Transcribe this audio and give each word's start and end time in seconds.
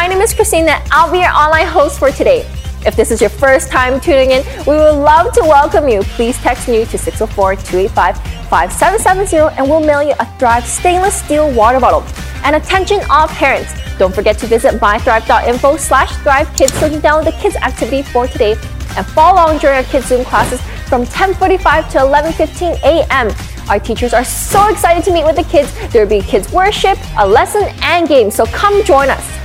My 0.00 0.06
name 0.06 0.22
is 0.22 0.32
Christina. 0.32 0.80
I'll 0.90 1.12
be 1.12 1.18
your 1.18 1.28
online 1.28 1.66
host 1.66 1.98
for 1.98 2.10
today. 2.10 2.50
If 2.86 2.96
this 2.96 3.10
is 3.10 3.20
your 3.20 3.28
first 3.28 3.68
time 3.68 4.00
tuning 4.00 4.30
in, 4.30 4.42
we 4.66 4.72
would 4.72 4.94
love 4.94 5.30
to 5.34 5.42
welcome 5.42 5.90
you. 5.90 6.00
Please 6.16 6.38
text 6.38 6.68
new 6.68 6.86
to 6.86 6.96
604 6.96 7.56
285 7.56 8.16
5770 8.48 9.58
and 9.58 9.68
we'll 9.68 9.84
mail 9.84 10.02
you 10.02 10.14
a 10.18 10.24
Thrive 10.38 10.64
stainless 10.64 11.22
steel 11.22 11.52
water 11.52 11.78
bottle. 11.78 12.02
And 12.44 12.56
attention 12.56 13.00
all 13.10 13.28
parents, 13.28 13.74
don't 13.98 14.14
forget 14.14 14.38
to 14.38 14.46
visit 14.46 14.80
mythrive.info 14.80 15.76
slash 15.76 16.16
thrive 16.22 16.48
kids 16.56 16.72
so 16.80 16.86
you 16.86 16.92
can 16.92 17.02
download 17.02 17.26
the 17.26 17.38
kids 17.38 17.56
activity 17.56 18.02
for 18.02 18.26
today 18.26 18.52
and 18.96 19.04
follow 19.08 19.34
along 19.34 19.58
during 19.58 19.76
our 19.76 19.84
kids 19.84 20.06
Zoom 20.06 20.24
classes 20.24 20.62
from 20.88 21.04
10:45 21.04 21.90
to 21.90 21.98
11:15 21.98 22.80
a.m. 22.84 23.28
Our 23.68 23.78
teachers 23.78 24.14
are 24.14 24.24
so 24.24 24.66
excited 24.68 25.04
to 25.04 25.12
meet 25.12 25.26
with 25.26 25.36
the 25.36 25.44
kids. 25.44 25.70
There 25.92 26.06
will 26.06 26.22
be 26.22 26.22
kids 26.22 26.50
worship, 26.50 26.96
a 27.18 27.28
lesson, 27.28 27.64
and 27.82 28.08
games. 28.08 28.34
So 28.34 28.46
come 28.46 28.82
join 28.82 29.10
us. 29.10 29.39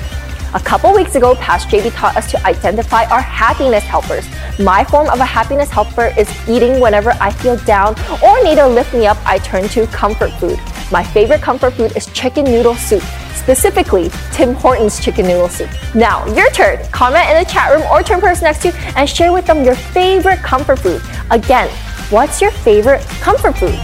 A 0.56 0.60
couple 0.62 0.94
weeks 0.94 1.16
ago, 1.16 1.36
Past 1.36 1.68
JB 1.68 1.94
taught 1.96 2.16
us 2.16 2.32
to 2.32 2.42
identify 2.46 3.04
our 3.08 3.20
happiness 3.20 3.84
helpers. 3.84 4.26
My 4.58 4.86
form 4.86 5.10
of 5.10 5.20
a 5.20 5.26
happiness 5.26 5.70
helper 5.70 6.14
is 6.18 6.30
eating 6.48 6.80
whenever 6.80 7.12
I 7.20 7.30
feel 7.30 7.58
down 7.66 7.94
or 8.24 8.42
need 8.42 8.56
to 8.56 8.66
lift 8.66 8.94
me 8.94 9.06
up, 9.06 9.18
I 9.26 9.38
turn 9.40 9.68
to 9.68 9.86
comfort 9.88 10.32
food. 10.40 10.58
My 10.94 11.04
favorite 11.04 11.42
comfort 11.42 11.74
food 11.74 11.98
is 11.98 12.06
chicken 12.14 12.46
noodle 12.46 12.76
soup, 12.76 13.04
specifically 13.34 14.10
Tim 14.32 14.54
Hortons 14.54 15.04
chicken 15.04 15.28
noodle 15.28 15.50
soup. 15.50 15.70
Now, 15.94 16.26
your 16.34 16.50
turn. 16.52 16.80
Comment 16.94 17.30
in 17.30 17.44
the 17.44 17.50
chat 17.52 17.74
room 17.74 17.84
or 17.92 18.02
turn 18.02 18.22
person 18.22 18.46
next 18.46 18.62
to 18.62 18.70
you 18.70 18.74
and 18.96 19.10
share 19.10 19.34
with 19.34 19.46
them 19.46 19.66
your 19.66 19.76
favorite 19.76 20.40
comfort 20.40 20.80
food. 20.80 21.02
Again, 21.32 21.68
what's 22.12 22.42
your 22.42 22.52
favorite 22.52 23.02
comfort 23.20 23.58
food? 23.58 23.78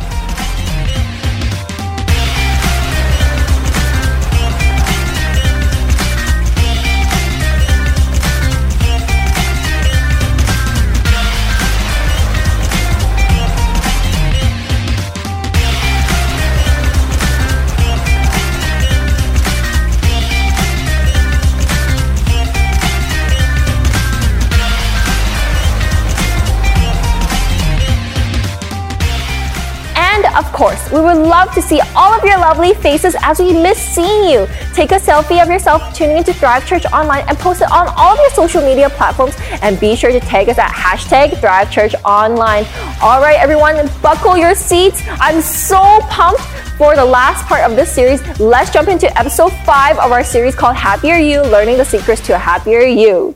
Of 30.42 30.52
course, 30.54 30.92
we 30.92 31.00
would 31.00 31.18
love 31.18 31.54
to 31.54 31.62
see 31.62 31.80
all 31.96 32.12
of 32.14 32.24
your 32.24 32.40
lovely 32.40 32.74
faces 32.74 33.16
as 33.22 33.40
we 33.40 33.54
miss 33.54 33.78
seeing 33.78 34.30
you. 34.30 34.48
Take 34.74 34.92
a 34.92 34.96
selfie 34.96 35.42
of 35.42 35.50
yourself 35.50 35.94
tuning 35.94 36.18
into 36.18 36.34
Thrive 36.34 36.66
Church 36.66 36.86
Online 36.88 37.24
and 37.28 37.38
post 37.38 37.62
it 37.62 37.72
on 37.72 37.88
all 37.96 38.14
of 38.14 38.20
your 38.20 38.32
social 38.32 38.62
media 38.62 38.90
platforms. 38.90 39.36
And 39.62 39.80
be 39.80 39.96
sure 39.96 40.12
to 40.12 40.20
tag 40.20 40.50
us 40.50 40.58
at 40.58 40.72
hashtag 40.72 41.40
Thrive 41.40 41.72
Church 41.72 41.94
Online. 42.04 42.66
All 43.02 43.22
right, 43.22 43.38
everyone, 43.38 43.76
buckle 44.02 44.36
your 44.36 44.56
seats. 44.56 45.04
I'm 45.08 45.42
so 45.42 46.00
pumped 46.10 46.42
for 46.78 46.96
the 46.96 47.06
last 47.06 47.46
part 47.46 47.64
of 47.70 47.76
this 47.76 47.92
series. 47.92 48.22
Let's 48.40 48.72
jump 48.72 48.88
into 48.88 49.08
episode 49.18 49.54
five 49.64 50.00
of 50.00 50.12
our 50.12 50.24
series 50.24 50.56
called 50.56 50.76
Happier 50.76 51.18
You 51.18 51.44
Learning 51.44 51.78
the 51.78 51.86
Secrets 51.86 52.26
to 52.28 52.34
a 52.34 52.40
Happier 52.40 52.82
You. 52.82 53.36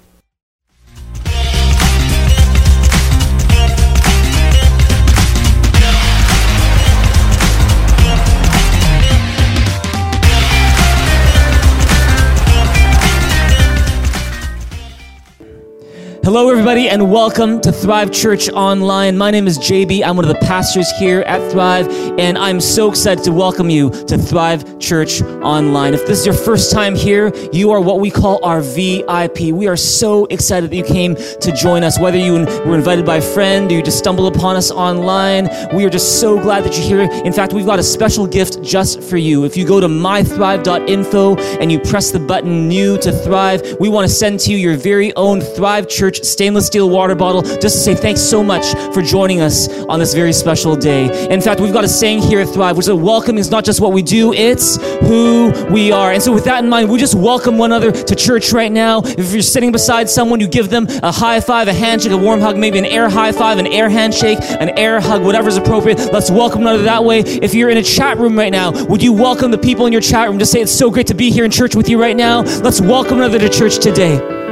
Hello, 16.25 16.49
everybody, 16.49 16.89
and 16.89 17.11
welcome 17.11 17.61
to 17.61 17.71
Thrive 17.71 18.11
Church 18.11 18.49
Online. 18.49 19.15
My 19.15 19.29
name 19.29 19.45
is 19.45 19.59
JB. 19.59 20.03
I'm 20.03 20.15
one 20.15 20.25
of 20.25 20.33
the 20.33 20.43
pastors 20.43 20.89
here 20.97 21.21
at 21.21 21.51
Thrive, 21.51 21.87
and 22.17 22.35
I'm 22.35 22.59
so 22.59 22.89
excited 22.89 23.23
to 23.25 23.31
welcome 23.31 23.69
you 23.69 23.91
to 24.05 24.17
Thrive 24.17 24.79
Church 24.79 25.21
Online. 25.21 25.93
If 25.93 26.07
this 26.07 26.21
is 26.21 26.25
your 26.25 26.33
first 26.33 26.71
time 26.71 26.95
here, 26.95 27.31
you 27.53 27.69
are 27.69 27.79
what 27.79 27.99
we 27.99 28.09
call 28.09 28.43
our 28.43 28.61
VIP. 28.61 29.51
We 29.53 29.67
are 29.67 29.77
so 29.77 30.25
excited 30.25 30.71
that 30.71 30.75
you 30.75 30.83
came 30.83 31.13
to 31.13 31.55
join 31.55 31.83
us. 31.83 31.99
Whether 31.99 32.17
you 32.17 32.33
were 32.65 32.73
invited 32.73 33.05
by 33.05 33.17
a 33.17 33.21
friend 33.21 33.71
or 33.71 33.75
you 33.75 33.83
just 33.83 33.99
stumbled 33.99 34.35
upon 34.35 34.55
us 34.55 34.71
online, 34.71 35.47
we 35.75 35.85
are 35.85 35.91
just 35.91 36.19
so 36.19 36.41
glad 36.41 36.63
that 36.63 36.75
you're 36.75 37.05
here. 37.05 37.23
In 37.23 37.33
fact, 37.33 37.53
we've 37.53 37.67
got 37.67 37.77
a 37.77 37.83
special 37.83 38.25
gift 38.25 38.63
just 38.63 39.03
for 39.03 39.17
you. 39.17 39.45
If 39.45 39.55
you 39.55 39.63
go 39.63 39.79
to 39.79 39.87
mythrive.info 39.87 41.35
and 41.61 41.71
you 41.71 41.79
press 41.81 42.09
the 42.09 42.19
button 42.19 42.67
new 42.67 42.97
to 42.97 43.11
Thrive, 43.11 43.77
we 43.79 43.89
want 43.89 44.09
to 44.09 44.11
send 44.13 44.39
to 44.39 44.51
you 44.51 44.57
your 44.57 44.75
very 44.75 45.15
own 45.15 45.39
Thrive 45.39 45.87
Church 45.87 46.14
Church 46.15 46.25
stainless 46.25 46.67
steel 46.67 46.89
water 46.89 47.13
bottle 47.13 47.41
just 47.41 47.61
to 47.61 47.69
say 47.69 47.95
thanks 47.95 48.21
so 48.21 48.41
much 48.41 48.73
for 48.93 49.01
joining 49.01 49.41
us 49.41 49.67
on 49.89 49.99
this 49.99 50.13
very 50.13 50.31
special 50.31 50.75
day. 50.75 51.27
In 51.29 51.41
fact, 51.41 51.59
we've 51.59 51.73
got 51.73 51.83
a 51.83 51.89
saying 51.89 52.21
here 52.21 52.39
at 52.39 52.47
Thrive, 52.47 52.77
which 52.77 52.87
is 52.87 52.93
welcome 52.93 53.37
is 53.37 53.51
not 53.51 53.65
just 53.65 53.81
what 53.81 53.91
we 53.91 54.01
do, 54.01 54.31
it's 54.31 54.77
who 55.01 55.51
we 55.69 55.91
are. 55.91 56.13
And 56.13 56.23
so 56.23 56.31
with 56.31 56.45
that 56.45 56.63
in 56.63 56.69
mind, 56.69 56.89
we 56.89 56.99
just 56.99 57.15
welcome 57.15 57.57
one 57.57 57.71
another 57.73 57.91
to 57.91 58.15
church 58.15 58.53
right 58.53 58.71
now. 58.71 59.01
If 59.03 59.33
you're 59.33 59.41
sitting 59.41 59.73
beside 59.73 60.09
someone, 60.09 60.39
you 60.39 60.47
give 60.47 60.69
them 60.69 60.87
a 61.03 61.11
high 61.11 61.41
five, 61.41 61.67
a 61.67 61.73
handshake, 61.73 62.13
a 62.13 62.17
warm 62.17 62.39
hug, 62.39 62.57
maybe 62.57 62.77
an 62.77 62.85
air 62.85 63.09
high 63.09 63.33
five, 63.33 63.57
an 63.57 63.67
air 63.67 63.89
handshake, 63.89 64.39
an 64.41 64.69
air 64.79 65.01
hug, 65.01 65.21
whatever's 65.21 65.57
appropriate. 65.57 66.13
Let's 66.13 66.31
welcome 66.31 66.63
one 66.63 66.75
another 66.75 66.83
that 66.83 67.03
way. 67.03 67.19
If 67.19 67.53
you're 67.53 67.69
in 67.69 67.77
a 67.77 67.83
chat 67.83 68.19
room 68.19 68.37
right 68.37 68.53
now, 68.53 68.71
would 68.85 69.03
you 69.03 69.11
welcome 69.11 69.51
the 69.51 69.57
people 69.57 69.85
in 69.85 69.91
your 69.91 70.01
chat 70.01 70.29
room? 70.29 70.39
Just 70.39 70.53
say 70.53 70.61
it's 70.61 70.71
so 70.71 70.89
great 70.89 71.07
to 71.07 71.13
be 71.13 71.29
here 71.29 71.43
in 71.43 71.51
church 71.51 71.75
with 71.75 71.89
you 71.89 71.99
right 71.99 72.15
now. 72.15 72.41
Let's 72.61 72.79
welcome 72.79 73.17
another 73.17 73.39
to 73.39 73.49
church 73.49 73.79
today. 73.79 74.44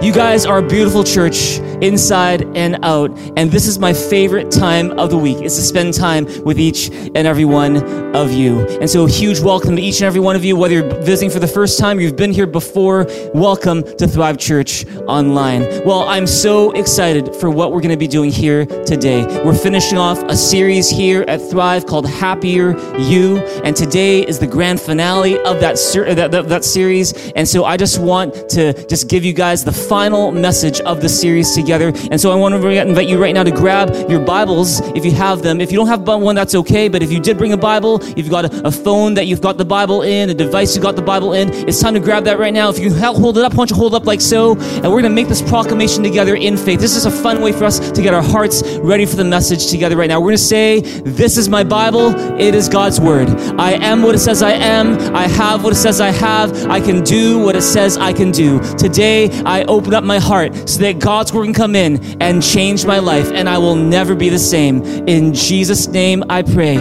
You 0.00 0.12
guys 0.12 0.46
are 0.46 0.58
a 0.58 0.62
beautiful 0.62 1.02
church 1.02 1.58
inside 1.82 2.44
and 2.56 2.78
out. 2.84 3.10
And 3.36 3.50
this 3.50 3.66
is 3.66 3.78
my 3.78 3.92
favorite 3.92 4.50
time 4.50 4.98
of 4.98 5.10
the 5.10 5.18
week 5.18 5.42
is 5.42 5.54
to 5.56 5.62
spend 5.62 5.94
time 5.94 6.26
with 6.42 6.58
each 6.58 6.90
and 6.90 7.18
every 7.18 7.44
one 7.44 7.76
of 8.16 8.32
you. 8.32 8.66
And 8.80 8.90
so 8.90 9.04
a 9.04 9.08
huge 9.08 9.40
welcome 9.40 9.76
to 9.76 9.82
each 9.82 10.00
and 10.00 10.04
every 10.04 10.20
one 10.20 10.34
of 10.34 10.44
you, 10.44 10.56
whether 10.56 10.74
you're 10.74 11.00
visiting 11.02 11.30
for 11.30 11.38
the 11.38 11.46
first 11.46 11.78
time 11.78 12.00
you've 12.00 12.16
been 12.16 12.32
here 12.32 12.46
before, 12.46 13.06
welcome 13.32 13.82
to 13.96 14.08
Thrive 14.08 14.38
Church 14.38 14.86
Online. 15.06 15.62
Well, 15.84 16.02
I'm 16.08 16.26
so 16.26 16.72
excited 16.72 17.34
for 17.36 17.50
what 17.50 17.72
we're 17.72 17.80
going 17.80 17.90
to 17.90 17.96
be 17.96 18.08
doing 18.08 18.30
here 18.30 18.66
today. 18.66 19.24
We're 19.44 19.54
finishing 19.54 19.98
off 19.98 20.18
a 20.24 20.36
series 20.36 20.90
here 20.90 21.22
at 21.28 21.40
Thrive 21.40 21.86
called 21.86 22.08
Happier 22.08 22.76
You. 22.98 23.38
And 23.64 23.76
today 23.76 24.26
is 24.26 24.38
the 24.38 24.46
grand 24.46 24.80
finale 24.80 25.38
of 25.40 25.60
that, 25.60 25.78
ser- 25.78 26.14
that, 26.14 26.32
that, 26.32 26.48
that 26.48 26.64
series. 26.64 27.30
And 27.32 27.46
so 27.46 27.64
I 27.64 27.76
just 27.76 28.00
want 28.00 28.48
to 28.50 28.86
just 28.86 29.08
give 29.08 29.24
you 29.24 29.32
guys 29.32 29.64
the 29.64 29.72
final 29.72 30.32
message 30.32 30.80
of 30.80 31.00
the 31.00 31.08
series 31.08 31.54
together. 31.54 31.67
And 31.70 32.20
so 32.20 32.30
I 32.30 32.34
want 32.34 32.54
to 32.54 32.68
invite 32.68 33.08
you 33.08 33.20
right 33.20 33.34
now 33.34 33.42
to 33.42 33.50
grab 33.50 33.94
your 34.08 34.20
Bibles 34.20 34.80
if 34.96 35.04
you 35.04 35.10
have 35.12 35.42
them. 35.42 35.60
If 35.60 35.70
you 35.70 35.76
don't 35.76 35.88
have 35.88 36.06
one, 36.06 36.34
that's 36.34 36.54
okay. 36.54 36.88
But 36.88 37.02
if 37.02 37.12
you 37.12 37.20
did 37.20 37.36
bring 37.36 37.52
a 37.52 37.56
Bible, 37.56 38.02
if 38.02 38.18
you've 38.18 38.30
got 38.30 38.46
a, 38.64 38.78
phone 38.78 39.14
that 39.14 39.26
you've 39.26 39.40
got 39.40 39.58
the 39.58 39.64
Bible 39.64 40.02
in, 40.02 40.30
a 40.30 40.34
device 40.34 40.76
you 40.76 40.80
got 40.80 40.94
the 40.94 41.02
Bible 41.02 41.32
in, 41.32 41.52
it's 41.68 41.80
time 41.80 41.94
to 41.94 42.00
grab 42.00 42.24
that 42.24 42.38
right 42.38 42.54
now. 42.54 42.70
If 42.70 42.78
you 42.78 42.94
hold 42.94 43.36
it 43.36 43.44
up, 43.44 43.52
why 43.54 43.56
don't 43.56 43.70
you 43.70 43.76
hold 43.76 43.92
it 43.92 43.96
up 43.96 44.06
like 44.06 44.20
so? 44.20 44.52
And 44.52 44.84
we're 44.84 45.00
going 45.00 45.04
to 45.04 45.10
make 45.10 45.26
this 45.26 45.42
proclamation 45.42 46.04
together 46.04 46.36
in 46.36 46.56
faith. 46.56 46.78
This 46.80 46.94
is 46.94 47.06
a 47.06 47.10
fun 47.10 47.42
way 47.42 47.50
for 47.50 47.64
us 47.64 47.90
to 47.90 48.00
get 48.00 48.14
our 48.14 48.22
hearts 48.22 48.62
ready 48.78 49.04
for 49.04 49.16
the 49.16 49.24
message 49.24 49.66
together 49.66 49.96
right 49.96 50.08
now. 50.08 50.20
We're 50.20 50.28
going 50.28 50.36
to 50.36 50.42
say, 50.42 50.80
This 50.80 51.36
is 51.36 51.48
my 51.48 51.64
Bible. 51.64 52.14
It 52.40 52.54
is 52.54 52.68
God's 52.68 53.00
Word. 53.00 53.28
I 53.58 53.72
am 53.72 54.02
what 54.02 54.14
it 54.14 54.20
says 54.20 54.42
I 54.42 54.52
am. 54.52 54.98
I 55.14 55.26
have 55.26 55.64
what 55.64 55.72
it 55.72 55.76
says 55.76 56.00
I 56.00 56.10
have. 56.10 56.66
I 56.66 56.80
can 56.80 57.02
do 57.02 57.38
what 57.40 57.56
it 57.56 57.62
says 57.62 57.96
I 57.96 58.12
can 58.12 58.30
do. 58.30 58.60
Today, 58.76 59.28
I 59.44 59.64
open 59.64 59.88
open 59.88 59.94
up 59.94 60.04
my 60.04 60.18
heart 60.18 60.68
so 60.68 60.80
that 60.80 60.98
God's 60.98 61.32
word 61.32 61.44
can 61.44 61.54
come 61.58 61.74
in 61.74 62.22
and 62.22 62.40
change 62.40 62.86
my 62.86 63.00
life, 63.00 63.32
and 63.32 63.48
I 63.48 63.58
will 63.58 63.74
never 63.74 64.14
be 64.14 64.28
the 64.28 64.38
same. 64.38 64.80
In 65.08 65.34
Jesus' 65.34 65.88
name 65.88 66.22
I 66.30 66.42
pray. 66.42 66.76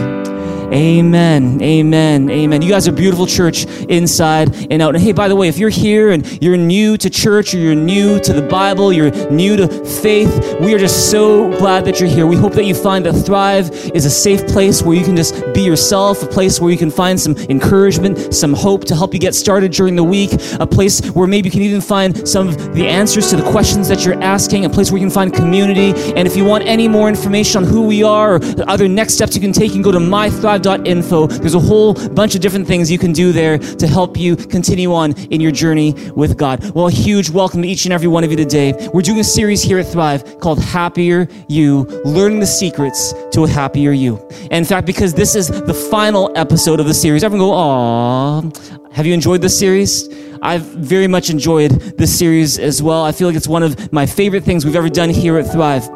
Amen. 0.73 1.61
Amen. 1.61 2.29
Amen. 2.29 2.61
You 2.61 2.69
guys 2.69 2.89
are 2.89 2.91
beautiful 2.91 3.25
church 3.25 3.65
inside 3.87 4.53
and 4.69 4.81
out. 4.81 4.95
And 4.95 5.03
hey, 5.03 5.13
by 5.13 5.29
the 5.29 5.35
way, 5.35 5.47
if 5.47 5.57
you're 5.57 5.69
here 5.69 6.11
and 6.11 6.43
you're 6.43 6.57
new 6.57 6.97
to 6.97 7.09
church 7.09 7.53
or 7.53 7.57
you're 7.57 7.73
new 7.73 8.19
to 8.19 8.33
the 8.33 8.41
Bible, 8.41 8.91
you're 8.91 9.11
new 9.31 9.55
to 9.55 9.67
faith, 9.85 10.57
we 10.59 10.73
are 10.73 10.77
just 10.77 11.09
so 11.09 11.49
glad 11.57 11.85
that 11.85 12.01
you're 12.01 12.09
here. 12.09 12.27
We 12.27 12.35
hope 12.35 12.51
that 12.53 12.65
you 12.65 12.75
find 12.75 13.05
that 13.05 13.13
Thrive 13.13 13.69
is 13.95 14.03
a 14.03 14.09
safe 14.09 14.45
place 14.45 14.81
where 14.83 14.97
you 14.97 15.05
can 15.05 15.15
just 15.15 15.41
be 15.53 15.61
yourself, 15.61 16.21
a 16.21 16.27
place 16.27 16.59
where 16.59 16.69
you 16.69 16.77
can 16.77 16.91
find 16.91 17.17
some 17.17 17.37
encouragement, 17.49 18.33
some 18.33 18.53
hope 18.53 18.83
to 18.85 18.95
help 18.95 19.13
you 19.13 19.21
get 19.21 19.35
started 19.35 19.71
during 19.71 19.95
the 19.95 20.03
week, 20.03 20.31
a 20.59 20.67
place 20.67 20.99
where 21.11 21.27
maybe 21.27 21.47
you 21.47 21.51
can 21.51 21.61
even 21.61 21.79
find 21.79 22.27
some 22.27 22.49
of 22.49 22.75
the 22.75 22.85
answers 22.85 23.29
to 23.29 23.37
the 23.37 23.51
questions 23.51 23.87
that 23.87 24.03
you're 24.03 24.21
asking, 24.21 24.65
a 24.65 24.69
place 24.69 24.91
where 24.91 24.99
you 24.99 25.07
can 25.07 25.13
find 25.13 25.33
community. 25.33 25.93
And 26.17 26.27
if 26.27 26.35
you 26.35 26.43
want 26.43 26.65
any 26.65 26.89
more 26.89 27.07
information 27.07 27.63
on 27.63 27.69
who 27.69 27.83
we 27.83 28.03
are 28.03 28.35
or 28.35 28.41
other 28.67 28.89
next 28.89 29.13
steps 29.13 29.33
you 29.33 29.41
can 29.41 29.53
take, 29.53 29.69
you 29.69 29.75
can 29.75 29.81
go 29.81 29.93
to 29.93 29.99
my 29.99 30.29
Thrive 30.29 30.56
thrive.info. 30.57 31.27
There's 31.27 31.55
a 31.55 31.59
whole 31.59 31.93
bunch 32.09 32.35
of 32.35 32.41
different 32.41 32.67
things 32.67 32.91
you 32.91 32.97
can 32.97 33.11
do 33.11 33.31
there 33.31 33.57
to 33.57 33.87
help 33.87 34.17
you 34.17 34.35
continue 34.35 34.93
on 34.93 35.13
in 35.29 35.41
your 35.41 35.51
journey 35.51 35.93
with 36.15 36.37
God. 36.37 36.71
Well, 36.71 36.87
a 36.87 36.91
huge 36.91 37.29
welcome 37.29 37.61
to 37.61 37.67
each 37.67 37.85
and 37.85 37.93
every 37.93 38.07
one 38.07 38.23
of 38.23 38.31
you 38.31 38.37
today. 38.37 38.89
We're 38.93 39.01
doing 39.01 39.19
a 39.19 39.23
series 39.23 39.61
here 39.61 39.79
at 39.79 39.87
Thrive 39.87 40.39
called 40.39 40.59
Happier 40.61 41.27
You, 41.47 41.83
learning 42.05 42.39
the 42.39 42.47
secrets 42.47 43.13
to 43.31 43.43
a 43.43 43.47
happier 43.47 43.91
you. 43.91 44.17
And 44.51 44.53
in 44.53 44.65
fact, 44.65 44.85
because 44.87 45.13
this 45.13 45.35
is 45.35 45.47
the 45.47 45.73
final 45.73 46.31
episode 46.35 46.79
of 46.79 46.87
the 46.87 46.93
series, 46.93 47.23
everyone 47.23 47.47
go, 47.47 47.53
"Aww." 47.53 48.91
Have 48.91 49.05
you 49.05 49.13
enjoyed 49.13 49.41
this 49.41 49.57
series? 49.57 50.09
I've 50.41 50.63
very 50.63 51.07
much 51.07 51.29
enjoyed 51.29 51.71
this 51.97 52.17
series 52.17 52.59
as 52.59 52.81
well. 52.81 53.03
I 53.03 53.11
feel 53.11 53.27
like 53.27 53.35
it's 53.35 53.47
one 53.47 53.63
of 53.63 53.91
my 53.91 54.05
favorite 54.05 54.43
things 54.43 54.65
we've 54.65 54.75
ever 54.75 54.89
done 54.89 55.09
here 55.09 55.37
at 55.37 55.51
Thrive. 55.51 55.87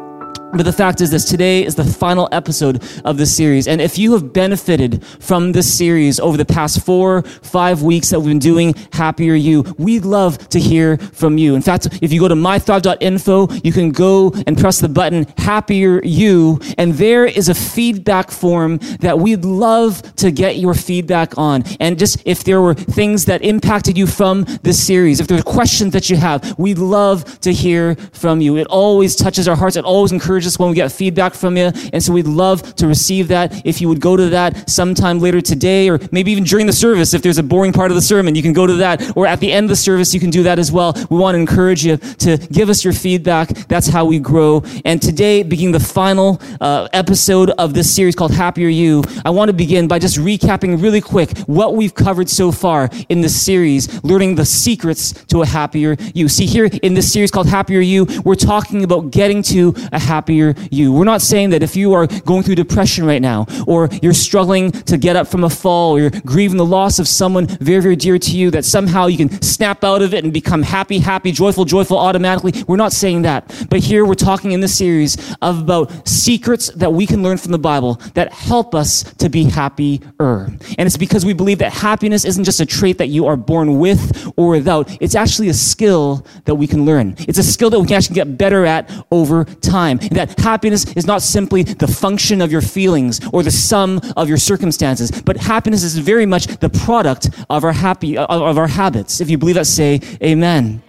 But 0.52 0.64
the 0.64 0.72
fact 0.72 1.00
is 1.00 1.10
this 1.10 1.24
today 1.24 1.64
is 1.64 1.76
the 1.76 1.84
final 1.84 2.28
episode 2.30 2.82
of 3.06 3.16
this 3.16 3.34
series. 3.34 3.66
And 3.66 3.80
if 3.80 3.96
you 3.96 4.12
have 4.12 4.34
benefited 4.34 5.02
from 5.18 5.52
this 5.52 5.72
series 5.72 6.20
over 6.20 6.36
the 6.36 6.44
past 6.44 6.84
four, 6.84 7.22
five 7.22 7.80
weeks 7.82 8.10
that 8.10 8.20
we've 8.20 8.28
been 8.28 8.38
doing 8.38 8.74
Happier 8.92 9.32
You, 9.32 9.62
we'd 9.78 10.04
love 10.04 10.36
to 10.50 10.60
hear 10.60 10.98
from 10.98 11.38
you. 11.38 11.54
In 11.54 11.62
fact, 11.62 11.88
if 12.02 12.12
you 12.12 12.20
go 12.20 12.28
to 12.28 12.34
mythrive.info, 12.34 13.48
you 13.64 13.72
can 13.72 13.92
go 13.92 14.30
and 14.46 14.58
press 14.58 14.78
the 14.78 14.90
button 14.90 15.26
Happier 15.38 16.02
You, 16.04 16.60
and 16.76 16.92
there 16.94 17.24
is 17.24 17.48
a 17.48 17.54
feedback 17.54 18.30
form 18.30 18.76
that 19.00 19.18
we'd 19.18 19.46
love 19.46 20.02
to 20.16 20.30
get 20.30 20.58
your 20.58 20.74
feedback 20.74 21.38
on. 21.38 21.64
And 21.80 21.98
just 21.98 22.22
if 22.26 22.44
there 22.44 22.60
were 22.60 22.74
things 22.74 23.24
that 23.24 23.42
impacted 23.42 23.96
you 23.96 24.06
from 24.06 24.44
this 24.62 24.86
series, 24.86 25.18
if 25.18 25.28
there 25.28 25.38
are 25.38 25.42
questions 25.42 25.94
that 25.94 26.10
you 26.10 26.16
have, 26.16 26.58
we'd 26.58 26.78
love 26.78 27.40
to 27.40 27.54
hear 27.54 27.94
from 28.12 28.42
you. 28.42 28.58
It 28.58 28.66
always 28.66 29.16
touches 29.16 29.48
our 29.48 29.56
hearts. 29.56 29.76
It 29.76 29.86
always 29.86 30.12
encourages 30.12 30.41
us 30.46 30.58
when 30.58 30.68
we 30.68 30.74
get 30.74 30.92
feedback 30.92 31.34
from 31.34 31.56
you. 31.56 31.70
And 31.92 32.02
so 32.02 32.12
we'd 32.12 32.26
love 32.26 32.74
to 32.76 32.86
receive 32.86 33.28
that. 33.28 33.66
If 33.66 33.80
you 33.80 33.88
would 33.88 34.00
go 34.00 34.16
to 34.16 34.26
that 34.30 34.68
sometime 34.68 35.18
later 35.18 35.40
today, 35.40 35.88
or 35.88 36.00
maybe 36.10 36.32
even 36.32 36.44
during 36.44 36.66
the 36.66 36.72
service, 36.72 37.14
if 37.14 37.22
there's 37.22 37.38
a 37.38 37.42
boring 37.42 37.72
part 37.72 37.90
of 37.90 37.94
the 37.94 38.02
sermon, 38.02 38.34
you 38.34 38.42
can 38.42 38.52
go 38.52 38.66
to 38.66 38.74
that. 38.74 39.16
Or 39.16 39.26
at 39.26 39.40
the 39.40 39.52
end 39.52 39.64
of 39.64 39.70
the 39.70 39.76
service, 39.76 40.14
you 40.14 40.20
can 40.20 40.30
do 40.30 40.42
that 40.44 40.58
as 40.58 40.72
well. 40.72 40.94
We 41.10 41.18
want 41.18 41.34
to 41.34 41.38
encourage 41.38 41.84
you 41.84 41.96
to 41.96 42.36
give 42.36 42.68
us 42.68 42.84
your 42.84 42.92
feedback. 42.92 43.48
That's 43.68 43.88
how 43.88 44.04
we 44.04 44.18
grow. 44.18 44.62
And 44.84 45.00
today, 45.00 45.42
beginning 45.42 45.72
the 45.72 45.80
final 45.80 46.40
uh, 46.60 46.88
episode 46.92 47.50
of 47.50 47.74
this 47.74 47.94
series 47.94 48.14
called 48.14 48.32
Happier 48.32 48.68
You, 48.68 49.02
I 49.24 49.30
want 49.30 49.48
to 49.48 49.52
begin 49.52 49.88
by 49.88 49.98
just 49.98 50.18
recapping 50.18 50.82
really 50.82 51.00
quick 51.00 51.36
what 51.46 51.74
we've 51.74 51.94
covered 51.94 52.28
so 52.28 52.52
far 52.52 52.88
in 53.08 53.20
this 53.20 53.40
series, 53.40 54.02
learning 54.02 54.34
the 54.36 54.44
secrets 54.44 55.12
to 55.26 55.42
a 55.42 55.46
happier 55.46 55.96
you. 56.14 56.28
See, 56.28 56.46
here 56.46 56.66
in 56.82 56.94
this 56.94 57.12
series 57.12 57.30
called 57.30 57.48
Happier 57.48 57.80
You, 57.80 58.06
we're 58.24 58.34
talking 58.34 58.84
about 58.84 59.10
getting 59.10 59.42
to 59.44 59.74
a 59.92 59.98
happier 59.98 60.31
happier 60.32 60.54
you. 60.70 60.92
We're 60.92 61.04
not 61.04 61.22
saying 61.22 61.50
that 61.50 61.62
if 61.62 61.76
you 61.76 61.92
are 61.92 62.06
going 62.06 62.42
through 62.42 62.54
depression 62.56 63.04
right 63.04 63.20
now, 63.20 63.46
or 63.66 63.88
you're 64.02 64.14
struggling 64.14 64.72
to 64.72 64.96
get 64.96 65.16
up 65.16 65.28
from 65.28 65.44
a 65.44 65.50
fall, 65.50 65.92
or 65.92 66.00
you're 66.00 66.10
grieving 66.24 66.56
the 66.56 66.64
loss 66.64 66.98
of 66.98 67.06
someone 67.06 67.46
very, 67.46 67.82
very 67.82 67.96
dear 67.96 68.18
to 68.18 68.30
you, 68.36 68.50
that 68.50 68.64
somehow 68.64 69.06
you 69.06 69.16
can 69.16 69.42
snap 69.42 69.84
out 69.84 70.02
of 70.02 70.14
it 70.14 70.24
and 70.24 70.32
become 70.32 70.62
happy, 70.62 70.98
happy, 70.98 71.32
joyful, 71.32 71.64
joyful 71.64 71.98
automatically. 71.98 72.52
We're 72.66 72.76
not 72.76 72.92
saying 72.92 73.22
that. 73.22 73.66
But 73.68 73.80
here 73.80 74.04
we're 74.04 74.14
talking 74.14 74.52
in 74.52 74.60
this 74.60 74.76
series 74.76 75.34
about 75.42 76.08
secrets 76.08 76.68
that 76.76 76.92
we 76.92 77.06
can 77.06 77.22
learn 77.22 77.38
from 77.38 77.52
the 77.52 77.58
Bible 77.58 78.00
that 78.14 78.32
help 78.32 78.74
us 78.74 79.02
to 79.18 79.28
be 79.28 79.44
happier. 79.44 80.00
And 80.18 80.86
it's 80.86 80.96
because 80.96 81.24
we 81.24 81.34
believe 81.34 81.58
that 81.58 81.72
happiness 81.72 82.24
isn't 82.24 82.44
just 82.44 82.60
a 82.60 82.66
trait 82.66 82.98
that 82.98 83.08
you 83.08 83.26
are 83.26 83.36
born 83.36 83.78
with 83.78 84.32
or 84.36 84.50
without. 84.50 84.96
It's 85.00 85.14
actually 85.14 85.48
a 85.48 85.54
skill 85.54 86.26
that 86.44 86.54
we 86.54 86.66
can 86.66 86.84
learn. 86.84 87.14
It's 87.18 87.38
a 87.38 87.42
skill 87.42 87.70
that 87.70 87.80
we 87.80 87.86
can 87.86 87.96
actually 87.96 88.14
get 88.14 88.38
better 88.38 88.64
at 88.64 88.90
over 89.10 89.44
time. 89.44 89.98
And 90.00 90.16
that 90.26 90.40
happiness 90.40 90.84
is 90.94 91.06
not 91.06 91.22
simply 91.22 91.62
the 91.62 91.86
function 91.86 92.40
of 92.40 92.52
your 92.52 92.62
feelings 92.62 93.20
or 93.32 93.42
the 93.42 93.50
sum 93.50 94.00
of 94.16 94.28
your 94.28 94.38
circumstances, 94.38 95.10
but 95.10 95.36
happiness 95.36 95.82
is 95.82 95.98
very 95.98 96.26
much 96.26 96.46
the 96.46 96.70
product 96.70 97.30
of 97.50 97.64
our 97.64 97.72
happy, 97.72 98.16
of 98.16 98.58
our 98.58 98.68
habits. 98.68 99.20
If 99.20 99.30
you 99.30 99.38
believe 99.38 99.56
that, 99.56 99.66
say 99.66 100.00
amen. 100.22 100.82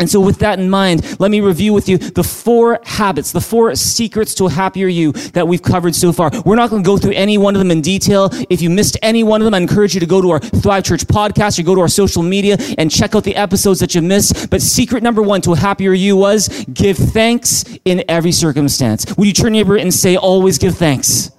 And 0.00 0.08
so, 0.08 0.20
with 0.20 0.38
that 0.38 0.60
in 0.60 0.70
mind, 0.70 1.18
let 1.18 1.30
me 1.30 1.40
review 1.40 1.72
with 1.72 1.88
you 1.88 1.98
the 1.98 2.22
four 2.22 2.80
habits, 2.84 3.32
the 3.32 3.40
four 3.40 3.74
secrets 3.74 4.32
to 4.36 4.46
a 4.46 4.50
happier 4.50 4.86
you 4.86 5.10
that 5.10 5.48
we've 5.48 5.62
covered 5.62 5.92
so 5.94 6.12
far. 6.12 6.30
We're 6.44 6.54
not 6.54 6.70
going 6.70 6.84
to 6.84 6.86
go 6.86 6.98
through 6.98 7.14
any 7.14 7.36
one 7.36 7.56
of 7.56 7.58
them 7.58 7.72
in 7.72 7.80
detail. 7.80 8.30
If 8.48 8.62
you 8.62 8.70
missed 8.70 8.96
any 9.02 9.24
one 9.24 9.40
of 9.40 9.44
them, 9.44 9.54
I 9.54 9.58
encourage 9.58 9.94
you 9.94 10.00
to 10.00 10.06
go 10.06 10.22
to 10.22 10.30
our 10.30 10.38
Thrive 10.38 10.84
Church 10.84 11.04
podcast 11.04 11.58
or 11.58 11.64
go 11.64 11.74
to 11.74 11.80
our 11.80 11.88
social 11.88 12.22
media 12.22 12.56
and 12.78 12.92
check 12.92 13.16
out 13.16 13.24
the 13.24 13.34
episodes 13.34 13.80
that 13.80 13.96
you 13.96 14.02
missed. 14.02 14.50
But 14.50 14.62
secret 14.62 15.02
number 15.02 15.20
one 15.20 15.40
to 15.42 15.52
a 15.52 15.56
happier 15.56 15.92
you 15.92 16.16
was 16.16 16.48
give 16.72 16.96
thanks 16.96 17.64
in 17.84 18.04
every 18.08 18.32
circumstance. 18.32 19.04
Would 19.16 19.26
you 19.26 19.32
turn 19.32 19.52
your 19.52 19.64
neighbor 19.64 19.76
and 19.76 19.92
say, 19.92 20.16
always 20.16 20.58
give 20.58 20.76
thanks? 20.76 21.32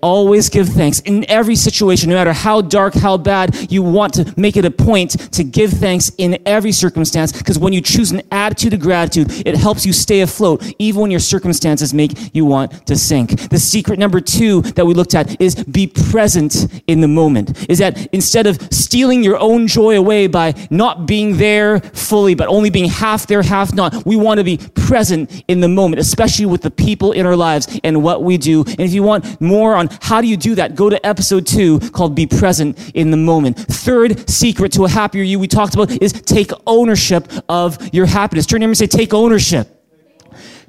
Always 0.00 0.48
give 0.48 0.68
thanks 0.68 1.00
in 1.00 1.28
every 1.28 1.56
situation, 1.56 2.08
no 2.10 2.14
matter 2.14 2.32
how 2.32 2.60
dark, 2.60 2.94
how 2.94 3.16
bad, 3.16 3.70
you 3.70 3.82
want 3.82 4.14
to 4.14 4.32
make 4.36 4.56
it 4.56 4.64
a 4.64 4.70
point 4.70 5.32
to 5.32 5.42
give 5.42 5.72
thanks 5.72 6.12
in 6.18 6.38
every 6.46 6.70
circumstance. 6.70 7.32
Because 7.32 7.58
when 7.58 7.72
you 7.72 7.80
choose 7.80 8.12
an 8.12 8.22
attitude 8.30 8.74
of 8.74 8.80
gratitude, 8.80 9.46
it 9.46 9.56
helps 9.56 9.84
you 9.84 9.92
stay 9.92 10.20
afloat, 10.20 10.62
even 10.78 11.02
when 11.02 11.10
your 11.10 11.18
circumstances 11.18 11.92
make 11.92 12.34
you 12.34 12.44
want 12.44 12.86
to 12.86 12.96
sink. 12.96 13.50
The 13.50 13.58
secret 13.58 13.98
number 13.98 14.20
two 14.20 14.62
that 14.62 14.86
we 14.86 14.94
looked 14.94 15.16
at 15.16 15.40
is 15.40 15.56
be 15.64 15.88
present 15.88 16.82
in 16.86 17.00
the 17.00 17.08
moment. 17.08 17.68
Is 17.68 17.78
that 17.78 18.06
instead 18.14 18.46
of 18.46 18.72
stealing 18.72 19.24
your 19.24 19.38
own 19.38 19.66
joy 19.66 19.96
away 19.96 20.28
by 20.28 20.54
not 20.70 21.06
being 21.06 21.38
there 21.38 21.80
fully, 21.80 22.34
but 22.34 22.46
only 22.48 22.70
being 22.70 22.88
half 22.88 23.26
there, 23.26 23.42
half 23.42 23.74
not, 23.74 24.06
we 24.06 24.14
want 24.14 24.38
to 24.38 24.44
be 24.44 24.58
present 24.74 25.44
in 25.48 25.60
the 25.60 25.68
moment, 25.68 26.00
especially 26.00 26.46
with 26.46 26.62
the 26.62 26.70
people 26.70 27.10
in 27.10 27.26
our 27.26 27.36
lives 27.36 27.80
and 27.82 28.00
what 28.02 28.22
we 28.22 28.38
do. 28.38 28.62
And 28.62 28.80
if 28.80 28.92
you 28.92 29.02
want 29.02 29.40
more 29.40 29.74
on 29.74 29.87
how 30.00 30.20
do 30.20 30.26
you 30.26 30.36
do 30.36 30.54
that? 30.56 30.74
Go 30.74 30.90
to 30.90 31.04
episode 31.06 31.46
two 31.46 31.80
called 31.90 32.14
Be 32.14 32.26
Present 32.26 32.90
in 32.94 33.10
the 33.10 33.16
Moment. 33.16 33.56
Third 33.56 34.28
secret 34.28 34.72
to 34.72 34.84
a 34.84 34.88
happier 34.88 35.22
you 35.22 35.38
we 35.38 35.48
talked 35.48 35.74
about 35.74 35.90
is 36.02 36.12
take 36.12 36.50
ownership 36.66 37.30
of 37.48 37.94
your 37.94 38.06
happiness. 38.06 38.46
Turn 38.46 38.60
to 38.60 38.66
and 38.66 38.76
say, 38.76 38.86
take 38.86 39.14
ownership. 39.14 39.77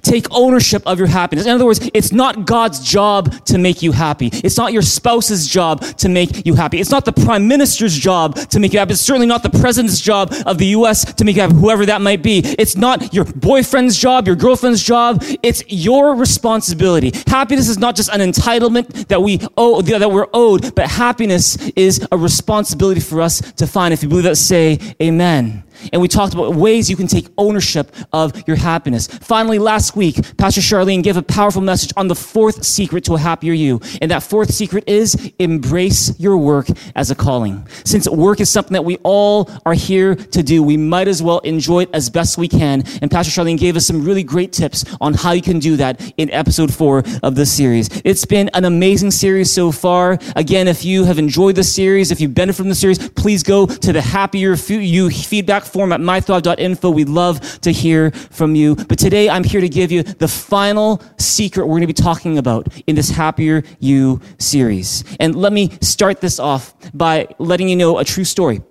Take 0.10 0.26
ownership 0.32 0.82
of 0.88 0.98
your 0.98 1.08
happiness. 1.08 1.46
In 1.46 1.52
other 1.52 1.68
words, 1.68 1.88
it's 1.94 2.12
not 2.12 2.48
God's 2.48 2.80
job 2.80 3.46
to 3.46 3.60
make 3.60 3.84
you 3.84 3.92
happy. 3.92 4.32
It's 4.34 4.58
not 4.58 4.74
your 4.74 4.82
spouse's 4.82 5.48
job 5.48 5.82
to 5.98 6.10
make 6.10 6.48
you 6.48 6.56
happy. 6.56 6.80
It's 6.80 6.90
not 6.90 7.06
the 7.06 7.12
prime 7.12 7.48
minister's 7.48 7.96
job 7.96 8.36
to 8.36 8.60
make 8.60 8.74
you 8.74 8.80
happy. 8.80 8.94
It's 8.94 9.02
certainly 9.02 9.28
not 9.28 9.44
the 9.44 9.52
president's 9.52 10.02
job 10.02 10.34
of 10.48 10.58
the 10.58 10.66
U.S. 10.78 11.14
to 11.14 11.24
make 11.24 11.36
you 11.36 11.44
happy, 11.44 11.54
whoever 11.54 11.86
that 11.86 12.02
might 12.02 12.24
be. 12.24 12.40
It's 12.40 12.76
not 12.76 13.14
your 13.14 13.26
boyfriend's 13.26 13.96
job, 13.96 14.26
your 14.26 14.36
girlfriend's 14.36 14.84
job. 14.84 15.24
It's 15.44 15.64
your 15.68 16.16
responsibility. 16.16 17.12
Happiness 17.28 17.70
is 17.70 17.78
not 17.78 17.96
just 17.96 18.10
an 18.10 18.20
entitlement 18.20 19.10
that 19.10 19.22
we 19.22 19.40
owe, 19.58 19.84
that 19.84 20.12
we're 20.12 20.26
owed, 20.34 20.74
but 20.74 20.88
happiness 20.88 21.56
is 21.76 22.04
a 22.12 22.18
responsibility 22.18 23.00
for 23.00 23.22
us 23.22 23.42
to 23.58 23.68
find. 23.68 23.94
If 23.94 24.02
you 24.02 24.10
believe 24.10 24.24
that, 24.24 24.38
say 24.38 24.80
amen. 25.00 25.66
And 25.92 26.02
we 26.02 26.08
talked 26.08 26.34
about 26.34 26.56
ways 26.56 26.90
you 26.90 26.96
can 26.96 27.08
take 27.08 27.28
ownership 27.38 27.94
of 28.14 28.48
your 28.48 28.58
happiness. 28.58 29.08
Finally, 29.08 29.60
last 29.60 29.96
week, 29.96 30.38
Pastor 30.38 30.62
Charlene 30.62 31.04
gave 31.04 31.18
a 31.18 31.22
powerful 31.22 31.62
message 31.62 31.92
on 31.98 32.08
the 32.08 32.16
fourth 32.16 32.64
secret 32.64 33.04
to 33.06 33.16
a 33.16 33.20
happier 33.20 33.54
you. 33.54 33.80
And 34.02 34.12
that 34.12 34.24
fourth 34.24 34.54
secret 34.54 34.84
is 34.88 35.32
embrace 35.40 36.20
your 36.20 36.38
work 36.38 36.68
as 36.96 37.12
a 37.12 37.16
calling. 37.16 37.68
Since 37.86 38.10
work 38.10 38.40
is 38.40 38.50
something 38.50 38.74
that 38.74 38.86
we 38.86 38.98
all 39.04 39.50
are 39.66 39.74
here 39.74 40.16
to 40.16 40.44
do, 40.44 40.62
we 40.64 40.78
might 40.78 41.08
as 41.08 41.24
well 41.24 41.40
enjoy 41.40 41.84
it 41.84 41.90
as 41.94 42.10
best 42.10 42.38
we 42.38 42.48
can. 42.48 42.84
And 43.02 43.10
Pastor 43.10 43.32
Charlene 43.32 43.58
gave 43.58 43.76
us 43.76 43.86
some 43.86 44.04
really 44.04 44.24
great 44.24 44.52
tips 44.52 44.86
on 45.02 45.14
how 45.14 45.32
you 45.32 45.42
can 45.42 45.60
do 45.60 45.78
that 45.78 46.14
in 46.18 46.30
episode 46.32 46.74
four 46.74 47.04
of 47.24 47.36
this 47.36 47.52
series. 47.52 47.90
It's 48.04 48.26
been 48.26 48.50
an 48.54 48.66
amazing 48.66 49.12
series 49.12 49.52
so 49.52 49.72
far. 49.72 50.18
Again, 50.36 50.68
if 50.68 50.86
you 50.86 51.06
have 51.06 51.20
enjoyed 51.20 51.56
the 51.56 51.64
series, 51.64 52.12
if 52.12 52.20
you've 52.22 52.34
benefited 52.34 52.58
from 52.60 52.70
the 52.70 52.76
series, 52.76 53.10
please 53.10 53.44
go 53.44 53.66
to 53.66 53.94
the 53.94 54.02
happier 54.02 54.56
you 54.68 55.10
feedback 55.10 55.64
form 55.70 55.92
at 55.92 56.02
mythrive.info. 56.02 56.90
We'd 56.90 57.10
love 57.10 57.62
to 57.62 57.72
hear 57.72 58.12
from 58.12 58.56
you. 58.56 58.76
But 58.76 59.00
today 59.00 59.30
I'm 59.30 59.44
here 59.44 59.62
to 59.62 59.70
give 59.70 59.92
you 59.92 60.04
the 60.04 60.28
final 60.28 61.02
secret 61.18 61.66
we're 61.66 61.80
going 61.80 61.82
to 61.82 61.88
be 61.88 61.94
talking 61.94 62.38
about 62.38 62.68
in 62.88 62.96
this 62.96 63.10
Happier 63.10 63.64
You 63.80 64.22
series. 64.38 65.04
And 65.20 65.36
let 65.36 65.54
me 65.54 65.72
start 65.82 66.22
this 66.22 66.40
off 66.40 66.74
by 66.94 67.28
letting 67.38 67.70
you 67.70 67.76
know 67.76 67.98
a 67.98 68.06
true 68.06 68.24
story. 68.24 68.62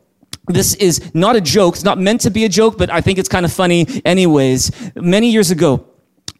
This 0.47 0.75
is 0.75 1.15
not 1.15 1.37
a 1.37 1.41
joke. 1.41 1.75
It's 1.75 1.85
not 1.85 1.99
meant 1.99 2.23
to 2.23 2.31
be 2.31 2.45
a 2.45 2.49
joke, 2.49 2.79
but 2.79 2.91
I 2.91 3.01
think 3.01 3.19
it's 3.19 3.29
kind 3.29 3.45
of 3.45 3.53
funny 3.53 3.87
anyways. 4.05 4.93
Many 4.97 5.31
years 5.31 5.51
ago, 5.51 5.87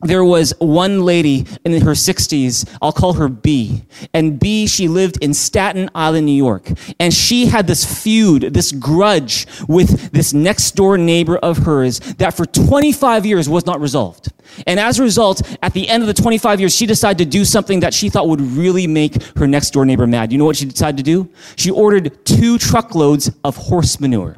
there 0.01 0.25
was 0.25 0.55
one 0.59 1.03
lady 1.03 1.47
in 1.65 1.81
her 1.83 1.93
60s, 1.93 2.69
I'll 2.81 2.93
call 2.93 3.15
her 3.15 3.29
B. 3.29 3.83
And 4.15 4.39
B, 4.39 4.67
she 4.67 4.87
lived 4.87 5.23
in 5.23 5.35
Staten 5.35 5.91
Island, 5.95 6.27
New 6.27 6.33
York. 6.33 6.71
And 7.01 7.13
she 7.13 7.47
had 7.47 7.67
this 7.67 7.85
feud, 8.03 8.55
this 8.55 8.71
grudge 8.73 9.47
with 9.67 10.13
this 10.13 10.33
next 10.33 10.73
door 10.73 10.97
neighbor 10.99 11.37
of 11.39 11.59
hers 11.59 11.99
that 12.15 12.35
for 12.35 12.47
25 12.47 13.27
years 13.27 13.49
was 13.49 13.67
not 13.67 13.81
resolved. 13.81 14.33
And 14.67 14.79
as 14.79 14.99
a 14.99 15.03
result, 15.03 15.43
at 15.63 15.75
the 15.75 15.89
end 15.89 16.03
of 16.03 16.07
the 16.07 16.15
25 16.15 16.61
years, 16.61 16.75
she 16.75 16.87
decided 16.87 17.19
to 17.19 17.25
do 17.25 17.45
something 17.45 17.81
that 17.81 17.93
she 17.93 18.09
thought 18.09 18.29
would 18.29 18.41
really 18.41 18.87
make 18.87 19.23
her 19.37 19.47
next 19.47 19.71
door 19.71 19.85
neighbor 19.85 20.07
mad. 20.07 20.33
You 20.33 20.39
know 20.39 20.45
what 20.45 20.57
she 20.57 20.65
decided 20.65 20.97
to 20.99 21.03
do? 21.03 21.29
She 21.57 21.71
ordered 21.71 22.25
two 22.25 22.59
truckloads 22.59 23.31
of 23.45 23.57
horse 23.57 23.99
manure. 24.01 24.37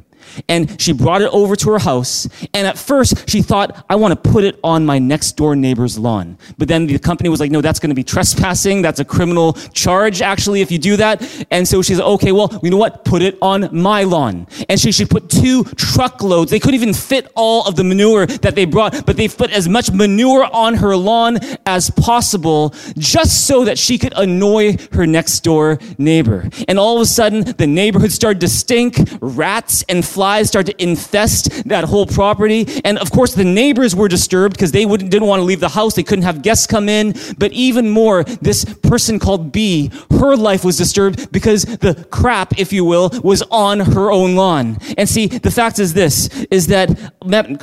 And 0.49 0.81
she 0.81 0.93
brought 0.93 1.23
it 1.23 1.31
over 1.33 1.57
to 1.57 1.71
her 1.71 1.79
house. 1.79 2.29
And 2.55 2.67
at 2.67 2.79
first, 2.79 3.29
she 3.29 3.43
thought, 3.43 3.85
I 3.89 3.97
want 3.97 4.23
to 4.23 4.31
put 4.31 4.45
it 4.45 4.59
on 4.63 4.87
my 4.87 4.99
next 4.99 5.33
door 5.33 5.57
neighbor's 5.57 5.99
lawn. 5.99 6.39
But 6.59 6.69
then 6.69 6.87
the 6.87 6.99
company 6.99 7.29
was 7.29 7.41
like, 7.41 7.51
no, 7.51 7.61
that's 7.61 7.79
going 7.79 7.91
to 7.91 7.95
be 7.95 8.05
trespassing. 8.05 8.83
That's 8.83 9.01
a 9.01 9.05
criminal 9.05 9.55
charge, 9.75 10.23
actually, 10.23 10.61
if 10.61 10.71
you 10.71 10.79
do 10.79 10.97
that. 10.97 11.47
And 11.51 11.67
so 11.67 11.83
she's 11.83 11.99
like, 11.99 12.09
okay, 12.09 12.33
well, 12.33 12.59
you 12.63 12.71
know 12.71 12.77
what? 12.77 13.05
Put 13.05 13.23
it 13.23 13.39
on 13.43 13.69
my 13.73 14.05
lawn. 14.05 14.47
And 14.69 14.79
she, 14.79 14.93
she 14.93 15.05
put 15.05 15.29
two 15.29 15.65
truckloads. 15.65 16.51
They 16.51 16.61
couldn't 16.61 16.81
even 16.81 16.95
fit 16.95 17.31
all 17.35 17.67
of 17.67 17.77
the 17.77 17.85
manure 17.85 18.27
that 18.27 18.55
they 18.55 18.65
brought, 18.65 19.05
but 19.07 19.17
they 19.17 19.29
put 19.29 19.51
as 19.51 19.69
much 19.69 19.91
manure 19.91 20.45
on 20.45 20.75
her 20.75 20.97
lawn 20.97 21.39
as 21.67 21.91
possible 21.91 22.75
just 22.97 23.47
so 23.47 23.65
that 23.65 23.79
she 23.79 23.99
could 23.99 24.13
annoy 24.17 24.77
her 24.93 25.07
next 25.07 25.41
door 25.41 25.79
neighbor. 25.99 26.49
And 26.69 26.79
all 26.79 26.97
of 26.97 27.03
a 27.03 27.07
sudden, 27.07 27.43
the 27.43 27.67
neighborhood 27.67 28.13
started 28.13 28.41
to 28.41 28.49
stink. 28.49 28.97
Rats 29.21 29.85
and 29.89 30.05
flies 30.05 30.20
started 30.49 30.77
to 30.77 30.83
infest 30.83 31.69
that 31.69 31.85
whole 31.85 32.07
property. 32.07 32.67
And 32.85 32.99
of 32.99 33.11
course, 33.11 33.35
the 33.35 33.45
neighbors 33.45 33.95
were 33.95 34.09
disturbed 34.09 34.55
because 34.55 34.73
they 34.73 34.85
didn't 34.85 35.27
want 35.27 35.41
to 35.41 35.45
leave 35.45 35.61
the 35.61 35.69
house. 35.69 35.95
They 35.95 36.03
couldn't 36.03 36.25
have 36.25 36.43
guests 36.43 36.67
come 36.67 36.89
in. 36.89 37.15
But 37.39 37.53
even 37.53 37.91
more, 37.91 38.25
this 38.25 38.65
person 38.65 39.19
called 39.19 39.53
B, 39.53 39.91
her 40.11 40.37
life 40.37 40.65
was 40.65 40.77
disturbed 40.77 41.33
because 41.33 41.65
the 41.65 42.07
crap, 42.11 42.59
if 42.59 42.73
you 42.73 42.85
will, 42.85 43.11
was 43.23 43.43
on 43.51 43.81
her 43.81 44.11
own 44.11 44.35
lawn. 44.37 44.79
And 44.97 45.09
see, 45.09 45.27
the 45.27 45.51
fact 45.51 45.79
is 45.79 45.95
this, 45.95 46.29
is 46.51 46.67
that, 46.69 46.89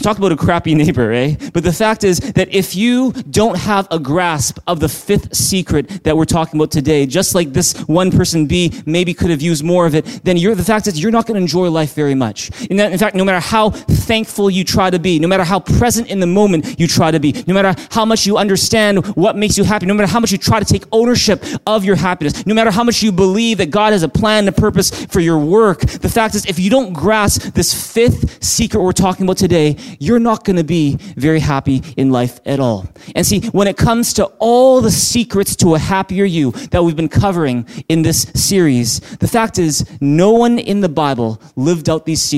talk 0.02 0.18
about 0.18 0.32
a 0.32 0.38
crappy 0.38 0.76
neighbor, 0.76 1.12
eh? 1.12 1.36
But 1.54 1.64
the 1.64 1.74
fact 1.74 2.04
is 2.04 2.20
that 2.20 2.54
if 2.54 2.76
you 2.76 3.12
don't 3.30 3.58
have 3.58 3.88
a 3.92 4.00
grasp 4.00 4.60
of 4.68 4.80
the 4.80 4.90
fifth 4.90 5.36
secret 5.36 6.04
that 6.04 6.16
we're 6.18 6.26
talking 6.26 6.60
about 6.60 6.72
today, 6.72 7.06
just 7.06 7.36
like 7.36 7.54
this 7.54 7.74
one 7.88 8.12
person 8.12 8.48
B 8.48 8.74
maybe 8.86 9.14
could 9.14 9.30
have 9.30 9.42
used 9.42 9.64
more 9.64 9.86
of 9.86 9.96
it, 9.96 10.06
then 10.24 10.38
the 10.38 10.64
fact 10.64 10.88
is 10.88 11.02
you're 11.02 11.12
not 11.12 11.26
going 11.26 11.36
to 11.36 11.42
enjoy 11.42 11.70
life 11.70 11.94
very 11.94 12.16
much. 12.16 12.47
In, 12.70 12.78
that, 12.78 12.92
in 12.92 12.98
fact, 12.98 13.16
no 13.16 13.26
matter 13.26 13.40
how 13.40 13.70
thankful 13.70 14.50
you 14.50 14.64
try 14.64 14.90
to 14.90 15.00
be, 15.00 15.20
no 15.20 15.28
matter 15.28 15.44
how 15.44 15.60
present 15.60 16.08
in 16.08 16.20
the 16.20 16.28
moment 16.28 16.80
you 16.80 16.88
try 16.88 17.12
to 17.12 17.20
be, 17.20 17.44
no 17.48 17.54
matter 17.54 17.76
how 17.92 18.06
much 18.06 18.26
you 18.26 18.38
understand 18.38 19.06
what 19.16 19.36
makes 19.36 19.58
you 19.58 19.64
happy, 19.64 19.86
no 19.86 19.94
matter 19.94 20.12
how 20.12 20.20
much 20.20 20.32
you 20.32 20.38
try 20.38 20.60
to 20.60 20.66
take 20.66 20.84
ownership 20.92 21.44
of 21.66 21.84
your 21.84 21.96
happiness, 21.96 22.46
no 22.46 22.54
matter 22.54 22.72
how 22.72 22.84
much 22.84 23.04
you 23.04 23.12
believe 23.12 23.58
that 23.58 23.70
God 23.70 23.94
has 23.94 24.04
a 24.04 24.10
plan 24.10 24.48
and 24.48 24.50
a 24.50 24.60
purpose 24.60 25.06
for 25.06 25.20
your 25.20 25.40
work, 25.40 25.80
the 25.82 26.10
fact 26.10 26.36
is 26.36 26.46
if 26.46 26.60
you 26.60 26.70
don't 26.70 26.94
grasp 26.94 27.54
this 27.54 27.74
fifth 27.94 28.44
secret 28.44 28.82
we're 28.82 28.92
talking 28.92 29.26
about 29.26 29.38
today, 29.38 29.76
you're 30.00 30.20
not 30.20 30.44
going 30.44 30.56
to 30.58 30.64
be 30.64 30.96
very 31.16 31.40
happy 31.40 31.82
in 31.98 32.12
life 32.12 32.40
at 32.46 32.60
all. 32.60 32.88
And 33.16 33.26
see, 33.26 33.48
when 33.50 33.68
it 33.68 33.78
comes 33.78 34.14
to 34.14 34.26
all 34.40 34.82
the 34.82 34.92
secrets 34.92 35.56
to 35.58 35.76
a 35.76 35.80
happier 35.80 36.26
you 36.26 36.52
that 36.72 36.84
we've 36.84 36.96
been 36.96 37.10
covering 37.10 37.66
in 37.90 38.02
this 38.02 38.24
series, 38.36 39.00
the 39.18 39.28
fact 39.28 39.60
is 39.60 39.86
no 40.02 40.32
one 40.32 40.60
in 40.60 40.82
the 40.82 40.90
Bible 40.90 41.42
lived 41.56 41.90
out 41.90 42.06
these 42.06 42.22
secrets 42.22 42.37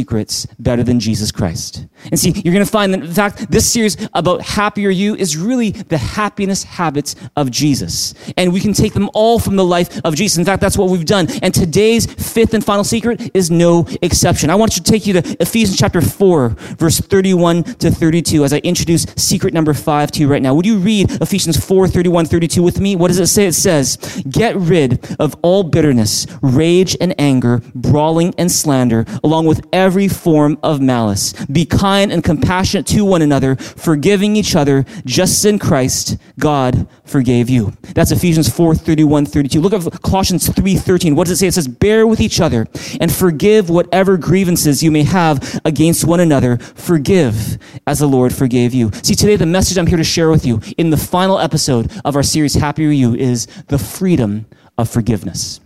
better 0.60 0.84
than 0.84 1.00
Jesus 1.00 1.32
Christ. 1.32 1.86
And 2.06 2.20
see, 2.20 2.32
you're 2.32 2.54
going 2.54 2.66
to 2.66 2.72
find 2.72 2.94
that, 2.94 3.02
in 3.02 3.12
fact, 3.12 3.52
this 3.52 3.70
series 3.70 3.98
about 4.14 4.42
happier 4.42 4.90
you 4.90 5.16
is 5.16 5.38
really 5.38 5.72
the 5.72 5.98
happiness 5.98 6.64
habits 6.64 7.16
of 7.36 7.52
Jesus. 7.52 8.14
And 8.38 8.54
we 8.54 8.60
can 8.60 8.74
take 8.74 8.94
them 8.94 9.10
all 9.14 9.40
from 9.40 9.56
the 9.56 9.66
life 9.66 10.00
of 10.04 10.16
Jesus. 10.16 10.38
In 10.38 10.46
fact, 10.46 10.62
that's 10.62 10.78
what 10.78 10.90
we've 10.90 11.06
done. 11.06 11.28
And 11.42 11.54
today's 11.54 12.06
fifth 12.06 12.54
and 12.54 12.64
final 12.64 12.84
secret 12.84 13.32
is 13.34 13.52
no 13.52 13.88
exception. 14.02 14.50
I 14.50 14.56
want 14.56 14.72
to 14.74 14.84
take 14.84 15.06
you 15.06 15.14
to 15.14 15.38
Ephesians 15.42 15.78
chapter 15.78 16.02
4, 16.02 16.50
verse 16.50 17.00
31 17.00 17.64
to 17.64 17.92
32 17.92 18.44
as 18.44 18.54
I 18.54 18.58
introduce 18.60 19.06
secret 19.16 19.54
number 19.54 19.74
five 19.74 20.12
to 20.12 20.22
you 20.22 20.28
right 20.28 20.42
now. 20.42 20.54
Would 20.54 20.66
you 20.66 20.78
read 20.78 21.12
Ephesians 21.22 21.64
4, 21.64 21.88
31, 21.88 22.26
32 22.26 22.64
with 22.64 22.80
me? 22.80 22.96
What 22.96 23.10
does 23.10 23.20
it 23.20 23.28
say? 23.28 23.46
It 23.46 23.54
says, 23.54 23.98
Get 24.30 24.56
rid 24.56 25.16
of 25.20 25.36
all 25.42 25.64
bitterness, 25.64 26.28
rage 26.42 26.96
and 27.00 27.14
anger, 27.20 27.62
brawling 27.76 28.34
and 28.38 28.52
slander, 28.52 29.06
along 29.24 29.46
with 29.46 29.66
every 29.74 29.89
form 30.08 30.58
of 30.64 30.82
malice. 30.82 31.34
Be 31.46 31.66
kind 31.66 32.12
and 32.12 32.24
compassionate 32.24 32.86
to 32.88 33.04
one 33.06 33.22
another, 33.22 33.56
forgiving 33.56 34.36
each 34.36 34.56
other, 34.56 34.86
just 35.06 35.44
in 35.46 35.60
Christ 35.60 36.18
God 36.38 36.88
forgave 37.06 37.50
you. 37.50 37.74
That's 37.96 38.12
Ephesians 38.12 38.50
4, 38.50 38.76
31, 38.76 39.26
32. 39.26 39.62
Look 39.62 39.74
at 39.74 40.02
Colossians 40.02 40.48
3, 40.50 40.76
13. 40.76 41.16
What 41.16 41.28
does 41.28 41.34
it 41.34 41.38
say? 41.38 41.48
It 41.48 41.54
says, 41.54 41.68
Bear 41.68 42.08
with 42.08 42.20
each 42.20 42.40
other 42.40 42.68
and 43.00 43.12
forgive 43.12 43.70
whatever 43.70 44.18
grievances 44.18 44.84
you 44.84 44.92
may 44.92 45.04
have 45.04 45.60
against 45.66 46.06
one 46.06 46.20
another. 46.20 46.58
Forgive 46.58 47.58
as 47.88 48.00
the 48.00 48.08
Lord 48.08 48.34
forgave 48.34 48.74
you. 48.74 48.92
See, 49.04 49.16
today 49.16 49.36
the 49.36 49.46
message 49.46 49.78
I'm 49.78 49.88
here 49.88 49.98
to 49.98 50.04
share 50.04 50.30
with 50.30 50.46
you 50.46 50.62
in 50.78 50.90
the 50.90 50.98
final 50.98 51.40
episode 51.40 51.92
of 52.06 52.16
our 52.16 52.24
series, 52.24 52.54
Happier 52.56 52.90
You, 52.90 53.16
is 53.16 53.48
the 53.68 53.78
freedom 53.78 54.46
of 54.78 54.90
forgiveness 54.90 55.60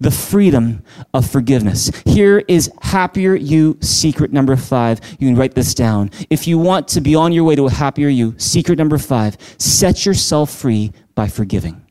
the 0.00 0.10
freedom 0.10 0.82
of 1.14 1.28
forgiveness. 1.30 1.90
Here 2.04 2.44
is 2.48 2.70
happier 2.82 3.34
you 3.34 3.78
secret 3.80 4.32
number 4.32 4.56
five. 4.56 5.00
You 5.18 5.28
can 5.28 5.36
write 5.36 5.54
this 5.54 5.74
down. 5.74 6.10
If 6.30 6.46
you 6.46 6.58
want 6.58 6.88
to 6.88 7.00
be 7.00 7.14
on 7.14 7.32
your 7.32 7.44
way 7.44 7.56
to 7.56 7.66
a 7.66 7.70
happier 7.70 8.08
you, 8.08 8.34
secret 8.38 8.78
number 8.78 8.98
five, 8.98 9.36
set 9.58 10.04
yourself 10.04 10.50
free 10.50 10.92
by 11.14 11.28
forgiving. 11.28 11.82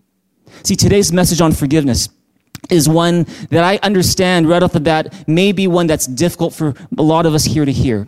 See, 0.63 0.75
today's 0.75 1.11
message 1.11 1.41
on 1.41 1.51
forgiveness 1.51 2.09
is 2.69 2.89
one 2.89 3.25
that 3.49 3.63
I 3.63 3.77
understand 3.83 4.49
right 4.49 4.63
off 4.63 4.73
the 4.73 4.79
bat 4.79 5.27
may 5.27 5.51
be 5.51 5.67
one 5.67 5.87
that's 5.87 6.07
difficult 6.07 6.53
for 6.53 6.73
a 6.97 7.03
lot 7.03 7.25
of 7.25 7.33
us 7.33 7.45
here 7.45 7.65
to 7.65 7.71
hear. 7.71 8.07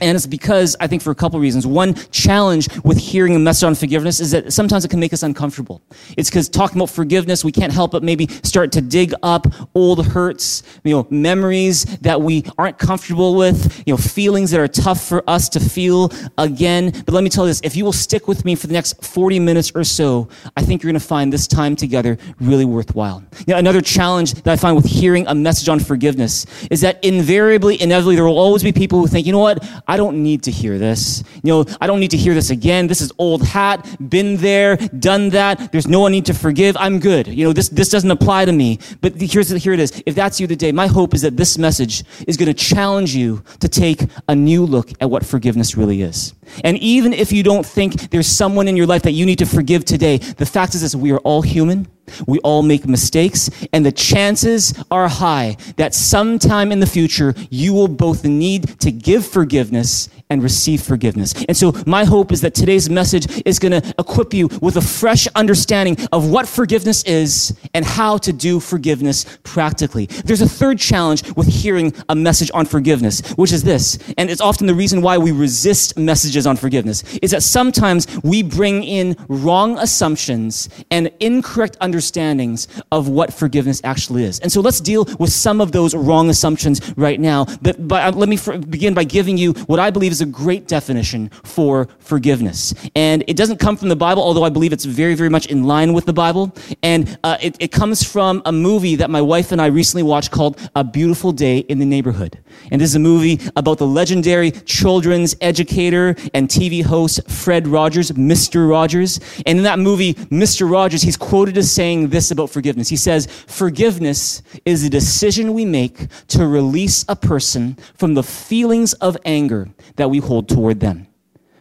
And 0.00 0.16
it's 0.16 0.26
because, 0.26 0.76
I 0.80 0.86
think, 0.86 1.02
for 1.02 1.10
a 1.10 1.14
couple 1.14 1.38
reasons. 1.40 1.66
One 1.66 1.94
challenge 2.10 2.68
with 2.84 2.98
hearing 2.98 3.36
a 3.36 3.38
message 3.38 3.64
on 3.64 3.74
forgiveness 3.74 4.20
is 4.20 4.30
that 4.30 4.52
sometimes 4.52 4.84
it 4.84 4.88
can 4.88 5.00
make 5.00 5.12
us 5.12 5.22
uncomfortable. 5.22 5.82
It's 6.16 6.30
because 6.30 6.48
talking 6.48 6.78
about 6.78 6.90
forgiveness, 6.90 7.44
we 7.44 7.52
can't 7.52 7.72
help 7.72 7.92
but 7.92 8.02
maybe 8.02 8.26
start 8.42 8.72
to 8.72 8.80
dig 8.80 9.12
up 9.22 9.46
old 9.74 10.06
hurts, 10.06 10.62
you 10.84 10.94
know, 10.94 11.06
memories 11.10 11.84
that 11.98 12.20
we 12.20 12.44
aren't 12.58 12.78
comfortable 12.78 13.34
with, 13.34 13.82
you 13.86 13.92
know, 13.92 13.96
feelings 13.96 14.50
that 14.50 14.60
are 14.60 14.68
tough 14.68 15.02
for 15.02 15.22
us 15.28 15.48
to 15.50 15.60
feel 15.60 16.10
again. 16.38 16.90
But 16.90 17.14
let 17.14 17.24
me 17.24 17.30
tell 17.30 17.44
you 17.44 17.50
this 17.50 17.60
if 17.62 17.76
you 17.76 17.84
will 17.84 17.92
stick 17.92 18.28
with 18.28 18.44
me 18.44 18.54
for 18.54 18.66
the 18.66 18.72
next 18.72 19.04
40 19.04 19.38
minutes 19.38 19.72
or 19.74 19.84
so, 19.84 20.28
I 20.56 20.62
think 20.62 20.82
you're 20.82 20.92
going 20.92 21.00
to 21.00 21.06
find 21.06 21.32
this 21.32 21.46
time 21.46 21.76
together 21.76 22.18
really 22.40 22.64
worthwhile. 22.64 23.22
Now, 23.46 23.58
another 23.58 23.80
challenge 23.80 24.34
that 24.34 24.52
I 24.52 24.56
find 24.56 24.76
with 24.76 24.86
hearing 24.86 25.26
a 25.26 25.34
message 25.34 25.68
on 25.68 25.80
forgiveness 25.80 26.46
is 26.70 26.80
that 26.82 27.02
invariably, 27.04 27.80
inevitably, 27.80 28.14
there 28.16 28.24
will 28.24 28.38
always 28.38 28.62
be 28.62 28.72
people 28.72 29.00
who 29.00 29.06
think, 29.06 29.26
you 29.26 29.32
know 29.32 29.38
what? 29.38 29.64
I 29.90 29.96
don't 29.96 30.22
need 30.22 30.44
to 30.44 30.52
hear 30.52 30.78
this. 30.78 31.24
You 31.42 31.52
know, 31.52 31.64
I 31.80 31.88
don't 31.88 31.98
need 31.98 32.12
to 32.12 32.16
hear 32.16 32.32
this 32.32 32.50
again. 32.50 32.86
This 32.86 33.00
is 33.00 33.10
old 33.18 33.42
hat, 33.42 33.84
been 34.08 34.36
there, 34.36 34.76
done 34.76 35.30
that. 35.30 35.72
There's 35.72 35.88
no 35.88 35.98
one 35.98 36.12
need 36.12 36.26
to 36.26 36.34
forgive. 36.34 36.76
I'm 36.76 37.00
good. 37.00 37.26
You 37.26 37.46
know, 37.46 37.52
this, 37.52 37.70
this 37.70 37.88
doesn't 37.88 38.10
apply 38.12 38.44
to 38.44 38.52
me. 38.52 38.78
But 39.00 39.20
here's, 39.20 39.50
here 39.50 39.72
it 39.72 39.80
is. 39.80 40.00
If 40.06 40.14
that's 40.14 40.38
you 40.38 40.46
today, 40.46 40.70
my 40.70 40.86
hope 40.86 41.12
is 41.12 41.22
that 41.22 41.36
this 41.36 41.58
message 41.58 42.04
is 42.28 42.36
going 42.36 42.46
to 42.46 42.54
challenge 42.54 43.16
you 43.16 43.42
to 43.58 43.68
take 43.68 44.02
a 44.28 44.34
new 44.36 44.64
look 44.64 44.90
at 45.00 45.10
what 45.10 45.26
forgiveness 45.26 45.76
really 45.76 46.02
is. 46.02 46.34
And 46.62 46.78
even 46.78 47.12
if 47.12 47.32
you 47.32 47.42
don't 47.42 47.66
think 47.66 48.10
there's 48.10 48.28
someone 48.28 48.68
in 48.68 48.76
your 48.76 48.86
life 48.86 49.02
that 49.02 49.12
you 49.12 49.26
need 49.26 49.40
to 49.40 49.46
forgive 49.46 49.84
today, 49.84 50.18
the 50.18 50.46
fact 50.46 50.76
is 50.76 50.82
this, 50.82 50.94
we 50.94 51.10
are 51.10 51.18
all 51.18 51.42
human. 51.42 51.88
We 52.26 52.38
all 52.40 52.62
make 52.62 52.86
mistakes, 52.86 53.50
and 53.72 53.84
the 53.84 53.92
chances 53.92 54.74
are 54.90 55.08
high 55.08 55.56
that 55.76 55.94
sometime 55.94 56.72
in 56.72 56.80
the 56.80 56.86
future 56.86 57.34
you 57.50 57.72
will 57.72 57.88
both 57.88 58.24
need 58.24 58.80
to 58.80 58.90
give 58.90 59.26
forgiveness 59.26 60.08
and 60.30 60.42
receive 60.42 60.82
forgiveness. 60.82 61.34
And 61.48 61.56
so 61.56 61.72
my 61.86 62.04
hope 62.04 62.32
is 62.32 62.40
that 62.40 62.54
today's 62.54 62.88
message 62.88 63.42
is 63.44 63.58
going 63.58 63.82
to 63.82 63.94
equip 63.98 64.32
you 64.32 64.48
with 64.62 64.76
a 64.76 64.80
fresh 64.80 65.26
understanding 65.34 65.96
of 66.12 66.30
what 66.30 66.48
forgiveness 66.48 67.02
is 67.04 67.58
and 67.74 67.84
how 67.84 68.16
to 68.18 68.32
do 68.32 68.60
forgiveness 68.60 69.38
practically. 69.42 70.06
There's 70.06 70.40
a 70.40 70.48
third 70.48 70.78
challenge 70.78 71.22
with 71.36 71.48
hearing 71.48 71.92
a 72.08 72.14
message 72.14 72.50
on 72.54 72.66
forgiveness, 72.66 73.20
which 73.32 73.52
is 73.52 73.62
this, 73.64 73.98
and 74.16 74.30
it's 74.30 74.40
often 74.40 74.66
the 74.66 74.74
reason 74.74 75.02
why 75.02 75.18
we 75.18 75.32
resist 75.32 75.98
messages 75.98 76.46
on 76.46 76.56
forgiveness, 76.56 77.02
is 77.18 77.32
that 77.32 77.42
sometimes 77.42 78.06
we 78.22 78.42
bring 78.42 78.84
in 78.84 79.16
wrong 79.28 79.78
assumptions 79.78 80.68
and 80.90 81.10
incorrect 81.20 81.76
understandings 81.80 82.68
of 82.92 83.08
what 83.08 83.32
forgiveness 83.32 83.80
actually 83.84 84.24
is. 84.24 84.38
And 84.40 84.52
so 84.52 84.60
let's 84.60 84.80
deal 84.80 85.06
with 85.18 85.32
some 85.32 85.60
of 85.60 85.72
those 85.72 85.94
wrong 85.94 86.30
assumptions 86.30 86.96
right 86.96 87.18
now. 87.18 87.46
But, 87.62 87.88
but 87.88 88.14
uh, 88.14 88.16
let 88.16 88.28
me 88.28 88.38
begin 88.68 88.94
by 88.94 89.04
giving 89.04 89.36
you 89.36 89.52
what 89.66 89.80
I 89.80 89.90
believe 89.90 90.12
is 90.12 90.19
a 90.20 90.26
great 90.26 90.68
definition 90.68 91.28
for 91.44 91.88
forgiveness. 91.98 92.74
And 92.94 93.24
it 93.26 93.36
doesn't 93.36 93.58
come 93.58 93.76
from 93.76 93.88
the 93.88 93.96
Bible, 93.96 94.22
although 94.22 94.44
I 94.44 94.50
believe 94.50 94.72
it's 94.72 94.84
very, 94.84 95.14
very 95.14 95.28
much 95.28 95.46
in 95.46 95.64
line 95.64 95.92
with 95.92 96.06
the 96.06 96.12
Bible. 96.12 96.54
And 96.82 97.18
uh, 97.24 97.36
it, 97.40 97.56
it 97.60 97.72
comes 97.72 98.02
from 98.02 98.42
a 98.44 98.52
movie 98.52 98.96
that 98.96 99.10
my 99.10 99.20
wife 99.20 99.52
and 99.52 99.60
I 99.60 99.66
recently 99.66 100.02
watched 100.02 100.30
called 100.30 100.58
A 100.74 100.84
Beautiful 100.84 101.32
Day 101.32 101.58
in 101.58 101.78
the 101.78 101.86
Neighborhood. 101.86 102.38
And 102.70 102.80
this 102.80 102.90
is 102.90 102.94
a 102.96 103.00
movie 103.00 103.40
about 103.56 103.78
the 103.78 103.86
legendary 103.86 104.50
children's 104.50 105.34
educator 105.40 106.14
and 106.34 106.48
TV 106.48 106.84
host 106.84 107.28
Fred 107.30 107.66
Rogers, 107.66 108.10
Mr. 108.12 108.68
Rogers. 108.68 109.20
And 109.46 109.58
in 109.58 109.64
that 109.64 109.78
movie, 109.78 110.14
Mr. 110.14 110.70
Rogers, 110.70 111.02
he's 111.02 111.16
quoted 111.16 111.56
as 111.56 111.70
saying 111.70 112.08
this 112.08 112.30
about 112.30 112.50
forgiveness. 112.50 112.88
He 112.88 112.96
says, 112.96 113.26
Forgiveness 113.46 114.42
is 114.64 114.84
a 114.84 114.90
decision 114.90 115.54
we 115.54 115.64
make 115.64 116.08
to 116.28 116.46
release 116.46 117.04
a 117.08 117.16
person 117.16 117.76
from 117.96 118.14
the 118.14 118.22
feelings 118.22 118.92
of 118.94 119.16
anger 119.24 119.68
that 119.96 120.09
we 120.10 120.18
hold 120.18 120.48
toward 120.48 120.80
them. 120.80 121.06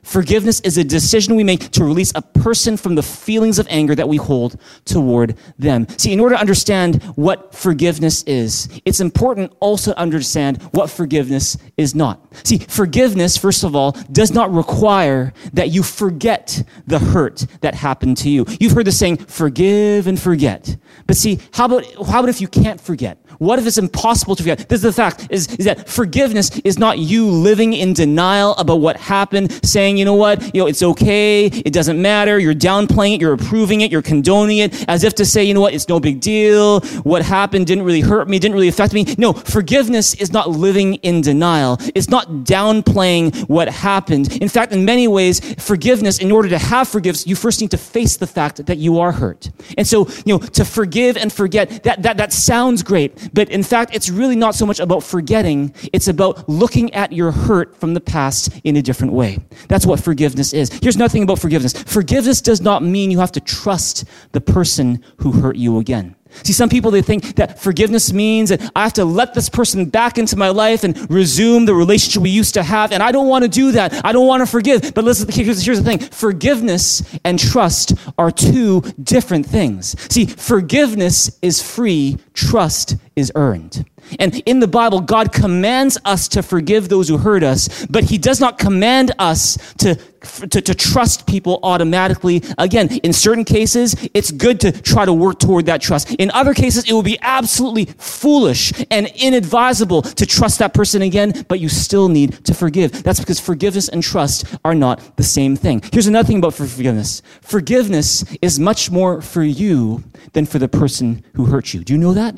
Forgiveness 0.09 0.59
is 0.61 0.75
a 0.79 0.83
decision 0.83 1.35
we 1.35 1.43
make 1.43 1.69
to 1.69 1.83
release 1.83 2.11
a 2.15 2.23
person 2.23 2.77
from 2.77 2.95
the 2.95 3.03
feelings 3.03 3.59
of 3.59 3.67
anger 3.69 3.93
that 3.93 4.09
we 4.09 4.17
hold 4.17 4.59
toward 4.83 5.37
them. 5.59 5.87
See, 5.99 6.11
in 6.11 6.19
order 6.19 6.33
to 6.33 6.41
understand 6.41 7.03
what 7.15 7.53
forgiveness 7.53 8.23
is, 8.23 8.69
it's 8.85 9.01
important 9.01 9.53
also 9.59 9.91
to 9.91 9.99
understand 9.99 10.63
what 10.71 10.89
forgiveness 10.89 11.57
is 11.77 11.93
not. 11.93 12.25
See, 12.43 12.57
forgiveness, 12.57 13.37
first 13.37 13.63
of 13.63 13.75
all, 13.75 13.91
does 14.11 14.31
not 14.31 14.51
require 14.51 15.31
that 15.53 15.69
you 15.69 15.83
forget 15.83 16.63
the 16.87 16.97
hurt 16.97 17.45
that 17.61 17.75
happened 17.75 18.17
to 18.17 18.31
you. 18.31 18.47
You've 18.59 18.71
heard 18.71 18.87
the 18.87 18.91
saying, 18.91 19.17
forgive 19.17 20.07
and 20.07 20.19
forget. 20.19 20.75
But 21.05 21.17
see, 21.17 21.39
how 21.53 21.65
about, 21.65 21.85
how 22.07 22.21
about 22.21 22.29
if 22.29 22.41
you 22.41 22.47
can't 22.47 22.81
forget? 22.81 23.23
What 23.37 23.59
if 23.59 23.67
it's 23.67 23.77
impossible 23.77 24.35
to 24.35 24.43
forget? 24.43 24.67
This 24.69 24.79
is 24.79 24.83
the 24.83 24.91
fact, 24.91 25.27
is, 25.29 25.53
is 25.55 25.65
that 25.65 25.87
forgiveness 25.87 26.57
is 26.61 26.79
not 26.79 26.97
you 26.97 27.27
living 27.27 27.73
in 27.73 27.93
denial 27.93 28.55
about 28.55 28.77
what 28.77 28.97
happened, 28.97 29.63
saying, 29.63 29.98
you 29.99 30.05
know 30.05 30.15
what, 30.15 30.41
you 30.55 30.61
know, 30.61 30.67
it's 30.67 30.81
okay, 30.81 31.45
it 31.45 31.73
doesn't 31.73 32.01
matter, 32.01 32.39
you're 32.39 32.55
downplaying 32.55 33.15
it, 33.15 33.21
you're 33.21 33.33
approving 33.33 33.81
it, 33.81 33.91
you're 33.91 34.01
condoning 34.01 34.59
it, 34.59 34.85
as 34.89 35.03
if 35.03 35.13
to 35.15 35.25
say, 35.25 35.43
you 35.43 35.53
know 35.53 35.61
what, 35.61 35.73
it's 35.73 35.89
no 35.89 35.99
big 35.99 36.19
deal, 36.21 36.79
what 37.03 37.21
happened 37.21 37.67
didn't 37.67 37.83
really 37.83 38.01
hurt 38.01 38.27
me, 38.29 38.39
didn't 38.39 38.55
really 38.55 38.67
affect 38.67 38.93
me. 38.93 39.05
No, 39.17 39.33
forgiveness 39.33 40.13
is 40.15 40.31
not 40.31 40.49
living 40.49 40.95
in 40.95 41.21
denial. 41.21 41.77
It's 41.93 42.09
not 42.09 42.27
downplaying 42.45 43.47
what 43.49 43.67
happened. 43.69 44.37
In 44.37 44.49
fact, 44.49 44.71
in 44.71 44.85
many 44.85 45.07
ways, 45.07 45.39
forgiveness, 45.61 46.19
in 46.19 46.31
order 46.31 46.49
to 46.49 46.57
have 46.57 46.87
forgiveness, 46.87 47.27
you 47.27 47.35
first 47.35 47.61
need 47.61 47.71
to 47.71 47.77
face 47.77 48.17
the 48.17 48.27
fact 48.27 48.65
that 48.65 48.77
you 48.77 48.99
are 48.99 49.11
hurt. 49.11 49.49
And 49.77 49.85
so, 49.85 50.07
you 50.25 50.37
know, 50.37 50.39
to 50.39 50.65
forgive 50.65 51.17
and 51.17 51.31
forget, 51.31 51.83
that, 51.83 52.01
that, 52.03 52.17
that 52.17 52.31
sounds 52.31 52.83
great. 52.83 53.29
But 53.33 53.49
in 53.49 53.63
fact, 53.63 53.95
it's 53.95 54.09
really 54.09 54.35
not 54.35 54.55
so 54.55 54.65
much 54.65 54.79
about 54.79 55.03
forgetting, 55.03 55.73
it's 55.91 56.07
about 56.07 56.47
looking 56.47 56.93
at 56.93 57.11
your 57.11 57.31
hurt 57.31 57.75
from 57.75 57.93
the 57.93 58.01
past 58.01 58.51
in 58.63 58.75
a 58.77 58.81
different 58.81 59.13
way. 59.13 59.39
That's 59.67 59.78
what 59.85 59.99
forgiveness 59.99 60.53
is. 60.53 60.71
Here's 60.81 60.97
nothing 60.97 61.23
about 61.23 61.39
forgiveness 61.39 61.73
forgiveness 61.73 62.41
does 62.41 62.61
not 62.61 62.83
mean 62.83 63.11
you 63.11 63.19
have 63.19 63.31
to 63.33 63.39
trust 63.39 64.05
the 64.31 64.41
person 64.41 65.03
who 65.17 65.31
hurt 65.31 65.55
you 65.55 65.79
again. 65.79 66.15
See, 66.43 66.53
some 66.53 66.69
people, 66.69 66.91
they 66.91 67.01
think 67.01 67.35
that 67.35 67.59
forgiveness 67.59 68.13
means 68.13 68.49
that 68.49 68.71
I 68.75 68.83
have 68.83 68.93
to 68.93 69.05
let 69.05 69.33
this 69.33 69.49
person 69.49 69.85
back 69.85 70.17
into 70.17 70.35
my 70.35 70.49
life 70.49 70.83
and 70.83 71.09
resume 71.09 71.65
the 71.65 71.73
relationship 71.73 72.21
we 72.21 72.29
used 72.29 72.53
to 72.53 72.63
have. 72.63 72.91
And 72.91 73.01
I 73.01 73.11
don't 73.11 73.27
want 73.27 73.43
to 73.43 73.49
do 73.49 73.71
that. 73.71 74.05
I 74.05 74.11
don't 74.11 74.27
want 74.27 74.41
to 74.41 74.45
forgive. 74.45 74.93
But 74.93 75.05
listen, 75.05 75.27
here's, 75.31 75.63
here's 75.63 75.81
the 75.81 75.85
thing. 75.85 75.99
Forgiveness 75.99 77.17
and 77.25 77.39
trust 77.39 77.93
are 78.17 78.31
two 78.31 78.81
different 79.01 79.47
things. 79.47 79.99
See, 80.13 80.25
forgiveness 80.25 81.39
is 81.41 81.61
free. 81.61 82.17
Trust 82.39 82.95
is 83.17 83.33
earned. 83.35 83.85
And 84.17 84.41
in 84.45 84.59
the 84.59 84.67
Bible, 84.67 85.01
God 85.01 85.33
commands 85.33 85.97
us 86.05 86.29
to 86.29 86.41
forgive 86.41 86.87
those 86.87 87.09
who 87.09 87.17
hurt 87.17 87.43
us, 87.43 87.85
but 87.87 88.05
He 88.05 88.17
does 88.17 88.39
not 88.39 88.57
command 88.57 89.11
us 89.19 89.57
to, 89.79 89.95
to, 89.95 90.61
to, 90.61 90.73
trust 90.73 91.27
people 91.27 91.59
automatically. 91.63 92.41
Again, 92.57 92.87
in 93.03 93.11
certain 93.11 93.43
cases, 93.43 93.95
it's 94.13 94.31
good 94.31 94.61
to 94.61 94.71
try 94.71 95.03
to 95.03 95.13
work 95.13 95.39
toward 95.39 95.65
that 95.65 95.81
trust. 95.81 96.15
In 96.15 96.31
other 96.31 96.53
cases, 96.53 96.89
it 96.89 96.93
will 96.93 97.03
be 97.03 97.19
absolutely 97.21 97.85
foolish 97.85 98.71
and 98.89 99.07
inadvisable 99.15 100.01
to 100.01 100.25
trust 100.25 100.59
that 100.59 100.73
person 100.73 101.01
again, 101.01 101.45
but 101.49 101.59
you 101.59 101.67
still 101.67 102.07
need 102.07 102.45
to 102.45 102.53
forgive. 102.53 103.03
That's 103.03 103.19
because 103.19 103.39
forgiveness 103.39 103.89
and 103.89 104.01
trust 104.01 104.45
are 104.63 104.75
not 104.75 105.17
the 105.17 105.23
same 105.23 105.57
thing. 105.57 105.81
Here's 105.91 106.07
another 106.07 106.25
thing 106.25 106.37
about 106.37 106.53
forgiveness 106.53 107.21
forgiveness 107.41 108.23
is 108.41 108.59
much 108.59 108.89
more 108.89 109.21
for 109.21 109.43
you 109.43 110.03
than 110.33 110.45
for 110.45 110.59
the 110.59 110.67
person 110.67 111.23
who 111.35 111.45
hurt 111.45 111.73
you. 111.73 111.83
Do 111.83 111.93
you 111.93 111.99
know 111.99 112.13
that? 112.13 112.28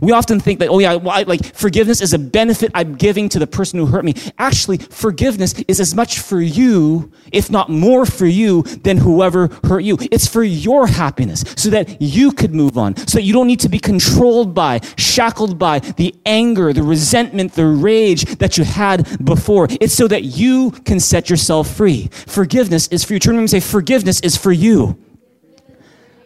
We 0.00 0.12
often 0.12 0.40
think 0.40 0.60
that, 0.60 0.68
oh 0.68 0.78
yeah, 0.78 0.94
well, 0.94 1.10
I, 1.10 1.22
like 1.22 1.54
forgiveness 1.54 2.00
is 2.00 2.12
a 2.12 2.18
benefit 2.18 2.70
I'm 2.74 2.94
giving 2.94 3.28
to 3.30 3.38
the 3.38 3.46
person 3.46 3.78
who 3.78 3.86
hurt 3.86 4.04
me. 4.04 4.14
Actually, 4.38 4.78
forgiveness 4.78 5.54
is 5.66 5.80
as 5.80 5.94
much 5.94 6.20
for 6.20 6.40
you, 6.40 7.10
if 7.32 7.50
not 7.50 7.68
more 7.68 8.06
for 8.06 8.26
you, 8.26 8.62
than 8.62 8.98
whoever 8.98 9.48
hurt 9.64 9.80
you. 9.80 9.98
It's 10.12 10.26
for 10.26 10.44
your 10.44 10.86
happiness, 10.86 11.44
so 11.56 11.70
that 11.70 12.00
you 12.00 12.32
could 12.32 12.54
move 12.54 12.78
on, 12.78 12.96
so 12.96 13.18
that 13.18 13.24
you 13.24 13.32
don't 13.32 13.46
need 13.46 13.60
to 13.60 13.68
be 13.68 13.78
controlled 13.78 14.54
by, 14.54 14.80
shackled 14.96 15.58
by 15.58 15.80
the 15.80 16.14
anger, 16.24 16.72
the 16.72 16.82
resentment, 16.82 17.54
the 17.54 17.66
rage 17.66 18.24
that 18.36 18.56
you 18.58 18.64
had 18.64 19.24
before. 19.24 19.66
It's 19.80 19.94
so 19.94 20.06
that 20.08 20.24
you 20.24 20.70
can 20.70 21.00
set 21.00 21.28
yourself 21.30 21.74
free. 21.74 22.08
Forgiveness 22.12 22.88
is 22.88 23.04
for 23.04 23.14
you. 23.14 23.18
Turn 23.18 23.34
me 23.36 23.40
and 23.40 23.50
say, 23.50 23.60
forgiveness 23.60 24.20
is 24.20 24.36
for 24.36 24.52
you. 24.52 24.98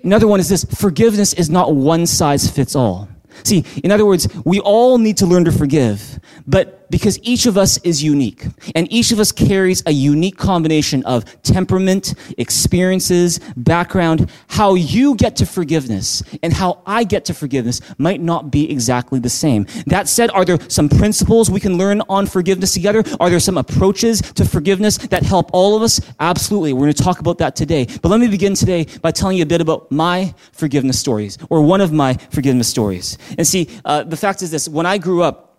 Another 0.02 0.28
one 0.28 0.38
is 0.38 0.50
this 0.50 0.64
forgiveness 0.64 1.32
is 1.32 1.48
not 1.48 1.74
one 1.74 2.06
size 2.06 2.50
fits 2.50 2.76
all. 2.76 3.08
See, 3.42 3.64
in 3.82 3.90
other 3.90 4.06
words, 4.06 4.28
we 4.44 4.60
all 4.60 4.98
need 4.98 5.16
to 5.18 5.26
learn 5.26 5.44
to 5.44 5.52
forgive, 5.52 6.20
but 6.46 6.83
because 6.90 7.18
each 7.22 7.46
of 7.46 7.56
us 7.56 7.78
is 7.78 8.02
unique 8.02 8.46
and 8.74 8.90
each 8.92 9.12
of 9.12 9.20
us 9.20 9.32
carries 9.32 9.82
a 9.86 9.90
unique 9.90 10.36
combination 10.36 11.04
of 11.04 11.24
temperament, 11.42 12.14
experiences, 12.38 13.40
background, 13.56 14.30
how 14.48 14.74
you 14.74 15.14
get 15.16 15.36
to 15.36 15.46
forgiveness 15.46 16.22
and 16.42 16.52
how 16.52 16.82
I 16.86 17.04
get 17.04 17.24
to 17.26 17.34
forgiveness 17.34 17.80
might 17.98 18.20
not 18.20 18.50
be 18.50 18.70
exactly 18.70 19.20
the 19.20 19.30
same. 19.30 19.66
That 19.86 20.08
said, 20.08 20.30
are 20.30 20.44
there 20.44 20.58
some 20.68 20.88
principles 20.88 21.50
we 21.50 21.60
can 21.60 21.78
learn 21.78 22.02
on 22.08 22.26
forgiveness 22.26 22.72
together? 22.74 23.02
Are 23.20 23.30
there 23.30 23.40
some 23.40 23.58
approaches 23.58 24.20
to 24.32 24.44
forgiveness 24.44 24.98
that 24.98 25.22
help 25.22 25.50
all 25.52 25.76
of 25.76 25.82
us? 25.82 26.00
Absolutely. 26.20 26.72
We're 26.72 26.80
going 26.80 26.92
to 26.92 27.02
talk 27.02 27.20
about 27.20 27.38
that 27.38 27.56
today. 27.56 27.86
But 28.02 28.08
let 28.08 28.20
me 28.20 28.28
begin 28.28 28.54
today 28.54 28.86
by 29.02 29.10
telling 29.10 29.36
you 29.36 29.42
a 29.42 29.46
bit 29.46 29.60
about 29.60 29.90
my 29.90 30.34
forgiveness 30.52 30.98
stories 30.98 31.38
or 31.50 31.62
one 31.62 31.80
of 31.80 31.92
my 31.92 32.14
forgiveness 32.30 32.68
stories. 32.68 33.18
And 33.38 33.46
see, 33.46 33.68
uh, 33.84 34.04
the 34.04 34.16
fact 34.16 34.42
is 34.42 34.50
this 34.50 34.68
when 34.68 34.86
I 34.86 34.98
grew 34.98 35.22
up, 35.22 35.53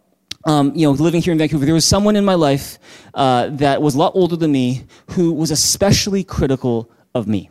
um, 0.45 0.71
you 0.75 0.85
know, 0.85 0.91
living 0.91 1.21
here 1.21 1.31
in 1.31 1.37
Vancouver, 1.37 1.65
there 1.65 1.73
was 1.73 1.85
someone 1.85 2.15
in 2.15 2.23
my 2.23 2.35
life 2.35 2.77
uh, 3.13 3.49
that 3.49 3.81
was 3.81 3.95
a 3.95 3.97
lot 3.97 4.13
older 4.15 4.35
than 4.35 4.51
me 4.51 4.83
who 5.11 5.33
was 5.33 5.51
especially 5.51 6.23
critical 6.23 6.91
of 7.13 7.27
me. 7.27 7.49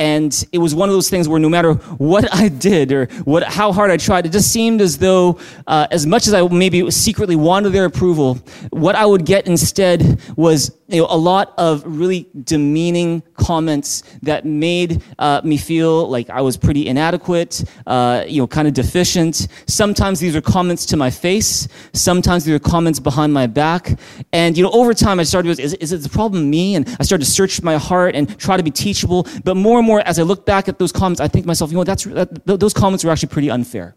And 0.00 0.46
it 0.50 0.56
was 0.56 0.74
one 0.74 0.88
of 0.88 0.94
those 0.94 1.10
things 1.10 1.28
where 1.28 1.38
no 1.38 1.50
matter 1.50 1.74
what 1.74 2.34
I 2.34 2.48
did 2.48 2.90
or 2.90 3.04
what, 3.24 3.42
how 3.42 3.70
hard 3.70 3.90
I 3.90 3.98
tried, 3.98 4.24
it 4.24 4.32
just 4.32 4.50
seemed 4.50 4.80
as 4.80 4.96
though, 4.96 5.38
uh, 5.66 5.88
as 5.90 6.06
much 6.06 6.26
as 6.26 6.32
I 6.32 6.40
maybe 6.48 6.90
secretly 6.90 7.36
wanted 7.36 7.74
their 7.74 7.84
approval, 7.84 8.38
what 8.70 8.94
I 8.94 9.04
would 9.04 9.26
get 9.26 9.46
instead 9.46 10.18
was 10.36 10.74
you 10.88 11.02
know, 11.02 11.06
a 11.08 11.16
lot 11.16 11.54
of 11.56 11.82
really 11.86 12.28
demeaning 12.44 13.22
comments 13.34 14.02
that 14.22 14.44
made 14.44 15.02
uh, 15.18 15.40
me 15.44 15.56
feel 15.56 16.08
like 16.08 16.30
I 16.30 16.40
was 16.40 16.56
pretty 16.56 16.88
inadequate, 16.88 17.62
uh, 17.86 18.24
you 18.26 18.40
know, 18.40 18.46
kind 18.46 18.66
of 18.66 18.74
deficient. 18.74 19.48
Sometimes 19.66 20.18
these 20.18 20.34
are 20.34 20.40
comments 20.40 20.84
to 20.86 20.96
my 20.96 21.10
face. 21.10 21.68
Sometimes 21.92 22.44
these 22.44 22.54
are 22.54 22.58
comments 22.58 22.98
behind 22.98 23.32
my 23.32 23.46
back. 23.46 23.98
And, 24.32 24.56
you 24.56 24.64
know, 24.64 24.70
over 24.72 24.92
time 24.92 25.20
I 25.20 25.24
started, 25.24 25.60
is, 25.60 25.74
is 25.74 25.92
it 25.92 25.98
the 25.98 26.08
problem 26.08 26.50
me? 26.50 26.74
And 26.74 26.88
I 26.98 27.04
started 27.04 27.24
to 27.24 27.30
search 27.30 27.62
my 27.62 27.76
heart 27.76 28.16
and 28.16 28.38
try 28.38 28.56
to 28.56 28.62
be 28.62 28.70
teachable. 28.70 29.26
But 29.44 29.56
more 29.56 29.78
and 29.78 29.86
more, 29.86 29.89
as 29.98 30.20
I 30.20 30.22
look 30.22 30.46
back 30.46 30.68
at 30.68 30.78
those 30.78 30.92
comments, 30.92 31.20
I 31.20 31.26
think 31.26 31.44
to 31.44 31.46
myself, 31.48 31.72
you 31.72 31.76
know, 31.76 31.84
that's, 31.84 32.04
that, 32.04 32.46
those 32.46 32.72
comments 32.72 33.04
were 33.04 33.10
actually 33.10 33.30
pretty 33.30 33.50
unfair. 33.50 33.96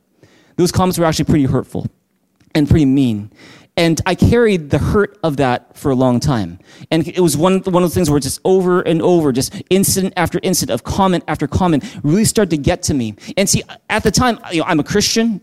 Those 0.56 0.72
comments 0.72 0.98
were 0.98 1.06
actually 1.06 1.26
pretty 1.26 1.46
hurtful 1.46 1.88
and 2.56 2.68
pretty 2.68 2.86
mean. 2.86 3.32
And 3.76 4.00
I 4.06 4.14
carried 4.14 4.70
the 4.70 4.78
hurt 4.78 5.18
of 5.24 5.38
that 5.38 5.76
for 5.76 5.90
a 5.92 5.96
long 5.96 6.20
time. 6.20 6.60
And 6.92 7.08
it 7.08 7.20
was 7.20 7.36
one, 7.36 7.60
one 7.62 7.84
of 7.84 7.90
the 7.90 7.94
things 7.94 8.10
where 8.10 8.20
just 8.20 8.40
over 8.46 8.82
and 8.82 9.02
over, 9.02 9.32
just 9.32 9.64
incident 9.72 10.14
after 10.16 10.40
incident 10.44 10.74
of 10.74 10.84
comment 10.84 11.24
after 11.28 11.48
comment 11.48 11.84
really 12.04 12.26
started 12.26 12.52
to 12.52 12.58
get 12.58 12.84
to 12.84 12.94
me. 12.94 13.16
And 13.36 13.50
see, 13.50 13.64
at 13.90 14.04
the 14.04 14.12
time, 14.12 14.40
you 14.52 14.60
know, 14.60 14.66
I'm 14.66 14.80
a 14.80 14.84
Christian. 14.84 15.42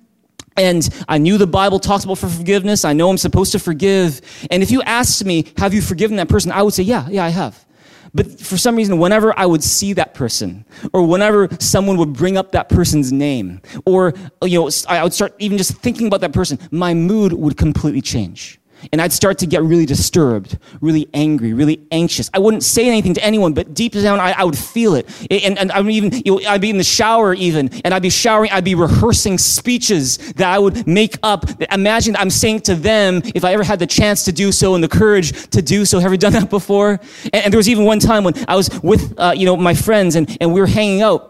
And 0.56 0.88
I 1.08 1.18
knew 1.18 1.38
the 1.38 1.46
Bible 1.46 1.78
talks 1.80 2.04
about 2.04 2.18
for 2.18 2.28
forgiveness. 2.28 2.84
I 2.84 2.92
know 2.92 3.08
I'm 3.08 3.18
supposed 3.18 3.52
to 3.52 3.58
forgive. 3.58 4.20
And 4.50 4.62
if 4.62 4.70
you 4.70 4.82
asked 4.82 5.24
me, 5.24 5.52
have 5.56 5.74
you 5.74 5.80
forgiven 5.80 6.16
that 6.18 6.28
person? 6.28 6.52
I 6.52 6.62
would 6.62 6.74
say, 6.74 6.82
yeah, 6.82 7.08
yeah, 7.08 7.24
I 7.24 7.30
have. 7.30 7.64
But 8.14 8.40
for 8.40 8.56
some 8.56 8.76
reason, 8.76 8.98
whenever 8.98 9.36
I 9.38 9.46
would 9.46 9.64
see 9.64 9.92
that 9.94 10.14
person, 10.14 10.64
or 10.92 11.06
whenever 11.06 11.48
someone 11.58 11.96
would 11.96 12.12
bring 12.12 12.36
up 12.36 12.52
that 12.52 12.68
person's 12.68 13.12
name, 13.12 13.60
or 13.86 14.14
you 14.44 14.60
know, 14.60 14.70
I 14.88 15.02
would 15.02 15.12
start 15.12 15.34
even 15.38 15.58
just 15.58 15.72
thinking 15.78 16.06
about 16.06 16.20
that 16.20 16.32
person, 16.32 16.58
my 16.70 16.94
mood 16.94 17.32
would 17.32 17.56
completely 17.56 18.00
change. 18.00 18.59
And 18.92 19.00
I'd 19.00 19.12
start 19.12 19.38
to 19.38 19.46
get 19.46 19.62
really 19.62 19.86
disturbed, 19.86 20.58
really 20.80 21.08
angry, 21.14 21.52
really 21.52 21.86
anxious. 21.90 22.30
I 22.32 22.38
wouldn't 22.38 22.62
say 22.62 22.86
anything 22.86 23.14
to 23.14 23.24
anyone, 23.24 23.52
but 23.52 23.74
deep 23.74 23.92
down, 23.92 24.20
I, 24.20 24.32
I 24.32 24.44
would 24.44 24.58
feel 24.58 24.94
it. 24.94 25.08
And, 25.30 25.58
and 25.58 25.72
I 25.72 25.80
would 25.80 25.90
even, 25.90 26.12
you 26.24 26.36
know, 26.36 26.48
I'd 26.48 26.60
be 26.60 26.70
in 26.70 26.78
the 26.78 26.84
shower 26.84 27.34
even, 27.34 27.68
and 27.84 27.92
I'd 27.92 28.02
be 28.02 28.10
showering, 28.10 28.50
I'd 28.52 28.64
be 28.64 28.74
rehearsing 28.74 29.38
speeches 29.38 30.18
that 30.34 30.48
I 30.48 30.58
would 30.58 30.86
make 30.86 31.16
up. 31.22 31.44
Imagine 31.72 32.16
I'm 32.16 32.30
saying 32.30 32.60
to 32.62 32.74
them, 32.74 33.22
if 33.34 33.44
I 33.44 33.52
ever 33.52 33.62
had 33.62 33.78
the 33.78 33.86
chance 33.86 34.24
to 34.24 34.32
do 34.32 34.52
so 34.52 34.74
and 34.74 34.82
the 34.82 34.88
courage 34.88 35.48
to 35.50 35.62
do 35.62 35.84
so. 35.84 35.98
Have 35.98 36.12
you 36.12 36.18
done 36.18 36.32
that 36.32 36.50
before? 36.50 37.00
And, 37.32 37.44
and 37.44 37.52
there 37.52 37.58
was 37.58 37.68
even 37.68 37.84
one 37.84 37.98
time 37.98 38.24
when 38.24 38.34
I 38.48 38.56
was 38.56 38.70
with, 38.82 39.14
uh, 39.18 39.32
you 39.36 39.46
know, 39.46 39.56
my 39.56 39.74
friends 39.74 40.16
and, 40.16 40.36
and 40.40 40.52
we 40.52 40.60
were 40.60 40.66
hanging 40.66 41.02
out 41.02 41.29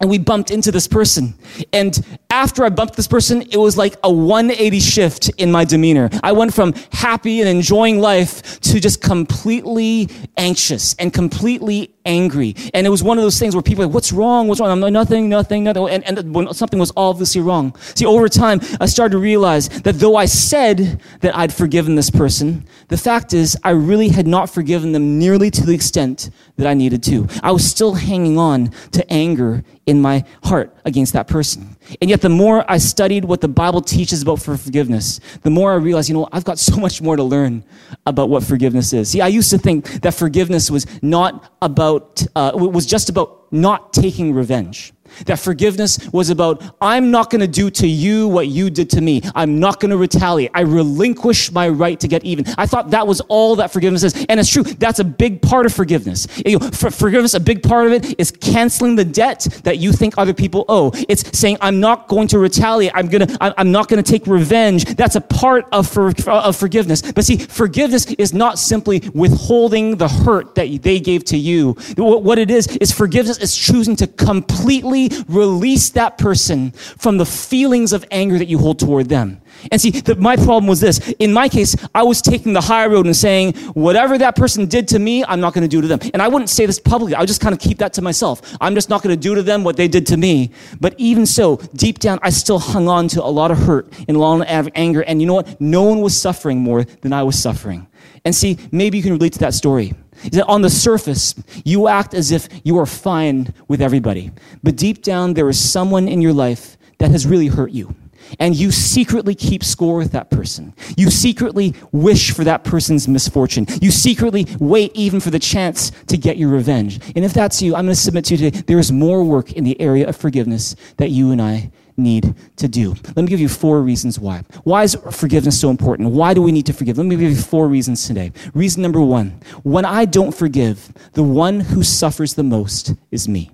and 0.00 0.08
we 0.10 0.18
bumped 0.18 0.50
into 0.50 0.70
this 0.70 0.86
person. 0.86 1.34
And 1.72 2.18
after 2.30 2.64
I 2.64 2.68
bumped 2.68 2.96
this 2.96 3.08
person, 3.08 3.42
it 3.42 3.56
was 3.56 3.76
like 3.76 3.96
a 4.04 4.12
180 4.12 4.80
shift 4.80 5.28
in 5.38 5.50
my 5.50 5.64
demeanor. 5.64 6.10
I 6.22 6.32
went 6.32 6.54
from 6.54 6.74
happy 6.92 7.40
and 7.40 7.48
enjoying 7.48 7.98
life 8.00 8.60
to 8.60 8.80
just 8.80 9.02
completely 9.02 10.08
anxious 10.36 10.94
and 10.98 11.12
completely 11.12 11.94
angry. 12.04 12.54
And 12.74 12.86
it 12.86 12.90
was 12.90 13.02
one 13.02 13.18
of 13.18 13.24
those 13.24 13.38
things 13.38 13.54
where 13.54 13.62
people 13.62 13.84
like, 13.84 13.94
what's 13.94 14.12
wrong? 14.12 14.48
What's 14.48 14.60
wrong? 14.60 14.70
I'm 14.70 14.80
like, 14.80 14.92
nothing, 14.92 15.28
nothing, 15.28 15.64
nothing. 15.64 15.88
And, 15.88 16.18
and 16.18 16.34
when 16.34 16.52
something 16.54 16.78
was 16.78 16.92
obviously 16.96 17.40
wrong. 17.40 17.76
See, 17.94 18.06
over 18.06 18.28
time, 18.28 18.60
I 18.80 18.86
started 18.86 19.12
to 19.12 19.18
realize 19.18 19.68
that 19.68 19.96
though 19.96 20.16
I 20.16 20.24
said 20.24 21.00
that 21.20 21.36
I'd 21.36 21.52
forgiven 21.52 21.94
this 21.94 22.10
person, 22.10 22.66
The 22.88 22.96
fact 22.96 23.34
is, 23.34 23.56
I 23.62 23.70
really 23.70 24.08
had 24.08 24.26
not 24.26 24.48
forgiven 24.48 24.92
them 24.92 25.18
nearly 25.18 25.50
to 25.50 25.64
the 25.64 25.74
extent 25.74 26.30
that 26.56 26.66
I 26.66 26.72
needed 26.72 27.02
to. 27.04 27.28
I 27.42 27.52
was 27.52 27.68
still 27.68 27.94
hanging 27.94 28.38
on 28.38 28.70
to 28.92 29.12
anger 29.12 29.62
in 29.84 30.00
my 30.00 30.24
heart 30.44 30.74
against 30.86 31.12
that 31.12 31.28
person. 31.28 31.76
And 32.00 32.08
yet, 32.08 32.22
the 32.22 32.30
more 32.30 32.64
I 32.70 32.78
studied 32.78 33.26
what 33.26 33.42
the 33.42 33.48
Bible 33.48 33.82
teaches 33.82 34.22
about 34.22 34.40
forgiveness, 34.40 35.20
the 35.42 35.50
more 35.50 35.72
I 35.72 35.76
realized, 35.76 36.08
you 36.08 36.14
know, 36.14 36.28
I've 36.32 36.44
got 36.44 36.58
so 36.58 36.76
much 36.76 37.02
more 37.02 37.16
to 37.16 37.22
learn 37.22 37.62
about 38.06 38.30
what 38.30 38.42
forgiveness 38.42 38.92
is. 38.94 39.10
See, 39.10 39.20
I 39.20 39.28
used 39.28 39.50
to 39.50 39.58
think 39.58 40.00
that 40.00 40.14
forgiveness 40.14 40.70
was 40.70 40.86
not 41.02 41.52
about, 41.60 42.26
uh, 42.34 42.52
was 42.54 42.86
just 42.86 43.10
about 43.10 43.52
not 43.52 43.92
taking 43.92 44.32
revenge. 44.32 44.92
That 45.26 45.38
forgiveness 45.38 45.98
was 46.12 46.30
about, 46.30 46.62
I'm 46.80 47.10
not 47.10 47.30
going 47.30 47.40
to 47.40 47.48
do 47.48 47.70
to 47.70 47.86
you 47.86 48.28
what 48.28 48.48
you 48.48 48.70
did 48.70 48.90
to 48.90 49.00
me. 49.00 49.22
I'm 49.34 49.58
not 49.60 49.80
going 49.80 49.90
to 49.90 49.96
retaliate. 49.96 50.50
I 50.54 50.60
relinquish 50.60 51.52
my 51.52 51.68
right 51.68 51.98
to 52.00 52.08
get 52.08 52.24
even. 52.24 52.44
I 52.56 52.66
thought 52.66 52.90
that 52.90 53.06
was 53.06 53.20
all 53.22 53.56
that 53.56 53.72
forgiveness 53.72 54.02
is. 54.02 54.26
And 54.28 54.38
it's 54.40 54.50
true. 54.50 54.62
That's 54.62 54.98
a 54.98 55.04
big 55.04 55.42
part 55.42 55.66
of 55.66 55.72
forgiveness. 55.72 56.26
For 56.72 56.90
forgiveness, 56.90 57.34
a 57.34 57.40
big 57.40 57.62
part 57.62 57.86
of 57.86 57.92
it 57.92 58.18
is 58.18 58.30
canceling 58.30 58.96
the 58.96 59.04
debt 59.04 59.46
that 59.64 59.78
you 59.78 59.92
think 59.92 60.14
other 60.16 60.34
people 60.34 60.64
owe. 60.68 60.92
It's 61.08 61.38
saying, 61.38 61.58
I'm 61.60 61.80
not 61.80 62.08
going 62.08 62.28
to 62.28 62.38
retaliate. 62.38 62.92
I'm 62.94 63.08
going 63.08 63.26
to, 63.26 63.36
I'm 63.40 63.72
not 63.72 63.88
going 63.88 64.02
to 64.02 64.10
take 64.10 64.26
revenge. 64.26 64.84
That's 64.96 65.16
a 65.16 65.20
part 65.20 65.66
of, 65.72 65.88
for, 65.88 66.12
of 66.28 66.56
forgiveness. 66.56 67.02
But 67.12 67.24
see, 67.24 67.38
forgiveness 67.38 68.06
is 68.12 68.32
not 68.32 68.58
simply 68.58 69.02
withholding 69.14 69.96
the 69.96 70.08
hurt 70.08 70.54
that 70.54 70.82
they 70.82 71.00
gave 71.00 71.24
to 71.24 71.36
you. 71.36 71.72
What 71.96 72.38
it 72.38 72.50
is, 72.50 72.66
is 72.78 72.92
forgiveness 72.92 73.38
is 73.38 73.56
choosing 73.56 73.96
to 73.96 74.06
completely 74.06 75.07
release 75.28 75.90
that 75.90 76.18
person 76.18 76.72
from 76.72 77.18
the 77.18 77.26
feelings 77.26 77.92
of 77.92 78.04
anger 78.10 78.38
that 78.38 78.48
you 78.48 78.58
hold 78.58 78.78
toward 78.78 79.08
them. 79.08 79.40
And 79.70 79.80
see, 79.80 79.90
the, 79.90 80.16
my 80.16 80.36
problem 80.36 80.66
was 80.66 80.80
this. 80.80 80.98
In 81.18 81.32
my 81.32 81.48
case, 81.48 81.76
I 81.94 82.02
was 82.02 82.22
taking 82.22 82.52
the 82.52 82.60
high 82.60 82.86
road 82.86 83.06
and 83.06 83.16
saying, 83.16 83.54
whatever 83.74 84.18
that 84.18 84.36
person 84.36 84.66
did 84.66 84.88
to 84.88 84.98
me, 84.98 85.24
I'm 85.24 85.40
not 85.40 85.54
going 85.54 85.62
to 85.62 85.68
do 85.68 85.80
to 85.80 85.86
them. 85.86 86.00
And 86.12 86.22
I 86.22 86.28
wouldn't 86.28 86.50
say 86.50 86.66
this 86.66 86.78
publicly. 86.78 87.14
I 87.14 87.20
would 87.20 87.28
just 87.28 87.40
kind 87.40 87.54
of 87.54 87.60
keep 87.60 87.78
that 87.78 87.92
to 87.94 88.02
myself. 88.02 88.56
I'm 88.60 88.74
just 88.74 88.88
not 88.88 89.02
going 89.02 89.14
to 89.14 89.20
do 89.20 89.34
to 89.34 89.42
them 89.42 89.64
what 89.64 89.76
they 89.76 89.88
did 89.88 90.06
to 90.08 90.16
me. 90.16 90.52
But 90.80 90.94
even 90.98 91.26
so, 91.26 91.56
deep 91.74 91.98
down, 91.98 92.18
I 92.22 92.30
still 92.30 92.58
hung 92.58 92.88
on 92.88 93.08
to 93.08 93.22
a 93.22 93.26
lot 93.26 93.50
of 93.50 93.58
hurt 93.58 93.92
and 94.06 94.16
a 94.16 94.20
lot 94.20 94.40
of 94.40 94.68
anger. 94.74 95.02
And 95.02 95.20
you 95.20 95.26
know 95.26 95.34
what? 95.34 95.60
No 95.60 95.82
one 95.82 96.00
was 96.00 96.16
suffering 96.16 96.58
more 96.58 96.84
than 96.84 97.12
I 97.12 97.22
was 97.22 97.38
suffering. 97.38 97.86
And 98.24 98.34
see, 98.34 98.58
maybe 98.72 98.96
you 98.98 99.02
can 99.02 99.12
relate 99.12 99.32
to 99.34 99.38
that 99.40 99.54
story 99.54 99.94
is 100.24 100.30
that 100.30 100.46
on 100.46 100.62
the 100.62 100.70
surface, 100.70 101.34
you 101.64 101.88
act 101.88 102.14
as 102.14 102.32
if 102.32 102.48
you 102.64 102.78
are 102.78 102.86
fine 102.86 103.52
with 103.68 103.80
everybody. 103.80 104.30
But 104.62 104.76
deep 104.76 105.02
down, 105.02 105.34
there 105.34 105.48
is 105.48 105.58
someone 105.58 106.08
in 106.08 106.20
your 106.20 106.32
life 106.32 106.76
that 106.98 107.10
has 107.10 107.26
really 107.26 107.46
hurt 107.46 107.70
you. 107.70 107.94
And 108.38 108.54
you 108.54 108.70
secretly 108.70 109.34
keep 109.34 109.64
score 109.64 109.96
with 109.96 110.12
that 110.12 110.30
person. 110.30 110.74
You 110.96 111.10
secretly 111.10 111.74
wish 111.92 112.32
for 112.32 112.44
that 112.44 112.64
person's 112.64 113.08
misfortune. 113.08 113.66
You 113.80 113.90
secretly 113.90 114.46
wait 114.58 114.92
even 114.94 115.20
for 115.20 115.30
the 115.30 115.38
chance 115.38 115.90
to 116.06 116.16
get 116.16 116.36
your 116.36 116.50
revenge. 116.50 117.00
And 117.14 117.24
if 117.24 117.32
that's 117.32 117.62
you, 117.62 117.74
I'm 117.74 117.86
going 117.86 117.94
to 117.94 118.00
submit 118.00 118.26
to 118.26 118.36
you 118.36 118.50
today 118.50 118.62
there 118.66 118.78
is 118.78 118.92
more 118.92 119.24
work 119.24 119.52
in 119.52 119.64
the 119.64 119.80
area 119.80 120.08
of 120.08 120.16
forgiveness 120.16 120.76
that 120.96 121.10
you 121.10 121.30
and 121.30 121.40
I 121.40 121.70
need 121.98 122.34
to 122.56 122.68
do. 122.68 122.94
Let 123.16 123.16
me 123.16 123.26
give 123.26 123.40
you 123.40 123.48
four 123.48 123.82
reasons 123.82 124.18
why. 124.18 124.44
Why 124.62 124.84
is 124.84 124.96
forgiveness 125.10 125.60
so 125.60 125.68
important? 125.68 126.10
Why 126.10 126.32
do 126.32 126.40
we 126.40 126.52
need 126.52 126.66
to 126.66 126.72
forgive? 126.72 126.96
Let 126.96 127.06
me 127.06 127.16
give 127.16 127.30
you 127.30 127.36
four 127.36 127.68
reasons 127.68 128.06
today. 128.06 128.32
Reason 128.54 128.80
number 128.80 129.00
one 129.00 129.40
when 129.64 129.84
I 129.84 130.04
don't 130.04 130.32
forgive, 130.32 130.92
the 131.14 131.22
one 131.22 131.60
who 131.60 131.82
suffers 131.82 132.34
the 132.34 132.44
most 132.44 132.94
is 133.10 133.28
me. 133.28 133.50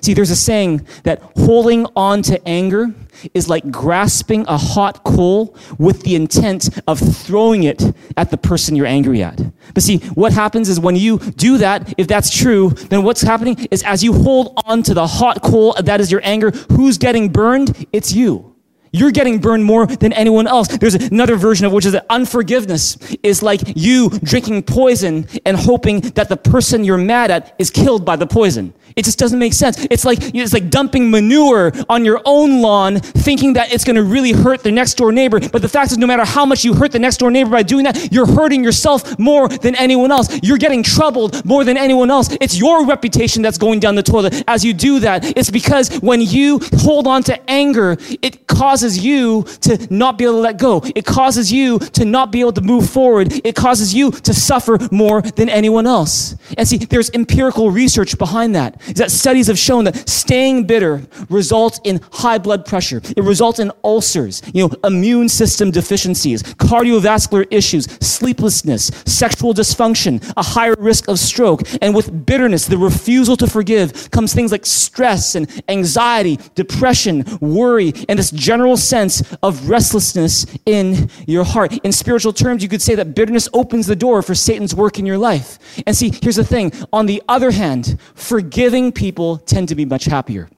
See, 0.00 0.14
there's 0.14 0.30
a 0.30 0.36
saying 0.36 0.86
that 1.04 1.20
holding 1.36 1.86
on 1.94 2.22
to 2.22 2.48
anger 2.48 2.94
is 3.34 3.48
like 3.48 3.70
grasping 3.70 4.46
a 4.48 4.56
hot 4.56 5.04
coal 5.04 5.56
with 5.78 6.02
the 6.02 6.14
intent 6.14 6.80
of 6.86 6.98
throwing 6.98 7.64
it 7.64 7.82
at 8.16 8.30
the 8.30 8.38
person 8.38 8.76
you're 8.76 8.86
angry 8.86 9.22
at. 9.22 9.40
But 9.74 9.82
see, 9.82 9.98
what 10.14 10.32
happens 10.32 10.68
is 10.68 10.80
when 10.80 10.96
you 10.96 11.18
do 11.18 11.58
that, 11.58 11.94
if 11.98 12.06
that's 12.06 12.34
true, 12.34 12.70
then 12.70 13.02
what's 13.02 13.22
happening 13.22 13.68
is 13.70 13.82
as 13.82 14.02
you 14.02 14.12
hold 14.12 14.60
on 14.64 14.82
to 14.84 14.94
the 14.94 15.06
hot 15.06 15.42
coal 15.42 15.74
that 15.74 16.00
is 16.00 16.10
your 16.10 16.20
anger, 16.24 16.50
who's 16.72 16.96
getting 16.96 17.28
burned? 17.28 17.86
It's 17.92 18.12
you. 18.12 18.50
You're 18.92 19.12
getting 19.12 19.38
burned 19.38 19.64
more 19.64 19.86
than 19.86 20.12
anyone 20.14 20.48
else. 20.48 20.66
There's 20.66 20.94
another 20.94 21.36
version 21.36 21.64
of 21.64 21.72
which 21.72 21.86
is 21.86 21.92
that 21.92 22.06
unforgiveness 22.10 22.98
is 23.22 23.40
like 23.42 23.60
you 23.76 24.10
drinking 24.10 24.64
poison 24.64 25.28
and 25.46 25.56
hoping 25.56 26.00
that 26.00 26.28
the 26.28 26.36
person 26.36 26.82
you're 26.82 26.96
mad 26.96 27.30
at 27.30 27.54
is 27.58 27.70
killed 27.70 28.04
by 28.04 28.16
the 28.16 28.26
poison. 28.26 28.74
It 28.96 29.04
just 29.04 29.18
doesn't 29.18 29.38
make 29.38 29.52
sense. 29.52 29.84
It's 29.90 30.04
like 30.04 30.18
it's 30.34 30.52
like 30.52 30.70
dumping 30.70 31.10
manure 31.10 31.72
on 31.88 32.04
your 32.04 32.20
own 32.24 32.60
lawn, 32.60 33.00
thinking 33.00 33.54
that 33.54 33.72
it's 33.72 33.84
going 33.84 33.96
to 33.96 34.02
really 34.02 34.32
hurt 34.32 34.62
the 34.62 34.72
next 34.72 34.94
door 34.94 35.12
neighbor. 35.12 35.40
But 35.40 35.62
the 35.62 35.68
fact 35.68 35.92
is, 35.92 35.98
no 35.98 36.06
matter 36.06 36.24
how 36.24 36.44
much 36.44 36.64
you 36.64 36.74
hurt 36.74 36.92
the 36.92 36.98
next 36.98 37.18
door 37.18 37.30
neighbor 37.30 37.50
by 37.50 37.62
doing 37.62 37.84
that, 37.84 38.12
you're 38.12 38.26
hurting 38.26 38.64
yourself 38.64 39.18
more 39.18 39.48
than 39.48 39.74
anyone 39.76 40.10
else. 40.10 40.28
You're 40.42 40.58
getting 40.58 40.82
troubled 40.82 41.44
more 41.44 41.64
than 41.64 41.76
anyone 41.76 42.10
else. 42.10 42.36
It's 42.40 42.58
your 42.58 42.86
reputation 42.86 43.42
that's 43.42 43.58
going 43.58 43.80
down 43.80 43.94
the 43.94 44.02
toilet 44.02 44.42
as 44.48 44.64
you 44.64 44.72
do 44.72 45.00
that. 45.00 45.36
It's 45.36 45.50
because 45.50 45.96
when 46.00 46.20
you 46.20 46.60
hold 46.74 47.06
on 47.06 47.22
to 47.24 47.50
anger, 47.50 47.96
it 48.22 48.46
causes 48.46 49.04
you 49.04 49.44
to 49.62 49.86
not 49.92 50.18
be 50.18 50.24
able 50.24 50.34
to 50.34 50.40
let 50.40 50.58
go. 50.58 50.82
It 50.94 51.04
causes 51.04 51.52
you 51.52 51.78
to 51.78 52.04
not 52.04 52.32
be 52.32 52.40
able 52.40 52.52
to 52.52 52.60
move 52.60 52.88
forward. 52.88 53.40
It 53.44 53.54
causes 53.54 53.94
you 53.94 54.10
to 54.10 54.34
suffer 54.34 54.78
more 54.90 55.22
than 55.22 55.48
anyone 55.48 55.86
else. 55.86 56.36
And 56.56 56.66
see, 56.66 56.78
there's 56.78 57.10
empirical 57.10 57.70
research 57.70 58.18
behind 58.18 58.54
that 58.54 58.79
is 58.86 58.94
that 58.94 59.10
studies 59.10 59.46
have 59.46 59.58
shown 59.58 59.84
that 59.84 60.08
staying 60.08 60.66
bitter 60.66 61.02
results 61.28 61.80
in 61.84 62.00
high 62.12 62.38
blood 62.38 62.64
pressure. 62.64 63.00
It 63.16 63.22
results 63.22 63.58
in 63.58 63.72
ulcers, 63.84 64.42
you 64.54 64.66
know, 64.66 64.74
immune 64.84 65.28
system 65.28 65.70
deficiencies, 65.70 66.42
cardiovascular 66.42 67.46
issues, 67.50 67.84
sleeplessness, 68.00 68.90
sexual 69.06 69.54
dysfunction, 69.54 70.22
a 70.36 70.42
higher 70.42 70.74
risk 70.78 71.08
of 71.08 71.18
stroke. 71.18 71.62
And 71.82 71.94
with 71.94 72.26
bitterness, 72.26 72.66
the 72.66 72.78
refusal 72.78 73.36
to 73.38 73.46
forgive 73.46 74.10
comes 74.10 74.32
things 74.34 74.52
like 74.52 74.66
stress 74.66 75.34
and 75.34 75.50
anxiety, 75.68 76.38
depression, 76.54 77.24
worry, 77.40 77.92
and 78.08 78.18
this 78.18 78.30
general 78.30 78.76
sense 78.76 79.22
of 79.42 79.68
restlessness 79.68 80.46
in 80.66 81.10
your 81.26 81.44
heart. 81.44 81.78
In 81.84 81.92
spiritual 81.92 82.32
terms, 82.32 82.62
you 82.62 82.68
could 82.68 82.82
say 82.82 82.94
that 82.94 83.14
bitterness 83.14 83.48
opens 83.52 83.86
the 83.86 83.96
door 83.96 84.22
for 84.22 84.34
Satan's 84.34 84.74
work 84.74 84.98
in 84.98 85.06
your 85.06 85.18
life. 85.18 85.58
And 85.86 85.96
see, 85.96 86.12
here's 86.22 86.36
the 86.36 86.44
thing. 86.44 86.72
On 86.92 87.06
the 87.06 87.22
other 87.28 87.50
hand, 87.50 87.98
forgive 88.14 88.69
forgiving 88.70 88.92
people 88.92 89.36
tend 89.36 89.68
to 89.68 89.74
be 89.74 89.84
much 89.84 90.04
happier. 90.04 90.48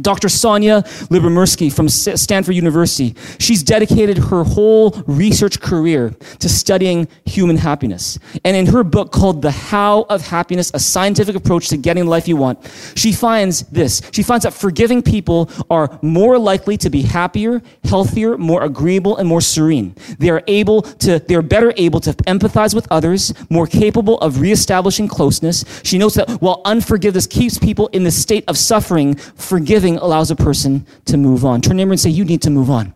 Dr. 0.00 0.28
Sonja 0.28 0.82
Lyubomirsky 1.08 1.70
from 1.70 1.86
Stanford 1.88 2.54
University, 2.54 3.14
she's 3.38 3.62
dedicated 3.62 4.16
her 4.16 4.42
whole 4.42 4.90
research 5.06 5.60
career 5.60 6.14
to 6.38 6.48
studying 6.48 7.06
human 7.26 7.58
happiness. 7.58 8.18
And 8.42 8.56
in 8.56 8.66
her 8.66 8.84
book 8.84 9.12
called 9.12 9.42
The 9.42 9.50
How 9.50 10.06
of 10.08 10.26
Happiness, 10.26 10.70
a 10.72 10.80
scientific 10.80 11.36
approach 11.36 11.68
to 11.68 11.76
getting 11.76 12.04
the 12.04 12.10
life 12.10 12.26
you 12.26 12.36
want, 12.36 12.58
she 12.94 13.12
finds 13.12 13.64
this. 13.64 14.00
She 14.12 14.22
finds 14.22 14.44
that 14.44 14.54
forgiving 14.54 15.02
people 15.02 15.50
are 15.68 15.98
more 16.00 16.38
likely 16.38 16.78
to 16.78 16.88
be 16.88 17.02
happier, 17.02 17.60
healthier, 17.84 18.38
more 18.38 18.62
agreeable, 18.62 19.18
and 19.18 19.28
more 19.28 19.42
serene. 19.42 19.94
They 20.18 20.30
are 20.30 20.42
able 20.46 20.82
to, 20.82 21.18
they 21.18 21.34
are 21.34 21.42
better 21.42 21.74
able 21.76 22.00
to 22.00 22.12
empathize 22.24 22.74
with 22.74 22.88
others, 22.90 23.34
more 23.50 23.66
capable 23.66 24.18
of 24.20 24.40
reestablishing 24.40 25.08
closeness. 25.08 25.66
She 25.82 25.98
notes 25.98 26.14
that 26.14 26.30
while 26.40 26.62
unforgiveness 26.64 27.26
keeps 27.26 27.58
people 27.58 27.88
in 27.88 28.04
the 28.04 28.10
state 28.10 28.44
of 28.48 28.56
suffering, 28.56 29.16
forgiveness 29.16 29.81
Allows 29.82 30.30
a 30.30 30.36
person 30.36 30.86
to 31.06 31.16
move 31.16 31.44
on. 31.44 31.60
Turn 31.60 31.70
to 31.70 31.74
neighbor 31.76 31.92
and 31.92 32.00
say, 32.00 32.10
You 32.10 32.24
need 32.24 32.42
to 32.42 32.50
move 32.50 32.70
on. 32.70 32.94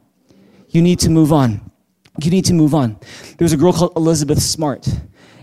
You 0.69 0.83
need 0.83 0.99
to 1.01 1.11
move 1.11 1.33
on. 1.33 1.71
You 2.23 2.31
need 2.31 2.45
to 2.47 2.55
move 2.55 2.75
on. 2.75 2.99
There 3.39 3.45
was 3.45 3.53
a 3.53 3.57
girl 3.57 3.73
called 3.73 3.93
Elizabeth 3.97 4.41
Smart. 4.41 4.89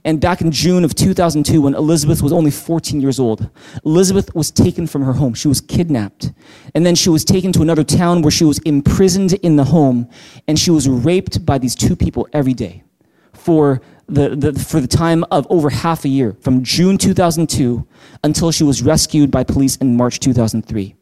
And 0.06 0.20
back 0.20 0.42
in 0.42 0.52
June 0.52 0.84
of 0.84 0.96
2002, 0.96 1.62
when 1.62 1.76
Elizabeth 1.76 2.22
was 2.22 2.34
only 2.34 2.52
14 2.52 3.00
years 3.00 3.20
old, 3.20 3.50
Elizabeth 3.86 4.36
was 4.36 4.52
taken 4.52 4.86
from 4.86 5.04
her 5.04 5.14
home. 5.14 5.34
She 5.34 5.48
was 5.48 5.62
kidnapped. 5.62 6.34
And 6.76 6.86
then 6.86 6.96
she 6.96 7.10
was 7.10 7.24
taken 7.24 7.54
to 7.54 7.62
another 7.62 7.86
town 7.86 8.22
where 8.22 8.32
she 8.32 8.44
was 8.44 8.60
imprisoned 8.60 9.34
in 9.34 9.56
the 9.56 9.64
home. 9.64 10.10
And 10.48 10.60
she 10.60 10.72
was 10.72 10.90
raped 10.90 11.46
by 11.46 11.58
these 11.58 11.76
two 11.76 11.96
people 11.96 12.28
every 12.34 12.54
day 12.54 12.84
for 13.32 13.82
the, 14.08 14.36
the, 14.36 14.60
for 14.60 14.82
the 14.82 14.88
time 14.88 15.24
of 15.32 15.48
over 15.50 15.70
half 15.70 16.04
a 16.04 16.10
year, 16.10 16.36
from 16.42 16.64
June 16.64 16.98
2002 16.98 17.88
until 18.24 18.52
she 18.52 18.64
was 18.64 18.82
rescued 18.82 19.32
by 19.32 19.44
police 19.44 19.78
in 19.78 19.96
March 19.96 20.20
2003. 20.20 20.96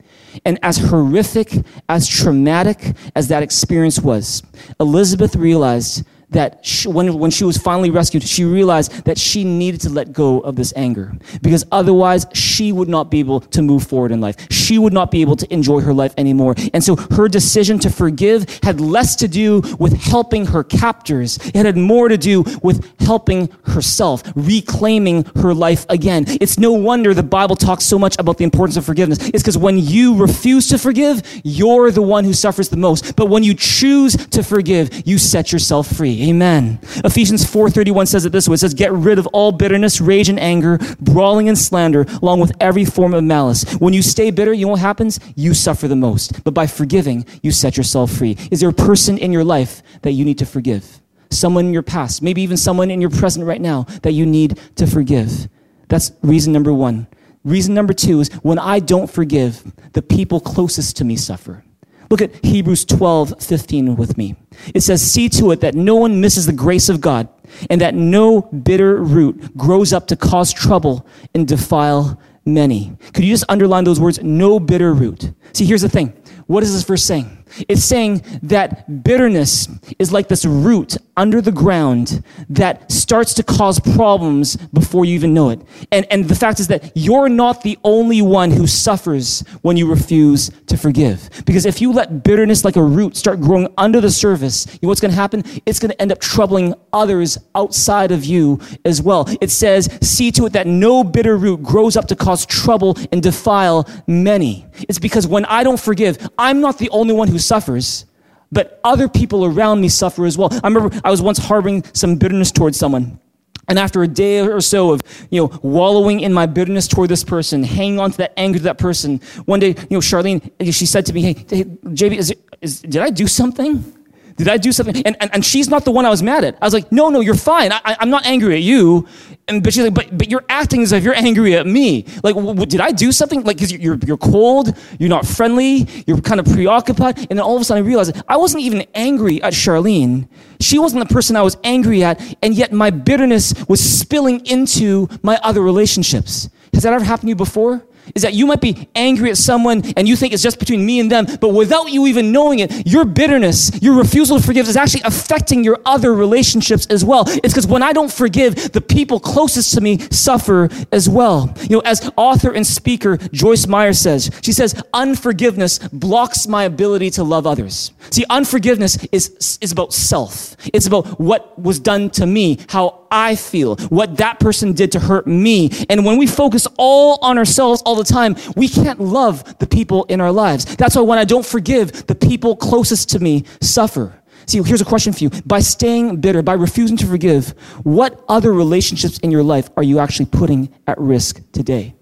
And 0.46 0.60
as 0.63 0.78
horrific, 0.78 1.54
as 1.89 2.08
traumatic 2.08 2.96
as 3.15 3.28
that 3.28 3.44
experience 3.44 4.00
was, 4.00 4.44
Elizabeth 4.80 5.36
realized 5.36 6.06
that 6.32 6.65
she, 6.65 6.88
when, 6.88 7.17
when 7.20 7.32
she 7.32 7.44
was 7.44 7.58
finally 7.58 7.89
rescued, 7.89 8.24
she 8.24 8.44
realized 8.44 9.06
that 9.06 9.17
she 9.17 9.44
needed 9.44 9.82
to 9.82 9.89
let 9.89 10.13
go 10.13 10.39
of 10.39 10.56
this 10.56 10.74
anger 10.76 11.13
because 11.41 11.65
otherwise 11.72 12.26
she 12.34 12.72
would 12.72 12.89
not 12.89 13.12
be 13.12 13.20
able 13.20 13.41
to 13.41 13.62
move 13.62 13.86
forward 13.86 14.12
in 14.12 14.22
life. 14.22 14.36
She 14.50 14.78
would 14.78 14.94
not 14.94 15.12
be 15.12 15.22
able 15.22 15.36
to 15.36 15.54
enjoy 15.54 15.82
her 15.82 15.94
life 15.94 16.13
anymore. 16.17 16.56
And 16.74 16.84
so 16.84 16.96
her 16.96 17.28
decision 17.28 17.80
to 17.80 17.89
forgive 17.89 18.60
had 18.63 18.80
less 18.80 19.15
to 19.17 19.28
do 19.28 19.62
with 19.78 19.94
helping 19.94 20.46
her 20.48 20.63
captors. 20.63 21.38
It 21.54 21.65
had 21.65 21.78
more 21.78 22.08
to 22.08 22.17
do 22.17 22.44
with 22.63 22.86
helping 23.02 23.50
herself, 23.65 24.24
reclaiming 24.36 25.26
her 25.36 25.54
life 25.54 25.86
again. 25.89 26.26
It's 26.28 26.58
no 26.58 26.72
wonder 26.72 27.13
the 27.13 27.24
Bible 27.24 27.56
talks 27.56 27.84
so 27.84 28.00
much 28.00 28.15
about 28.20 28.38
the 28.38 28.46
importance 28.46 28.78
of 28.78 28.86
forgiveness. 28.86 29.20
It's 29.30 29.44
because 29.44 29.58
when 29.58 29.78
you 29.78 30.15
refuse 30.15 30.70
to 30.70 30.78
forgive, 30.78 31.22
you're 31.44 31.91
the 31.91 32.02
one 32.02 32.24
who 32.24 32.34
suffers 32.34 32.70
the 32.70 32.78
most. 32.78 33.15
But 33.15 33.28
when 33.28 33.44
you 33.44 33.54
choose 33.54 34.15
to 34.28 34.44
forgive, 34.44 35.06
you 35.06 35.17
set 35.17 35.52
yourself 35.52 35.88
free. 35.88 36.21
Amen. 36.22 36.80
Ephesians 37.04 37.44
4:31 37.44 38.06
says 38.06 38.26
it 38.26 38.32
this 38.32 38.48
way. 38.48 38.54
It 38.54 38.60
says, 38.60 38.76
"Get 38.76 38.94
rid 38.94 39.18
of 39.18 39.26
all 39.28 39.52
bitterness, 39.52 40.00
rage 40.00 40.30
and 40.30 40.40
anger, 40.40 40.80
brawling 41.00 41.50
and 41.50 41.58
slander, 41.58 42.06
along 42.22 42.40
with 42.40 42.52
every 42.60 42.86
form 42.86 43.16
of 43.16 43.24
malice. 43.24 43.64
When 43.80 43.94
you 43.94 44.04
stay 44.04 44.30
bitter, 44.30 44.54
you 44.54 44.68
know 44.68 44.74
what 44.74 44.82
happens? 44.82 45.20
You 45.36 45.56
suffer 45.56 45.88
the 45.88 45.96
most. 45.96 46.44
But 46.44 46.54
by 46.54 46.68
forgiving, 46.68 47.26
you 47.42 47.52
set 47.52 47.76
yourself 47.76 48.12
free." 48.12 48.38
Is 48.52 48.60
there 48.60 48.70
a 48.70 48.74
person 48.74 49.18
in 49.18 49.32
your 49.32 49.44
life 49.44 49.82
that 50.04 50.12
you 50.12 50.24
need 50.24 50.38
to 50.38 50.46
forgive? 50.46 51.02
Someone 51.32 51.66
in 51.66 51.74
your 51.74 51.82
past, 51.82 52.22
maybe 52.22 52.44
even 52.44 52.58
someone 52.58 52.92
in 52.92 53.02
your 53.02 53.10
present 53.10 53.46
right 53.46 53.62
now 53.62 53.88
that 54.04 54.12
you 54.12 54.26
need 54.26 54.60
to 54.76 54.86
forgive. 54.86 55.48
That's 55.88 56.12
reason 56.22 56.54
number 56.54 56.74
1. 56.74 57.08
Reason 57.44 57.74
number 57.74 57.94
2 57.94 58.22
is 58.22 58.30
when 58.44 58.60
I 58.60 58.80
don't 58.80 59.10
forgive, 59.10 59.64
the 59.94 60.04
people 60.04 60.40
closest 60.40 60.98
to 60.98 61.04
me 61.04 61.16
suffer. 61.16 61.64
Look 62.12 62.21
at 62.21 62.43
Hebrews 62.43 62.84
12, 62.84 63.41
15 63.41 63.95
with 63.95 64.17
me. 64.17 64.36
It 64.76 64.82
says, 64.82 65.02
See 65.02 65.30
to 65.30 65.52
it 65.52 65.62
that 65.62 65.76
no 65.76 65.95
one 65.95 66.19
misses 66.19 66.45
the 66.45 66.52
grace 66.52 66.89
of 66.89 67.00
God 67.00 67.30
and 67.69 67.80
that 67.80 67.95
no 67.95 68.41
bitter 68.41 68.97
root 68.97 69.56
grows 69.56 69.93
up 69.93 70.08
to 70.08 70.17
cause 70.17 70.52
trouble 70.52 71.08
and 71.34 71.47
defile 71.47 72.19
many. 72.45 72.97
Could 73.13 73.24
you 73.24 73.32
just 73.32 73.45
underline 73.47 73.86
those 73.86 74.00
words? 74.00 74.21
No 74.21 74.60
bitter 74.60 74.93
root. 74.93 75.32
See, 75.54 75.65
here's 75.65 75.84
the 75.84 75.89
thing. 75.89 76.10
What 76.47 76.63
is 76.63 76.74
this 76.74 76.84
verse 76.84 77.04
saying? 77.04 77.40
It's 77.68 77.84
saying 77.84 78.24
that 78.44 79.04
bitterness 79.04 79.68
is 80.00 80.12
like 80.12 80.28
this 80.28 80.46
root 80.46 80.98
under 81.18 81.42
the 81.42 81.52
ground 81.52 82.24
that 82.50 82.92
starts 82.92 83.34
to 83.36 83.44
cause 83.44 83.80
problems 83.80 84.56
before 84.74 85.06
you 85.06 85.14
even 85.14 85.34
know 85.34 85.50
it. 85.50 85.62
And, 85.92 86.06
and 86.10 86.26
the 86.26 86.36
fact 86.36 86.60
is 86.60 86.68
that 86.68 86.92
you're 86.96 87.30
not 87.30 87.62
the 87.64 87.78
only 87.84 88.22
one 88.22 88.52
who 88.52 88.66
suffers 88.68 89.42
when 89.62 89.78
you 89.78 89.90
refuse 89.90 90.50
to 90.68 90.78
forgive. 90.78 91.30
Because 91.46 91.66
if 91.66 91.82
you 91.82 91.92
let 91.92 92.24
bitterness 92.24 92.64
like 92.66 92.76
a 92.76 92.84
root 92.84 93.16
start 93.16 93.42
growing 93.42 93.68
under 93.78 94.02
the 94.02 94.10
surface, 94.10 94.66
you 94.66 94.80
know 94.84 94.90
what's 94.90 95.02
going 95.02 95.12
to 95.12 95.16
happen? 95.16 95.44
It's 95.66 95.80
going 95.80 95.92
to 95.92 96.02
end 96.02 96.12
up 96.12 96.20
troubling 96.20 96.74
others 96.94 97.38
outside 97.56 98.12
of 98.12 98.26
you 98.26 98.60
as 98.86 99.02
well. 99.02 99.28
It 99.42 99.52
says, 99.52 99.90
see 100.02 100.32
to 100.32 100.46
it 100.46 100.54
that 100.54 100.68
no 100.68 101.04
bitter 101.04 101.38
root 101.38 101.62
grows 101.62 101.98
up 101.98 102.08
to 102.08 102.16
cause 102.16 102.46
trouble 102.46 102.98
and 103.12 103.22
defile 103.22 103.88
many. 104.08 104.66
It's 104.88 105.00
because 105.00 105.28
when 105.28 105.46
I 105.46 105.64
don't 105.64 105.80
forgive, 105.80 106.18
I'm 106.38 106.62
not 106.62 106.78
the 106.78 106.90
only 106.90 107.14
one 107.14 107.28
who 107.28 107.38
suffers, 107.41 108.06
but 108.51 108.80
other 108.84 109.08
people 109.08 109.45
around 109.45 109.82
me 109.82 109.89
suffer 109.89 110.25
as 110.25 110.38
well. 110.38 110.49
I 110.51 110.67
remember 110.67 110.99
I 111.04 111.12
was 111.12 111.21
once 111.21 111.38
harboring 111.38 111.84
some 111.93 112.15
bitterness 112.15 112.51
towards 112.51 112.77
someone. 112.77 113.19
And 113.67 113.80
after 113.80 114.04
a 114.04 114.08
day 114.08 114.41
or 114.41 114.60
so 114.60 114.91
of, 114.91 115.01
you 115.30 115.41
know, 115.41 115.60
wallowing 115.62 116.19
in 116.19 116.34
my 116.34 116.45
bitterness 116.45 116.88
toward 116.88 117.10
this 117.10 117.23
person, 117.23 117.63
hanging 117.63 117.99
on 117.99 118.12
to 118.12 118.17
that 118.17 118.34
anger 118.36 118.58
to 118.58 118.63
that 118.65 118.77
person, 118.77 119.21
one 119.45 119.60
day, 119.62 119.69
you 119.89 119.91
know, 119.91 119.99
Charlene, 119.99 120.51
she 120.73 120.86
said 120.86 121.06
to 121.06 121.13
me, 121.13 121.21
hey, 121.21 121.34
hey 121.49 121.63
JB, 121.63 122.17
is, 122.17 122.36
is, 122.60 122.82
did 122.82 122.97
I 122.97 123.10
do 123.10 123.27
something? 123.27 124.01
Did 124.38 124.48
I 124.48 124.58
do 124.58 124.72
something? 124.72 124.96
And, 125.06 125.15
and, 125.22 125.34
and 125.34 125.46
she's 125.46 125.70
not 125.70 125.86
the 125.86 125.91
one 125.91 126.06
I 126.06 126.10
was 126.10 126.24
mad 126.24 126.44
at. 126.44 126.58
I 126.62 126.65
was 126.65 126.74
like, 126.74 126.91
no, 126.91 127.10
no, 127.10 127.20
you're 127.20 127.36
fine. 127.36 127.72
I, 127.72 127.98
am 128.00 128.10
not 128.10 128.26
angry 128.26 128.56
at 128.56 128.62
you. 128.62 129.08
And, 129.48 129.63
but 129.63 129.74
she's 129.74 129.84
like, 129.84 129.94
but, 129.94 130.17
but 130.17 130.30
you're 130.30 130.46
acting 130.50 130.84
as 130.84 130.91
if 130.91 131.04
you're 131.04 131.15
angry 131.15 131.56
at 131.56 131.67
me. 131.67 132.06
Like, 132.24 132.36
w- 132.36 132.48
w- 132.48 132.65
did 132.65 132.80
I 132.80 132.91
do 132.91 133.12
something? 133.12 133.44
Like, 133.44 133.58
because 133.58 133.72
you're, 133.72 133.98
you're 134.06 134.17
cold, 134.17 134.78
you're 135.00 135.10
not 135.10 135.26
friendly, 135.26 135.88
you're 136.08 136.22
kind 136.22 136.39
of 136.39 136.46
preoccupied. 136.46 137.17
And 137.17 137.30
then 137.30 137.41
all 137.41 137.56
of 137.56 137.62
a 137.62 137.65
sudden 137.65 137.84
I 137.84 137.88
realized 137.88 138.22
I 138.28 138.38
wasn't 138.38 138.63
even 138.63 138.86
angry 138.94 139.41
at 139.44 139.54
Charlene. 139.54 140.28
She 140.60 140.80
wasn't 140.80 141.08
the 141.08 141.13
person 141.13 141.36
I 141.36 141.41
was 141.41 141.58
angry 141.63 142.04
at. 142.04 142.22
And 142.41 142.54
yet 142.54 142.72
my 142.72 142.89
bitterness 142.89 143.54
was 143.67 143.82
spilling 143.82 144.46
into 144.46 145.08
my 145.22 145.39
other 145.44 145.62
relationships. 145.62 146.50
Has 146.74 146.84
that 146.84 146.94
ever 146.94 147.04
happened 147.04 147.28
to 147.28 147.30
you 147.30 147.36
before? 147.36 147.86
Is 148.15 148.21
that 148.21 148.34
you 148.34 148.45
might 148.45 148.62
be 148.62 148.89
angry 148.95 149.30
at 149.30 149.38
someone 149.38 149.82
and 149.97 150.08
you 150.08 150.15
think 150.15 150.34
it's 150.34 150.43
just 150.43 150.60
between 150.60 150.86
me 150.86 151.00
and 151.00 151.12
them, 151.12 151.26
but 151.39 151.50
without 151.50 151.91
you 151.91 152.08
even 152.08 152.32
knowing 152.32 152.60
it, 152.60 152.88
your 152.88 153.06
bitterness, 153.06 153.71
your 153.82 153.95
refusal 153.95 154.38
to 154.38 154.43
forgive 154.43 154.67
is 154.67 154.78
actually 154.78 155.02
affecting 155.04 155.63
your 155.63 155.80
other 155.86 156.13
relationships 156.13 156.86
as 156.88 157.04
well. 157.04 157.24
It's 157.28 157.54
because 157.54 157.67
when 157.67 157.84
I 157.84 157.93
don't 157.93 158.12
forgive, 158.12 158.71
the 158.71 158.82
people 158.82 159.19
closest 159.19 159.74
to 159.76 159.82
me 159.82 160.00
suffer 160.10 160.69
as 160.91 161.10
well. 161.10 161.54
You 161.62 161.78
know, 161.78 161.82
as 161.82 162.10
author 162.17 162.52
and 162.52 162.65
speaker 162.65 163.17
Joyce 163.17 163.67
Meyer 163.67 163.93
says, 163.93 164.30
she 164.41 164.52
says, 164.52 164.82
unforgiveness 164.93 165.80
blocks 165.80 166.47
my 166.47 166.63
ability 166.63 167.10
to 167.12 167.24
love 167.24 167.47
others. 167.47 167.91
See, 168.10 168.26
unforgiveness 168.30 168.97
is, 169.12 169.58
is 169.62 169.71
about 169.71 169.93
self. 169.93 170.56
It's 170.74 170.88
about 170.88 171.19
what 171.19 171.58
was 171.60 171.80
done 171.80 172.10
to 172.12 172.26
me, 172.26 172.60
how 172.69 173.01
I 173.12 173.36
feel, 173.36 173.76
what 173.89 174.17
that 174.17 174.39
person 174.39 174.74
did 174.74 174.91
to 174.93 175.00
hurt 175.00 175.28
me. 175.28 175.69
And 175.89 176.06
when 176.06 176.17
we 176.17 176.28
focus 176.28 176.67
all 176.78 177.19
on 177.21 177.38
ourselves 177.38 177.82
all 177.84 177.95
the 177.95 178.04
time, 178.04 178.36
we 178.56 178.69
can't 178.69 179.00
love 179.00 179.58
the 179.60 179.67
people 179.67 180.06
in 180.06 180.21
our 180.21 180.32
lives. 180.32 180.65
That's 180.78 180.95
why 180.95 181.02
when 181.02 181.19
I 181.19 181.26
don't 181.26 181.45
forgive, 181.45 182.08
the 182.08 182.15
people 182.15 182.56
closest 182.56 183.10
to 183.12 183.19
me 183.19 183.45
suffer. 183.60 184.17
See, 184.47 184.62
here's 184.63 184.82
a 184.82 184.86
question 184.86 185.13
for 185.13 185.24
you. 185.24 185.30
By 185.45 185.60
staying 185.60 186.19
bitter, 186.21 186.41
by 186.41 186.54
refusing 186.54 186.97
to 186.97 187.06
forgive, 187.06 187.50
what 187.84 188.24
other 188.28 188.54
relationships 188.54 189.19
in 189.19 189.32
your 189.32 189.43
life 189.43 189.69
are 189.78 189.84
you 189.84 190.00
actually 190.00 190.26
putting 190.26 190.74
at 190.88 190.97
risk 191.00 191.41
today? 191.52 191.95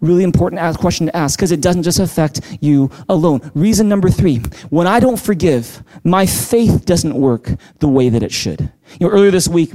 Really 0.00 0.24
important 0.24 0.78
question 0.78 1.06
to 1.06 1.16
ask 1.16 1.38
because 1.38 1.52
it 1.52 1.60
doesn't 1.60 1.82
just 1.82 1.98
affect 1.98 2.40
you 2.60 2.90
alone. 3.08 3.50
Reason 3.54 3.88
number 3.88 4.08
three 4.08 4.38
when 4.70 4.86
I 4.86 4.98
don't 4.98 5.20
forgive, 5.20 5.82
my 6.04 6.24
faith 6.24 6.86
doesn't 6.86 7.14
work 7.14 7.50
the 7.80 7.88
way 7.88 8.08
that 8.08 8.22
it 8.22 8.32
should. 8.32 8.60
You 8.98 9.06
know, 9.06 9.12
earlier 9.12 9.30
this 9.30 9.46
week, 9.46 9.72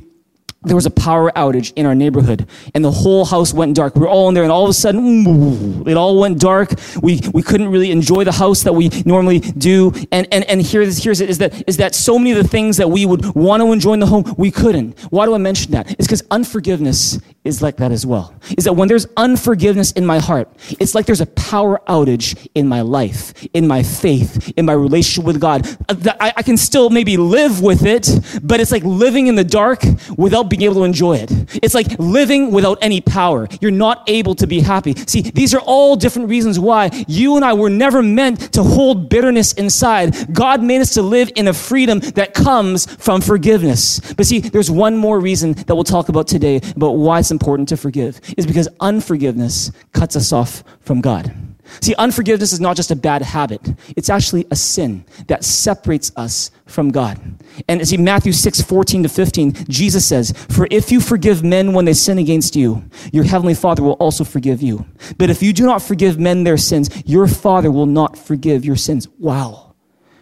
there 0.65 0.75
was 0.75 0.85
a 0.85 0.91
power 0.91 1.31
outage 1.35 1.71
in 1.75 1.85
our 1.85 1.95
neighborhood 1.95 2.47
and 2.73 2.83
the 2.83 2.91
whole 2.91 3.25
house 3.25 3.53
went 3.53 3.75
dark. 3.75 3.95
We 3.95 4.01
were 4.01 4.09
all 4.09 4.27
in 4.29 4.33
there 4.33 4.43
and 4.43 4.51
all 4.51 4.63
of 4.63 4.69
a 4.69 4.73
sudden, 4.73 5.87
it 5.87 5.95
all 5.95 6.19
went 6.19 6.39
dark. 6.39 6.71
We, 7.01 7.21
we 7.33 7.41
couldn't 7.41 7.69
really 7.69 7.91
enjoy 7.91 8.23
the 8.23 8.31
house 8.31 8.63
that 8.63 8.73
we 8.73 8.89
normally 9.05 9.39
do. 9.39 9.93
And, 10.11 10.27
and, 10.31 10.43
and 10.45 10.61
here's, 10.61 11.03
here's 11.03 11.21
it 11.21 11.29
is 11.29 11.37
that, 11.37 11.63
is 11.67 11.77
that 11.77 11.95
so 11.95 12.17
many 12.17 12.31
of 12.31 12.37
the 12.37 12.47
things 12.47 12.77
that 12.77 12.89
we 12.89 13.05
would 13.05 13.35
want 13.35 13.61
to 13.61 13.71
enjoy 13.71 13.93
in 13.93 13.99
the 13.99 14.07
home, 14.07 14.33
we 14.37 14.51
couldn't. 14.51 14.99
Why 15.11 15.25
do 15.25 15.35
I 15.35 15.37
mention 15.37 15.71
that? 15.71 15.91
It's 15.91 16.07
because 16.07 16.23
unforgiveness 16.31 17.19
is 17.43 17.61
like 17.61 17.77
that 17.77 17.91
as 17.91 18.05
well. 18.05 18.33
Is 18.57 18.63
that 18.65 18.73
when 18.73 18.87
there's 18.87 19.07
unforgiveness 19.15 19.91
in 19.91 20.05
my 20.05 20.19
heart, 20.19 20.49
it's 20.79 20.95
like 20.95 21.05
there's 21.05 21.21
a 21.21 21.27
power 21.27 21.79
outage 21.87 22.47
in 22.55 22.67
my 22.67 22.81
life, 22.81 23.45
in 23.53 23.67
my 23.67 23.83
faith, 23.83 24.51
in 24.57 24.65
my 24.65 24.73
relationship 24.73 25.25
with 25.25 25.39
God. 25.39 25.67
Uh, 25.87 26.13
I, 26.19 26.33
I 26.37 26.41
can 26.41 26.57
still 26.57 26.89
maybe 26.89 27.17
live 27.17 27.61
with 27.61 27.85
it, 27.85 28.09
but 28.41 28.59
it's 28.59 28.71
like 28.71 28.83
living 28.83 29.27
in 29.27 29.35
the 29.35 29.43
dark 29.43 29.83
without 30.17 30.49
being 30.57 30.71
able 30.71 30.81
to 30.81 30.85
enjoy 30.85 31.17
it. 31.17 31.31
It's 31.61 31.73
like 31.73 31.87
living 31.99 32.51
without 32.51 32.77
any 32.81 33.01
power. 33.01 33.47
You're 33.61 33.71
not 33.71 34.03
able 34.07 34.35
to 34.35 34.47
be 34.47 34.59
happy. 34.59 34.95
See, 35.07 35.21
these 35.21 35.53
are 35.53 35.59
all 35.59 35.95
different 35.95 36.29
reasons 36.29 36.59
why 36.59 36.91
you 37.07 37.35
and 37.35 37.43
I 37.43 37.53
were 37.53 37.69
never 37.69 38.01
meant 38.01 38.53
to 38.53 38.63
hold 38.63 39.09
bitterness 39.09 39.53
inside. 39.53 40.33
God 40.33 40.63
made 40.63 40.81
us 40.81 40.93
to 40.93 41.01
live 41.01 41.31
in 41.35 41.47
a 41.47 41.53
freedom 41.53 41.99
that 41.99 42.33
comes 42.33 42.85
from 42.95 43.21
forgiveness. 43.21 43.99
But 44.13 44.25
see, 44.25 44.39
there's 44.39 44.71
one 44.71 44.95
more 44.97 45.19
reason 45.19 45.53
that 45.53 45.75
we'll 45.75 45.83
talk 45.83 46.09
about 46.09 46.27
today 46.27 46.61
about 46.75 46.91
why 46.91 47.19
it's 47.19 47.31
important 47.31 47.69
to 47.69 47.77
forgive 47.77 48.19
is 48.37 48.45
because 48.45 48.67
unforgiveness 48.79 49.71
cuts 49.93 50.15
us 50.15 50.31
off 50.31 50.63
from 50.81 51.01
God. 51.01 51.33
See, 51.81 51.95
unforgiveness 51.95 52.53
is 52.53 52.59
not 52.59 52.75
just 52.75 52.91
a 52.91 52.95
bad 52.95 53.21
habit. 53.21 53.61
It's 53.95 54.09
actually 54.09 54.45
a 54.51 54.55
sin 54.55 55.05
that 55.27 55.43
separates 55.43 56.11
us 56.15 56.51
from 56.65 56.89
God. 56.89 57.19
And 57.67 57.87
see, 57.87 57.97
Matthew 57.97 58.33
6, 58.33 58.61
14 58.61 59.03
to 59.03 59.09
15, 59.09 59.53
Jesus 59.67 60.05
says, 60.05 60.31
For 60.49 60.67
if 60.71 60.91
you 60.91 60.99
forgive 60.99 61.43
men 61.43 61.73
when 61.73 61.85
they 61.85 61.93
sin 61.93 62.17
against 62.17 62.55
you, 62.55 62.83
your 63.11 63.23
heavenly 63.23 63.53
Father 63.53 63.83
will 63.83 63.93
also 63.93 64.23
forgive 64.23 64.61
you. 64.61 64.85
But 65.17 65.29
if 65.29 65.41
you 65.41 65.53
do 65.53 65.65
not 65.65 65.81
forgive 65.81 66.19
men 66.19 66.43
their 66.43 66.57
sins, 66.57 66.89
your 67.05 67.27
Father 67.27 67.71
will 67.71 67.85
not 67.85 68.17
forgive 68.17 68.65
your 68.65 68.75
sins. 68.75 69.07
Wow. 69.19 69.64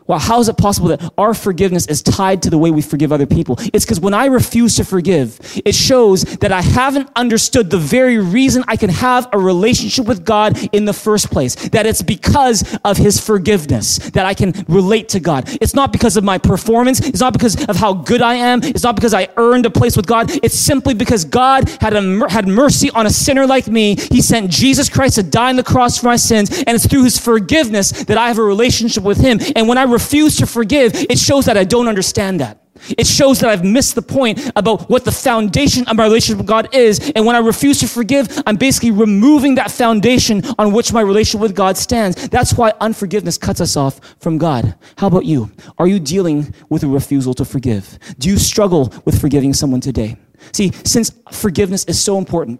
Well, 0.07 0.19
how 0.19 0.39
is 0.39 0.49
it 0.49 0.57
possible 0.57 0.89
that 0.89 1.13
our 1.17 1.33
forgiveness 1.33 1.87
is 1.87 2.01
tied 2.01 2.41
to 2.43 2.49
the 2.49 2.57
way 2.57 2.71
we 2.71 2.81
forgive 2.81 3.11
other 3.11 3.25
people? 3.25 3.57
It's 3.73 3.85
because 3.85 3.99
when 3.99 4.13
I 4.13 4.25
refuse 4.25 4.75
to 4.75 4.85
forgive, 4.85 5.39
it 5.63 5.75
shows 5.75 6.23
that 6.23 6.51
I 6.51 6.61
haven't 6.61 7.09
understood 7.15 7.69
the 7.69 7.77
very 7.77 8.17
reason 8.17 8.63
I 8.67 8.75
can 8.75 8.89
have 8.89 9.27
a 9.31 9.39
relationship 9.39 10.05
with 10.05 10.25
God 10.25 10.57
in 10.73 10.85
the 10.85 10.93
first 10.93 11.31
place. 11.31 11.55
That 11.69 11.85
it's 11.85 12.01
because 12.01 12.77
of 12.83 12.97
His 12.97 13.19
forgiveness 13.19 13.97
that 14.11 14.25
I 14.25 14.33
can 14.33 14.53
relate 14.67 15.09
to 15.09 15.19
God. 15.19 15.47
It's 15.61 15.73
not 15.73 15.91
because 15.91 16.17
of 16.17 16.23
my 16.23 16.37
performance. 16.37 16.99
It's 16.99 17.21
not 17.21 17.33
because 17.33 17.63
of 17.65 17.75
how 17.75 17.93
good 17.93 18.21
I 18.21 18.35
am. 18.35 18.61
It's 18.63 18.83
not 18.83 18.95
because 18.95 19.13
I 19.13 19.29
earned 19.37 19.65
a 19.65 19.69
place 19.69 19.95
with 19.95 20.05
God. 20.05 20.31
It's 20.43 20.57
simply 20.57 20.93
because 20.93 21.25
God 21.25 21.69
had, 21.79 21.93
a, 21.93 22.29
had 22.29 22.47
mercy 22.47 22.89
on 22.91 23.05
a 23.05 23.09
sinner 23.09 23.47
like 23.47 23.67
me. 23.67 23.95
He 23.95 24.21
sent 24.21 24.51
Jesus 24.51 24.89
Christ 24.89 25.15
to 25.15 25.23
die 25.23 25.49
on 25.49 25.55
the 25.55 25.63
cross 25.63 25.97
for 25.97 26.07
my 26.07 26.15
sins. 26.17 26.49
And 26.67 26.75
it's 26.75 26.87
through 26.87 27.03
His 27.05 27.17
forgiveness 27.17 27.91
that 28.03 28.17
I 28.17 28.27
have 28.27 28.37
a 28.37 28.43
relationship 28.43 29.03
with 29.03 29.19
Him. 29.19 29.39
And 29.55 29.67
when 29.67 29.77
I 29.77 29.83
refuse 29.93 30.37
to 30.37 30.45
forgive, 30.45 30.93
it 30.95 31.17
shows 31.17 31.45
that 31.45 31.57
I 31.57 31.63
don't 31.63 31.87
understand 31.87 32.39
that. 32.41 32.59
It 32.97 33.07
shows 33.07 33.39
that 33.39 33.49
I've 33.49 33.63
missed 33.63 33.95
the 33.95 34.01
point 34.01 34.51
about 34.55 34.89
what 34.89 35.05
the 35.05 35.11
foundation 35.11 35.87
of 35.87 35.95
my 35.95 36.03
relationship 36.03 36.39
with 36.39 36.47
God 36.47 36.73
is. 36.73 37.11
And 37.15 37.25
when 37.25 37.35
I 37.35 37.39
refuse 37.39 37.79
to 37.79 37.87
forgive, 37.87 38.41
I'm 38.45 38.57
basically 38.57 38.91
removing 38.91 39.55
that 39.55 39.71
foundation 39.71 40.43
on 40.57 40.73
which 40.73 40.91
my 40.91 41.01
relationship 41.01 41.41
with 41.41 41.55
God 41.55 41.77
stands. 41.77 42.27
That's 42.29 42.55
why 42.55 42.73
unforgiveness 42.81 43.37
cuts 43.37 43.61
us 43.61 43.77
off 43.77 44.01
from 44.19 44.37
God. 44.37 44.75
How 44.97 45.07
about 45.07 45.25
you? 45.25 45.51
Are 45.77 45.87
you 45.87 45.99
dealing 45.99 46.53
with 46.69 46.83
a 46.83 46.87
refusal 46.87 47.33
to 47.35 47.45
forgive? 47.45 47.97
Do 48.17 48.27
you 48.27 48.37
struggle 48.37 48.93
with 49.05 49.21
forgiving 49.21 49.53
someone 49.53 49.79
today? 49.79 50.17
See, 50.51 50.71
since 50.83 51.11
forgiveness 51.31 51.85
is 51.85 52.01
so 52.01 52.17
important, 52.17 52.59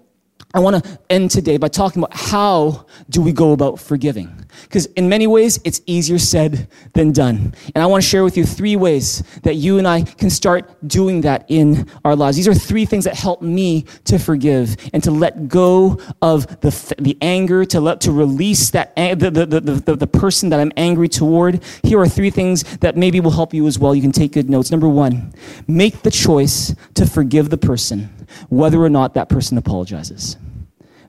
I 0.54 0.60
want 0.60 0.84
to 0.84 1.00
end 1.10 1.32
today 1.32 1.58
by 1.58 1.68
talking 1.68 2.04
about 2.04 2.16
how 2.16 2.86
do 3.10 3.22
we 3.22 3.32
go 3.32 3.54
about 3.54 3.80
forgiving. 3.80 4.44
Because 4.64 4.86
in 4.86 5.10
many 5.10 5.26
ways, 5.26 5.60
it's 5.64 5.82
easier 5.88 6.20
said 6.20 6.68
than 6.94 7.12
done. 7.12 7.56
And 7.74 7.84
I 7.84 7.88
want 7.88 8.04
to 8.04 8.10
share 8.10 8.24
with 8.24 8.38
you 8.38 8.46
three 8.46 8.76
ways 8.76 9.24
that 9.42 9.56
you 9.56 9.80
and 9.80 9.88
I 9.88 10.04
can 10.04 10.30
start 10.30 10.70
doing 10.88 11.22
that 11.22 11.46
in 11.48 11.90
our 12.06 12.16
lives. 12.16 12.38
These 12.38 12.48
are 12.48 12.54
three 12.54 12.86
things 12.86 13.06
that 13.06 13.16
help 13.16 13.42
me 13.42 13.86
to 14.06 14.20
forgive 14.20 14.76
and 14.94 15.04
to 15.04 15.12
let 15.12 15.48
go 15.48 16.00
of 16.22 16.46
the, 16.62 16.96
the 17.00 17.18
anger, 17.22 17.66
to 17.66 17.82
let, 17.82 18.02
to 18.02 18.12
release 18.12 18.70
that, 18.72 18.96
the, 18.96 19.16
the, 19.32 19.46
the, 19.46 19.60
the, 19.60 19.96
the 19.96 20.08
person 20.08 20.50
that 20.50 20.60
I'm 20.60 20.72
angry 20.78 21.10
toward. 21.10 21.64
Here 21.84 22.00
are 22.00 22.08
three 22.08 22.30
things 22.30 22.64
that 22.78 22.96
maybe 22.96 23.20
will 23.20 23.32
help 23.32 23.54
you 23.54 23.66
as 23.68 23.80
well. 23.80 23.96
You 23.96 24.02
can 24.02 24.12
take 24.12 24.34
good 24.34 24.50
notes. 24.50 24.70
Number 24.70 24.88
one, 24.88 25.34
make 25.68 26.04
the 26.04 26.12
choice 26.12 26.76
to 26.94 27.06
forgive 27.06 27.50
the 27.50 27.58
person, 27.58 28.10
whether 28.50 28.82
or 28.82 28.90
not 28.90 29.14
that 29.14 29.30
person 29.30 29.58
apologizes 29.58 30.38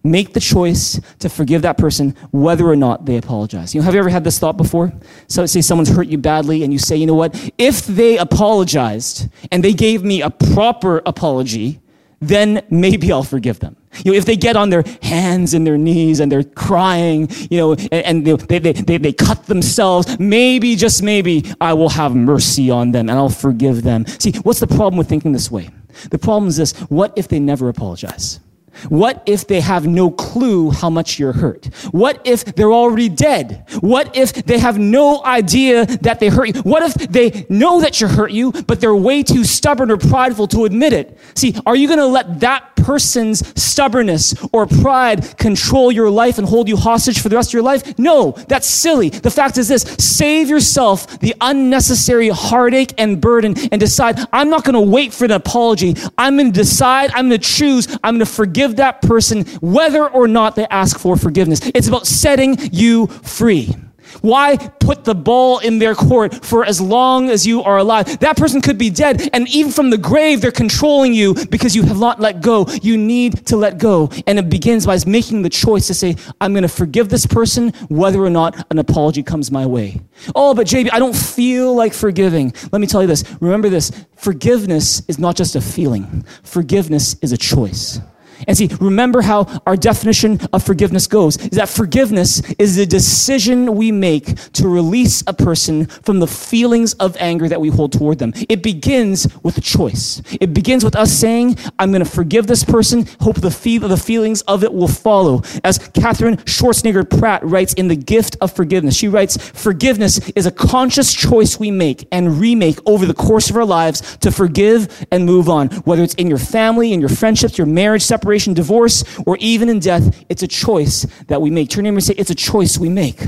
make 0.05 0.35
the 0.35 0.41
choice 0.41 1.01
to 1.19 1.29
forgive 1.29 1.63
that 1.63 1.79
person 1.79 2.15
whether 2.31 2.69
or 2.69 2.77
not 2.77 3.07
they 3.07 3.17
apologize. 3.17 3.75
You 3.75 3.81
know, 3.81 3.87
have 3.87 3.95
you 3.95 4.01
ever 4.01 4.11
had 4.11 4.23
this 4.23 4.39
thought 4.39 4.57
before? 4.57 4.93
So 5.29 5.47
say 5.47 5.63
someone's 5.63 5.89
hurt 5.89 6.07
you 6.09 6.19
badly 6.19 6.63
and 6.63 6.73
you 6.73 6.79
say, 6.79 6.95
you 6.95 7.07
know 7.07 7.15
what? 7.15 7.53
If 7.57 7.87
they 7.87 8.19
apologized 8.19 9.29
and 9.51 9.65
they 9.65 9.73
gave 9.73 10.05
me 10.05 10.21
a 10.21 10.29
proper 10.29 11.03
apology, 11.07 11.81
then 12.21 12.63
maybe 12.71 13.11
I'll 13.13 13.23
forgive 13.23 13.61
them. 13.61 13.77
You 14.05 14.13
know, 14.13 14.19
if 14.19 14.25
they 14.25 14.37
get 14.37 14.57
on 14.57 14.71
their 14.71 14.85
hands 15.03 15.55
and 15.55 15.67
their 15.67 15.79
knees 15.79 16.21
and 16.21 16.31
they're 16.31 16.45
crying, 16.45 17.29
you 17.51 17.59
know, 17.59 17.73
and, 17.73 17.93
and 17.93 18.27
they, 18.27 18.59
they, 18.59 18.73
they, 18.73 18.99
they 18.99 19.13
cut 19.13 19.47
themselves, 19.47 20.19
maybe, 20.19 20.77
just 20.77 21.03
maybe, 21.03 21.45
I 21.61 21.73
will 21.75 21.91
have 21.91 22.15
mercy 22.15 22.71
on 22.71 22.93
them 22.93 23.09
and 23.09 23.19
I'll 23.19 23.29
forgive 23.29 23.83
them. 23.83 24.07
See, 24.07 24.33
what's 24.43 24.61
the 24.61 24.67
problem 24.67 24.97
with 24.97 25.09
thinking 25.09 25.33
this 25.33 25.51
way? 25.51 25.71
The 26.11 26.19
problem 26.19 26.49
is 26.49 26.57
this 26.57 26.73
what 26.89 27.13
if 27.17 27.29
they 27.29 27.41
never 27.41 27.69
apologize? 27.69 28.41
What 28.89 29.23
if 29.27 29.47
they 29.47 29.61
have 29.61 29.87
no 29.87 30.11
clue 30.11 30.71
how 30.71 30.91
much 30.91 31.19
you're 31.19 31.33
hurt? 31.33 31.67
What 31.91 32.21
if 32.25 32.45
they're 32.45 32.73
already 32.73 33.09
dead? 33.09 33.65
What 33.81 34.17
if 34.17 34.33
they 34.33 34.59
have 34.59 34.79
no 34.79 35.25
idea 35.25 35.87
that 35.87 36.21
they 36.21 36.29
hurt 36.29 36.55
you? 36.55 36.63
What 36.63 36.83
if 36.83 36.95
they 37.11 37.47
know 37.49 37.81
that 37.81 38.01
you 38.01 38.09
hurt 38.09 38.33
you, 38.33 38.53
but 38.53 38.81
they're 38.81 38.95
way 38.95 39.23
too 39.23 39.45
stubborn 39.45 39.91
or 39.91 39.97
prideful 39.97 40.47
to 40.49 40.65
admit 40.65 40.93
it? 40.93 41.19
See, 41.35 41.55
are 41.67 41.77
you 41.77 41.87
going 41.87 41.99
to 41.99 42.07
let 42.07 42.41
that 42.41 42.75
person's 42.77 43.43
stubbornness 43.61 44.35
or 44.53 44.67
pride 44.67 45.37
control 45.39 45.91
your 45.91 46.11
life 46.11 46.39
and 46.39 46.47
hold 46.47 46.69
you 46.69 46.77
hostage 46.77 47.21
for 47.21 47.29
the 47.29 47.37
rest 47.37 47.51
of 47.51 47.55
your 47.55 47.63
life? 47.63 47.99
No, 47.99 48.33
that's 48.49 48.67
silly. 48.67 49.09
The 49.09 49.31
fact 49.31 49.59
is 49.59 49.69
this 49.69 49.83
save 49.99 50.49
yourself 50.49 51.19
the 51.21 51.35
unnecessary 51.41 52.29
heartache 52.29 52.95
and 52.99 53.21
burden 53.21 53.55
and 53.71 53.81
decide, 53.81 54.19
I'm 54.33 54.51
not 54.51 54.65
going 54.65 54.75
to 54.75 54.81
wait 54.81 55.13
for 55.13 55.25
an 55.25 55.31
apology. 55.31 55.95
I'm 56.19 56.37
going 56.37 56.53
to 56.53 56.59
decide, 56.59 57.11
I'm 57.13 57.29
going 57.29 57.41
to 57.41 57.47
choose, 57.47 57.89
I'm 58.03 58.15
going 58.15 58.27
to 58.27 58.27
forgive 58.27 58.63
forgive 58.64 58.77
that 58.77 59.03
person 59.03 59.44
whether 59.61 60.09
or 60.09 60.27
not 60.27 60.57
they 60.57 60.66
ask 60.68 60.98
for 60.98 61.16
forgiveness. 61.16 61.61
It's 61.74 61.88
about 61.88 62.07
setting 62.07 62.57
you 62.72 63.07
free. 63.07 63.74
Why 64.20 64.57
put 64.57 65.05
the 65.05 65.14
ball 65.14 65.59
in 65.59 65.79
their 65.79 65.94
court 65.94 66.44
for 66.44 66.64
as 66.64 66.81
long 66.81 67.31
as 67.31 67.46
you 67.46 67.62
are 67.62 67.79
alive? 67.79 68.18
That 68.20 68.37
person 68.37 68.61
could 68.61 68.79
be 68.79 68.90
dead, 68.90 69.29
and 69.33 69.48
even 69.48 69.72
from 69.72 69.90
the 69.90 69.98
grave, 69.98 70.40
they're 70.40 70.53
controlling 70.53 71.14
you 71.14 71.35
because 71.50 71.74
you 71.74 71.83
have 71.83 71.98
not 71.98 72.20
let 72.20 72.40
go. 72.40 72.66
You 72.83 72.96
need 72.96 73.46
to 73.46 73.57
let 73.57 73.79
go. 73.79 74.11
And 74.27 74.38
it 74.38 74.48
begins 74.48 74.87
by 74.87 74.98
making 75.07 75.42
the 75.42 75.50
choice 75.50 75.87
to 75.88 75.94
say, 75.94 76.16
I'm 76.40 76.53
going 76.53 76.62
to 76.62 76.68
forgive 76.68 77.09
this 77.09 77.27
person 77.27 77.70
whether 77.88 78.20
or 78.20 78.31
not 78.31 78.66
an 78.70 78.79
apology 78.79 79.22
comes 79.22 79.50
my 79.50 79.66
way. 79.66 80.00
Oh, 80.35 80.55
but 80.55 80.66
JB, 80.66 80.90
I 80.92 80.98
don't 80.98 81.16
feel 81.16 81.74
like 81.74 81.92
forgiving. 81.92 82.53
Let 82.72 82.81
me 82.81 82.87
tell 82.87 83.03
you 83.03 83.09
this. 83.09 83.24
Remember 83.40 83.68
this 83.68 83.90
forgiveness 84.16 85.03
is 85.09 85.18
not 85.18 85.37
just 85.37 85.57
a 85.57 85.61
feeling, 85.61 86.24
forgiveness 86.44 87.16
is 87.20 87.33
a 87.33 87.37
choice. 87.37 88.00
And 88.47 88.57
see, 88.57 88.68
remember 88.81 89.23
how 89.23 89.62
our 89.66 89.77
definition 89.77 90.40
of 90.53 90.62
forgiveness 90.62 91.07
goes 91.07 91.37
is 91.37 91.51
that 91.51 91.68
forgiveness 91.68 92.40
is 92.55 92.77
the 92.77 92.87
decision 92.87 93.75
we 93.75 93.92
make 93.92 94.35
to 94.53 94.68
release 94.68 95.23
a 95.27 95.33
person 95.33 95.87
from 95.87 96.20
the 96.20 96.27
feelings 96.27 96.94
of 96.94 97.16
anger 97.18 97.49
that 97.49 97.61
we 97.61 97.68
hold 97.68 97.92
toward 97.92 98.18
them. 98.18 98.33
It 98.49 98.62
begins 98.62 99.27
with 99.42 99.57
a 99.59 99.61
choice. 99.61 100.23
It 100.40 100.53
begins 100.55 100.85
with 100.85 100.97
us 100.97 101.12
saying, 101.12 101.57
I'm 101.79 101.90
going 101.90 102.05
to 102.05 102.11
forgive 102.11 102.47
this 102.47 102.64
person, 102.64 103.07
hope 103.20 103.40
the, 103.40 103.51
feel, 103.51 103.88
the 103.88 103.97
feelings 103.97 104.42
of 104.42 104.64
it 104.64 104.73
will 104.73 104.88
follow. 104.88 105.42
As 105.62 105.79
Katherine 105.79 106.37
Schwarzenegger 106.38 107.09
Pratt 107.18 107.44
writes 107.44 107.73
in 107.75 107.88
The 107.88 107.97
Gift 107.97 108.37
of 108.40 108.53
Forgiveness, 108.53 108.97
she 108.97 109.09
writes, 109.09 109.37
Forgiveness 109.37 110.18
is 110.31 110.47
a 110.47 110.51
conscious 110.51 111.12
choice 111.12 111.59
we 111.59 111.70
make 111.70 112.07
and 112.11 112.38
remake 112.38 112.79
over 112.87 113.07
the 113.07 113.14
course 113.14 113.51
of 113.51 113.57
our 113.57 113.64
lives 113.64 114.16
to 114.18 114.31
forgive 114.31 115.07
and 115.11 115.25
move 115.25 115.49
on, 115.49 115.68
whether 115.85 116.03
it's 116.03 116.14
in 116.14 116.29
your 116.29 116.38
family, 116.38 116.92
in 116.92 117.01
your 117.01 117.09
friendships, 117.09 117.59
your 117.59 117.66
marriage, 117.66 118.03
separation 118.03 118.24
separation, 118.25 118.55
divorce, 118.55 119.05
or 119.27 119.37
even 119.39 119.69
in 119.69 119.79
death, 119.79 120.25
it's 120.31 120.43
a 120.43 120.49
choice 120.49 121.07
that 121.29 121.43
we 121.43 121.51
make. 121.51 121.69
Turn 121.69 121.85
him 121.85 121.95
and 121.95 122.03
say, 122.03 122.15
It's 122.17 122.31
a 122.31 122.35
choice 122.35 122.79
we 122.79 122.89
make. 122.89 123.21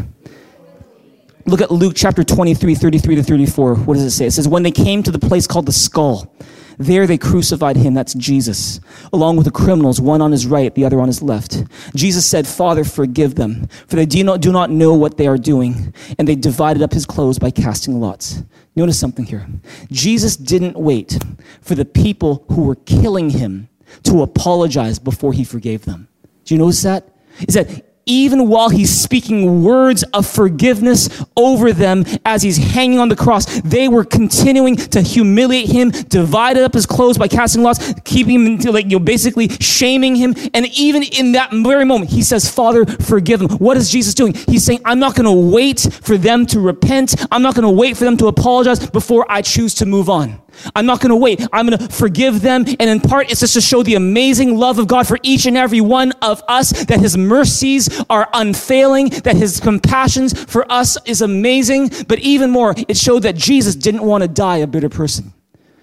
Look 1.44 1.60
at 1.60 1.70
Luke 1.70 1.92
chapter 1.94 2.24
23, 2.24 2.74
33 2.74 3.16
to 3.16 3.22
34. 3.22 3.74
What 3.74 3.94
does 3.94 4.04
it 4.04 4.10
say? 4.12 4.26
It 4.26 4.30
says, 4.30 4.48
When 4.48 4.62
they 4.62 4.70
came 4.70 5.02
to 5.02 5.10
the 5.10 5.18
place 5.18 5.46
called 5.46 5.66
the 5.66 5.72
skull, 5.72 6.34
there 6.78 7.06
they 7.06 7.18
crucified 7.18 7.76
him, 7.76 7.92
that's 7.92 8.14
Jesus, 8.14 8.80
along 9.12 9.36
with 9.36 9.44
the 9.44 9.50
criminals, 9.50 10.00
one 10.00 10.22
on 10.22 10.32
his 10.32 10.46
right, 10.46 10.74
the 10.74 10.86
other 10.86 11.00
on 11.00 11.08
his 11.08 11.22
left. 11.22 11.62
Jesus 11.94 12.24
said, 12.24 12.46
Father, 12.46 12.82
forgive 12.82 13.34
them, 13.34 13.68
for 13.86 13.96
they 13.96 14.06
do 14.06 14.24
not, 14.24 14.40
do 14.40 14.50
not 14.50 14.70
know 14.70 14.94
what 14.94 15.18
they 15.18 15.26
are 15.26 15.38
doing. 15.38 15.92
And 16.18 16.26
they 16.26 16.36
divided 16.36 16.82
up 16.82 16.92
his 16.92 17.04
clothes 17.04 17.38
by 17.38 17.50
casting 17.50 18.00
lots. 18.00 18.42
Notice 18.74 18.98
something 18.98 19.26
here. 19.26 19.46
Jesus 19.90 20.36
didn't 20.36 20.76
wait 20.76 21.18
for 21.60 21.74
the 21.74 21.84
people 21.84 22.46
who 22.50 22.62
were 22.62 22.76
killing 22.76 23.30
him 23.30 23.68
to 24.04 24.22
apologize 24.22 24.98
before 24.98 25.32
he 25.32 25.44
forgave 25.44 25.84
them. 25.84 26.08
Do 26.44 26.54
you 26.54 26.58
notice 26.58 26.82
that? 26.82 27.08
Is 27.46 27.54
that 27.54 27.84
even 28.08 28.48
while 28.48 28.68
he's 28.68 28.96
speaking 28.96 29.64
words 29.64 30.04
of 30.14 30.24
forgiveness 30.24 31.24
over 31.36 31.72
them 31.72 32.04
as 32.24 32.40
he's 32.40 32.56
hanging 32.56 33.00
on 33.00 33.08
the 33.08 33.16
cross, 33.16 33.60
they 33.62 33.88
were 33.88 34.04
continuing 34.04 34.76
to 34.76 35.00
humiliate 35.00 35.68
him, 35.68 35.90
divided 35.90 36.62
up 36.62 36.72
his 36.72 36.86
clothes 36.86 37.18
by 37.18 37.26
casting 37.26 37.64
lots, 37.64 37.92
keeping 38.04 38.46
him, 38.46 38.72
like, 38.72 38.84
you 38.84 39.00
know, 39.00 39.04
basically 39.04 39.48
shaming 39.48 40.14
him. 40.14 40.36
And 40.54 40.66
even 40.78 41.02
in 41.02 41.32
that 41.32 41.50
very 41.50 41.84
moment, 41.84 42.12
he 42.12 42.22
says, 42.22 42.48
Father, 42.48 42.86
forgive 42.86 43.40
them. 43.40 43.50
What 43.58 43.76
is 43.76 43.90
Jesus 43.90 44.14
doing? 44.14 44.34
He's 44.34 44.64
saying, 44.64 44.82
I'm 44.84 45.00
not 45.00 45.16
going 45.16 45.24
to 45.24 45.52
wait 45.52 45.80
for 45.80 46.16
them 46.16 46.46
to 46.46 46.60
repent. 46.60 47.26
I'm 47.32 47.42
not 47.42 47.56
going 47.56 47.64
to 47.64 47.70
wait 47.70 47.96
for 47.96 48.04
them 48.04 48.16
to 48.18 48.28
apologize 48.28 48.88
before 48.88 49.26
I 49.28 49.42
choose 49.42 49.74
to 49.74 49.86
move 49.86 50.08
on. 50.08 50.40
I'm 50.74 50.86
not 50.86 51.00
going 51.00 51.10
to 51.10 51.16
wait. 51.16 51.46
I'm 51.52 51.66
going 51.66 51.78
to 51.78 51.88
forgive 51.88 52.42
them. 52.42 52.64
And 52.80 52.90
in 52.90 53.00
part, 53.00 53.30
it's 53.30 53.40
just 53.40 53.54
to 53.54 53.60
show 53.60 53.82
the 53.82 53.94
amazing 53.94 54.56
love 54.56 54.78
of 54.78 54.88
God 54.88 55.06
for 55.06 55.18
each 55.22 55.46
and 55.46 55.56
every 55.56 55.80
one 55.80 56.12
of 56.22 56.42
us, 56.48 56.70
that 56.86 57.00
his 57.00 57.16
mercies 57.16 58.02
are 58.08 58.28
unfailing, 58.32 59.08
that 59.10 59.36
his 59.36 59.60
compassions 59.60 60.38
for 60.44 60.70
us 60.70 60.96
is 61.06 61.22
amazing. 61.22 61.90
But 62.08 62.18
even 62.20 62.50
more, 62.50 62.74
it 62.88 62.96
showed 62.96 63.20
that 63.20 63.36
Jesus 63.36 63.74
didn't 63.74 64.02
want 64.02 64.22
to 64.22 64.28
die 64.28 64.58
a 64.58 64.66
bitter 64.66 64.88
person. 64.88 65.32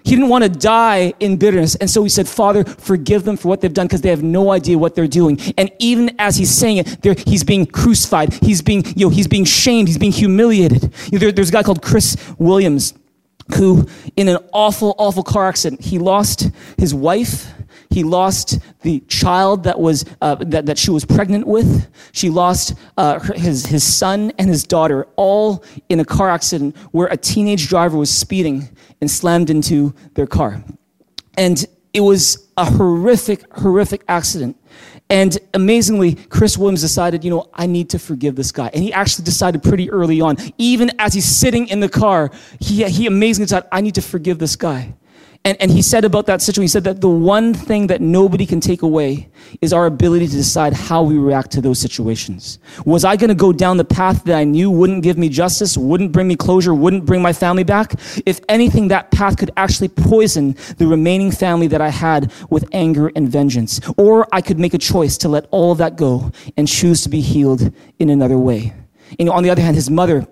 He 0.04 0.10
didn't 0.10 0.28
want 0.28 0.44
to 0.44 0.50
die 0.50 1.14
in 1.18 1.38
bitterness. 1.38 1.76
And 1.76 1.88
so 1.88 2.02
he 2.02 2.10
said, 2.10 2.28
Father, 2.28 2.62
forgive 2.64 3.24
them 3.24 3.38
for 3.38 3.48
what 3.48 3.62
they've 3.62 3.72
done 3.72 3.86
because 3.86 4.02
they 4.02 4.10
have 4.10 4.22
no 4.22 4.50
idea 4.50 4.76
what 4.76 4.94
they're 4.94 5.08
doing. 5.08 5.40
And 5.56 5.70
even 5.78 6.14
as 6.18 6.36
he's 6.36 6.50
saying 6.50 6.84
it, 6.84 7.26
he's 7.26 7.42
being 7.42 7.64
crucified. 7.64 8.34
He's 8.34 8.60
being, 8.60 8.84
you 8.96 9.06
know, 9.06 9.08
he's 9.08 9.26
being 9.26 9.46
shamed. 9.46 9.88
He's 9.88 9.96
being 9.96 10.12
humiliated. 10.12 10.92
You 11.06 11.12
know, 11.12 11.18
there, 11.18 11.32
there's 11.32 11.48
a 11.48 11.52
guy 11.52 11.62
called 11.62 11.80
Chris 11.80 12.18
Williams 12.38 12.92
who, 13.56 13.86
in 14.16 14.28
an 14.28 14.38
awful, 14.52 14.94
awful 14.98 15.22
car 15.22 15.46
accident, 15.46 15.82
he 15.82 15.98
lost 15.98 16.50
his 16.78 16.94
wife. 16.94 17.52
He 17.90 18.02
lost 18.02 18.58
the 18.80 19.00
child 19.00 19.64
that 19.64 19.78
was 19.78 20.04
uh, 20.20 20.36
that, 20.36 20.66
that 20.66 20.78
she 20.78 20.90
was 20.90 21.04
pregnant 21.04 21.46
with. 21.46 21.86
She 22.12 22.28
lost 22.28 22.74
uh, 22.96 23.20
his 23.20 23.66
his 23.66 23.84
son 23.84 24.32
and 24.38 24.48
his 24.48 24.64
daughter, 24.64 25.06
all 25.16 25.62
in 25.88 26.00
a 26.00 26.04
car 26.04 26.30
accident 26.30 26.76
where 26.90 27.06
a 27.08 27.16
teenage 27.16 27.68
driver 27.68 27.96
was 27.96 28.10
speeding 28.10 28.68
and 29.00 29.08
slammed 29.10 29.50
into 29.50 29.94
their 30.14 30.26
car. 30.26 30.64
And 31.36 31.64
it 31.92 32.00
was 32.00 32.48
a 32.56 32.64
horrific, 32.64 33.44
horrific 33.54 34.02
accident. 34.08 34.56
And 35.10 35.38
amazingly, 35.52 36.14
Chris 36.14 36.56
Williams 36.56 36.80
decided, 36.80 37.24
you 37.24 37.30
know, 37.30 37.50
I 37.52 37.66
need 37.66 37.90
to 37.90 37.98
forgive 37.98 38.36
this 38.36 38.50
guy. 38.50 38.70
And 38.72 38.82
he 38.82 38.92
actually 38.92 39.24
decided 39.24 39.62
pretty 39.62 39.90
early 39.90 40.20
on, 40.20 40.36
even 40.56 40.90
as 40.98 41.12
he's 41.12 41.26
sitting 41.26 41.68
in 41.68 41.80
the 41.80 41.88
car, 41.88 42.30
he, 42.58 42.84
he 42.84 43.06
amazingly 43.06 43.46
decided, 43.46 43.68
I 43.70 43.80
need 43.82 43.94
to 43.96 44.02
forgive 44.02 44.38
this 44.38 44.56
guy. 44.56 44.94
And, 45.46 45.60
and 45.60 45.70
he 45.70 45.82
said 45.82 46.06
about 46.06 46.24
that 46.26 46.40
situation, 46.40 46.62
he 46.62 46.68
said 46.68 46.84
that 46.84 47.02
the 47.02 47.08
one 47.08 47.52
thing 47.52 47.86
that 47.88 48.00
nobody 48.00 48.46
can 48.46 48.60
take 48.60 48.80
away 48.80 49.28
is 49.60 49.74
our 49.74 49.84
ability 49.84 50.26
to 50.28 50.32
decide 50.32 50.72
how 50.72 51.02
we 51.02 51.18
react 51.18 51.50
to 51.50 51.60
those 51.60 51.78
situations. 51.78 52.58
Was 52.86 53.04
I 53.04 53.16
going 53.16 53.28
to 53.28 53.34
go 53.34 53.52
down 53.52 53.76
the 53.76 53.84
path 53.84 54.24
that 54.24 54.36
I 54.36 54.44
knew 54.44 54.70
wouldn't 54.70 55.02
give 55.02 55.18
me 55.18 55.28
justice, 55.28 55.76
wouldn't 55.76 56.12
bring 56.12 56.28
me 56.28 56.34
closure, 56.34 56.72
wouldn't 56.72 57.04
bring 57.04 57.20
my 57.20 57.34
family 57.34 57.62
back? 57.62 57.92
If 58.24 58.40
anything, 58.48 58.88
that 58.88 59.10
path 59.10 59.36
could 59.36 59.50
actually 59.58 59.88
poison 59.88 60.56
the 60.78 60.86
remaining 60.86 61.30
family 61.30 61.66
that 61.66 61.82
I 61.82 61.90
had 61.90 62.32
with 62.48 62.66
anger 62.72 63.12
and 63.14 63.28
vengeance. 63.28 63.82
Or 63.98 64.26
I 64.32 64.40
could 64.40 64.58
make 64.58 64.72
a 64.72 64.78
choice 64.78 65.18
to 65.18 65.28
let 65.28 65.46
all 65.50 65.72
of 65.72 65.78
that 65.78 65.96
go 65.96 66.32
and 66.56 66.66
choose 66.66 67.02
to 67.02 67.10
be 67.10 67.20
healed 67.20 67.70
in 67.98 68.08
another 68.08 68.38
way. 68.38 68.72
And 69.18 69.28
on 69.28 69.42
the 69.42 69.50
other 69.50 69.60
hand, 69.60 69.76
his 69.76 69.90
mother, 69.90 70.26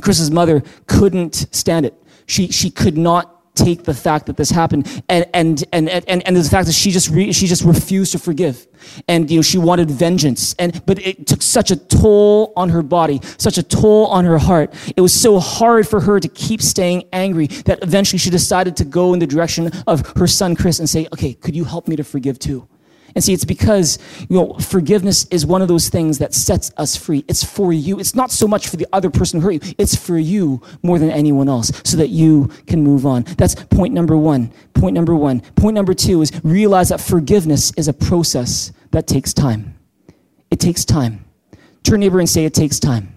Chris's 0.00 0.30
mother, 0.30 0.62
couldn't 0.86 1.46
stand 1.54 1.84
it. 1.84 1.94
She, 2.24 2.48
she 2.48 2.70
could 2.70 2.96
not 2.96 3.35
take 3.56 3.82
the 3.84 3.94
fact 3.94 4.26
that 4.26 4.36
this 4.36 4.50
happened. 4.50 5.02
And 5.08 5.26
and 5.34 5.64
and 5.72 5.88
and, 5.88 6.26
and 6.26 6.36
the 6.36 6.44
fact 6.44 6.66
that 6.66 6.74
she 6.74 6.90
just 6.90 7.08
re, 7.10 7.32
she 7.32 7.46
just 7.46 7.64
refused 7.64 8.12
to 8.12 8.18
forgive. 8.18 8.66
And 9.08 9.28
you 9.30 9.38
know 9.38 9.42
she 9.42 9.58
wanted 9.58 9.90
vengeance. 9.90 10.54
And 10.58 10.84
but 10.86 10.98
it 11.04 11.26
took 11.26 11.42
such 11.42 11.70
a 11.70 11.76
toll 11.76 12.52
on 12.56 12.68
her 12.68 12.82
body 12.82 13.20
such 13.38 13.58
a 13.58 13.62
toll 13.62 14.06
on 14.06 14.24
her 14.24 14.38
heart. 14.38 14.72
It 14.96 15.00
was 15.00 15.12
so 15.12 15.40
hard 15.40 15.88
for 15.88 16.00
her 16.00 16.20
to 16.20 16.28
keep 16.28 16.62
staying 16.62 17.04
angry 17.12 17.46
that 17.64 17.82
eventually 17.82 18.18
she 18.18 18.30
decided 18.30 18.76
to 18.76 18.84
go 18.84 19.14
in 19.14 19.18
the 19.18 19.26
direction 19.26 19.70
of 19.86 20.06
her 20.16 20.26
son 20.26 20.54
chris 20.54 20.78
and 20.78 20.88
say 20.88 21.06
okay 21.12 21.34
could 21.34 21.56
you 21.56 21.64
help 21.64 21.88
me 21.88 21.96
to 21.96 22.04
forgive 22.04 22.38
too 22.38 22.68
and 23.16 23.24
see, 23.24 23.32
it's 23.32 23.46
because, 23.46 23.98
you 24.28 24.36
know, 24.36 24.52
forgiveness 24.60 25.24
is 25.30 25.46
one 25.46 25.62
of 25.62 25.68
those 25.68 25.88
things 25.88 26.18
that 26.18 26.34
sets 26.34 26.70
us 26.76 26.96
free. 26.96 27.24
It's 27.26 27.42
for 27.42 27.72
you. 27.72 27.98
It's 27.98 28.14
not 28.14 28.30
so 28.30 28.46
much 28.46 28.68
for 28.68 28.76
the 28.76 28.86
other 28.92 29.08
person 29.08 29.40
who 29.40 29.46
hurt 29.46 29.64
you. 29.64 29.74
It's 29.78 29.96
for 29.96 30.18
you 30.18 30.60
more 30.82 30.98
than 30.98 31.10
anyone 31.10 31.48
else 31.48 31.72
so 31.82 31.96
that 31.96 32.08
you 32.08 32.48
can 32.66 32.84
move 32.84 33.06
on. 33.06 33.22
That's 33.38 33.54
point 33.54 33.94
number 33.94 34.18
one. 34.18 34.52
Point 34.74 34.92
number 34.92 35.14
one. 35.14 35.40
Point 35.40 35.74
number 35.74 35.94
two 35.94 36.20
is 36.20 36.30
realize 36.44 36.90
that 36.90 37.00
forgiveness 37.00 37.72
is 37.78 37.88
a 37.88 37.94
process 37.94 38.70
that 38.90 39.06
takes 39.06 39.32
time. 39.32 39.78
It 40.50 40.60
takes 40.60 40.84
time. 40.84 41.24
Turn 41.84 42.00
neighbor 42.00 42.20
and 42.20 42.28
say 42.28 42.44
it 42.44 42.52
takes 42.52 42.78
time. 42.78 43.15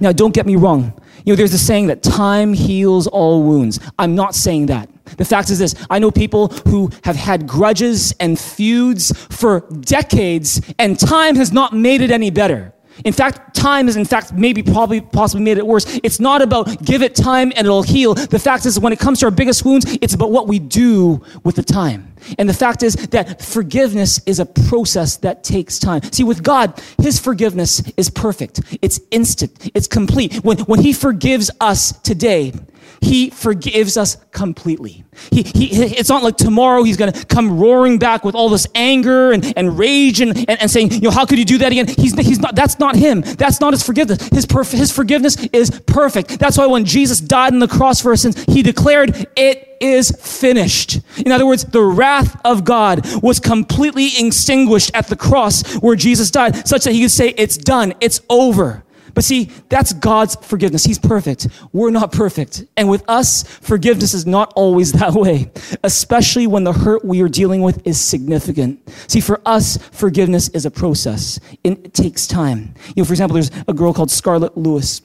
Now, 0.00 0.12
don't 0.12 0.34
get 0.34 0.46
me 0.46 0.56
wrong. 0.56 0.92
You 1.24 1.32
know, 1.32 1.36
there's 1.36 1.54
a 1.54 1.58
saying 1.58 1.86
that 1.86 2.02
time 2.02 2.52
heals 2.52 3.06
all 3.06 3.42
wounds. 3.42 3.80
I'm 3.98 4.14
not 4.14 4.34
saying 4.34 4.66
that. 4.66 4.88
The 5.16 5.24
fact 5.24 5.50
is 5.50 5.58
this 5.58 5.74
I 5.90 5.98
know 5.98 6.10
people 6.10 6.48
who 6.68 6.90
have 7.04 7.16
had 7.16 7.46
grudges 7.46 8.14
and 8.20 8.38
feuds 8.38 9.12
for 9.30 9.60
decades, 9.80 10.60
and 10.78 10.98
time 10.98 11.36
has 11.36 11.52
not 11.52 11.72
made 11.72 12.00
it 12.00 12.10
any 12.10 12.30
better. 12.30 12.72
In 13.04 13.12
fact, 13.12 13.54
time 13.54 13.86
has, 13.86 13.96
in 13.96 14.04
fact, 14.04 14.32
maybe 14.32 14.62
probably 14.62 15.00
possibly 15.00 15.44
made 15.44 15.58
it 15.58 15.66
worse. 15.66 15.98
It's 16.02 16.20
not 16.20 16.42
about 16.42 16.82
give 16.84 17.02
it 17.02 17.14
time 17.14 17.52
and 17.56 17.66
it'll 17.66 17.82
heal. 17.82 18.14
The 18.14 18.38
fact 18.38 18.66
is, 18.66 18.78
when 18.78 18.92
it 18.92 18.98
comes 18.98 19.20
to 19.20 19.26
our 19.26 19.30
biggest 19.30 19.64
wounds, 19.64 19.98
it's 20.00 20.14
about 20.14 20.30
what 20.30 20.46
we 20.46 20.58
do 20.58 21.22
with 21.42 21.56
the 21.56 21.62
time. 21.62 22.14
And 22.38 22.48
the 22.48 22.54
fact 22.54 22.82
is 22.82 22.94
that 23.08 23.42
forgiveness 23.42 24.20
is 24.26 24.40
a 24.40 24.46
process 24.46 25.16
that 25.18 25.44
takes 25.44 25.78
time. 25.78 26.02
See, 26.12 26.24
with 26.24 26.42
God, 26.42 26.80
His 26.98 27.18
forgiveness 27.18 27.82
is 27.96 28.10
perfect. 28.10 28.60
It's 28.80 29.00
instant. 29.10 29.70
It's 29.74 29.86
complete. 29.86 30.36
When, 30.36 30.58
when 30.60 30.80
He 30.80 30.92
forgives 30.92 31.50
us 31.60 31.92
today, 32.00 32.52
he 33.00 33.30
forgives 33.30 33.96
us 33.96 34.16
completely. 34.30 35.04
He, 35.30 35.42
he, 35.42 35.66
it's 35.96 36.08
not 36.08 36.22
like 36.22 36.36
tomorrow 36.36 36.82
he's 36.82 36.96
going 36.96 37.12
to 37.12 37.24
come 37.26 37.58
roaring 37.58 37.98
back 37.98 38.24
with 38.24 38.34
all 38.34 38.48
this 38.48 38.66
anger 38.74 39.32
and, 39.32 39.52
and 39.56 39.78
rage 39.78 40.20
and, 40.20 40.36
and, 40.36 40.60
and, 40.60 40.70
saying, 40.70 40.92
you 40.92 41.00
know, 41.02 41.10
how 41.10 41.24
could 41.24 41.38
you 41.38 41.44
do 41.44 41.58
that 41.58 41.72
again? 41.72 41.86
He's, 41.86 42.14
he's 42.18 42.40
not, 42.40 42.54
that's 42.54 42.78
not 42.78 42.96
him. 42.96 43.20
That's 43.20 43.60
not 43.60 43.72
his 43.72 43.82
forgiveness. 43.82 44.28
His, 44.28 44.46
perf- 44.46 44.72
his 44.72 44.90
forgiveness 44.90 45.36
is 45.52 45.70
perfect. 45.86 46.38
That's 46.38 46.58
why 46.58 46.66
when 46.66 46.84
Jesus 46.84 47.20
died 47.20 47.52
on 47.52 47.58
the 47.58 47.68
cross 47.68 48.00
for 48.00 48.10
our 48.10 48.16
sins, 48.16 48.42
he 48.48 48.62
declared, 48.62 49.28
it 49.36 49.76
is 49.80 50.10
finished. 50.10 51.00
In 51.18 51.32
other 51.32 51.46
words, 51.46 51.64
the 51.64 51.82
wrath 51.82 52.40
of 52.44 52.64
God 52.64 53.06
was 53.22 53.40
completely 53.40 54.08
extinguished 54.18 54.90
at 54.94 55.08
the 55.08 55.16
cross 55.16 55.74
where 55.76 55.96
Jesus 55.96 56.30
died, 56.30 56.66
such 56.66 56.84
that 56.84 56.92
he 56.92 57.02
could 57.02 57.10
say, 57.10 57.28
it's 57.36 57.56
done, 57.56 57.94
it's 58.00 58.20
over. 58.28 58.83
But 59.14 59.24
see, 59.24 59.50
that's 59.68 59.92
God's 59.92 60.34
forgiveness. 60.36 60.84
He's 60.84 60.98
perfect. 60.98 61.48
We're 61.72 61.90
not 61.90 62.12
perfect. 62.12 62.64
And 62.76 62.88
with 62.88 63.08
us, 63.08 63.44
forgiveness 63.44 64.12
is 64.12 64.26
not 64.26 64.52
always 64.56 64.92
that 64.92 65.12
way, 65.12 65.50
especially 65.84 66.46
when 66.46 66.64
the 66.64 66.72
hurt 66.72 67.04
we 67.04 67.22
are 67.22 67.28
dealing 67.28 67.62
with 67.62 67.86
is 67.86 68.00
significant. 68.00 68.80
See, 69.08 69.20
for 69.20 69.40
us, 69.46 69.78
forgiveness 69.92 70.48
is 70.50 70.66
a 70.66 70.70
process. 70.70 71.38
It 71.62 71.94
takes 71.94 72.26
time. 72.26 72.74
You 72.88 73.02
know, 73.02 73.04
for 73.04 73.12
example, 73.12 73.34
there's 73.34 73.50
a 73.68 73.72
girl 73.72 73.94
called 73.94 74.10
Scarlett 74.10 74.56
Lewis. 74.56 75.00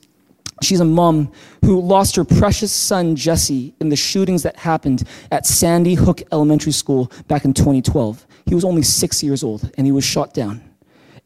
She's 0.62 0.80
a 0.80 0.86
mom 0.86 1.32
who 1.64 1.80
lost 1.80 2.16
her 2.18 2.26
precious 2.26 2.72
son, 2.72 3.16
Jesse, 3.16 3.74
in 3.80 3.89
the 3.89 3.95
shootings 3.95 4.43
that 4.43 4.57
happened 4.57 5.03
at 5.32 5.45
Sandy 5.45 5.93
Hook 5.93 6.22
Elementary 6.32 6.74
School 6.74 7.12
back 7.28 7.45
in 7.45 7.53
2012. 7.53 8.26
He 8.45 8.55
was 8.55 8.66
only 8.66 8.82
six 8.82 9.24
years 9.24 9.43
old 9.43 9.72
and 9.78 9.86
he 9.86 9.91
was 9.91 10.03
shot 10.03 10.34
down. 10.34 10.68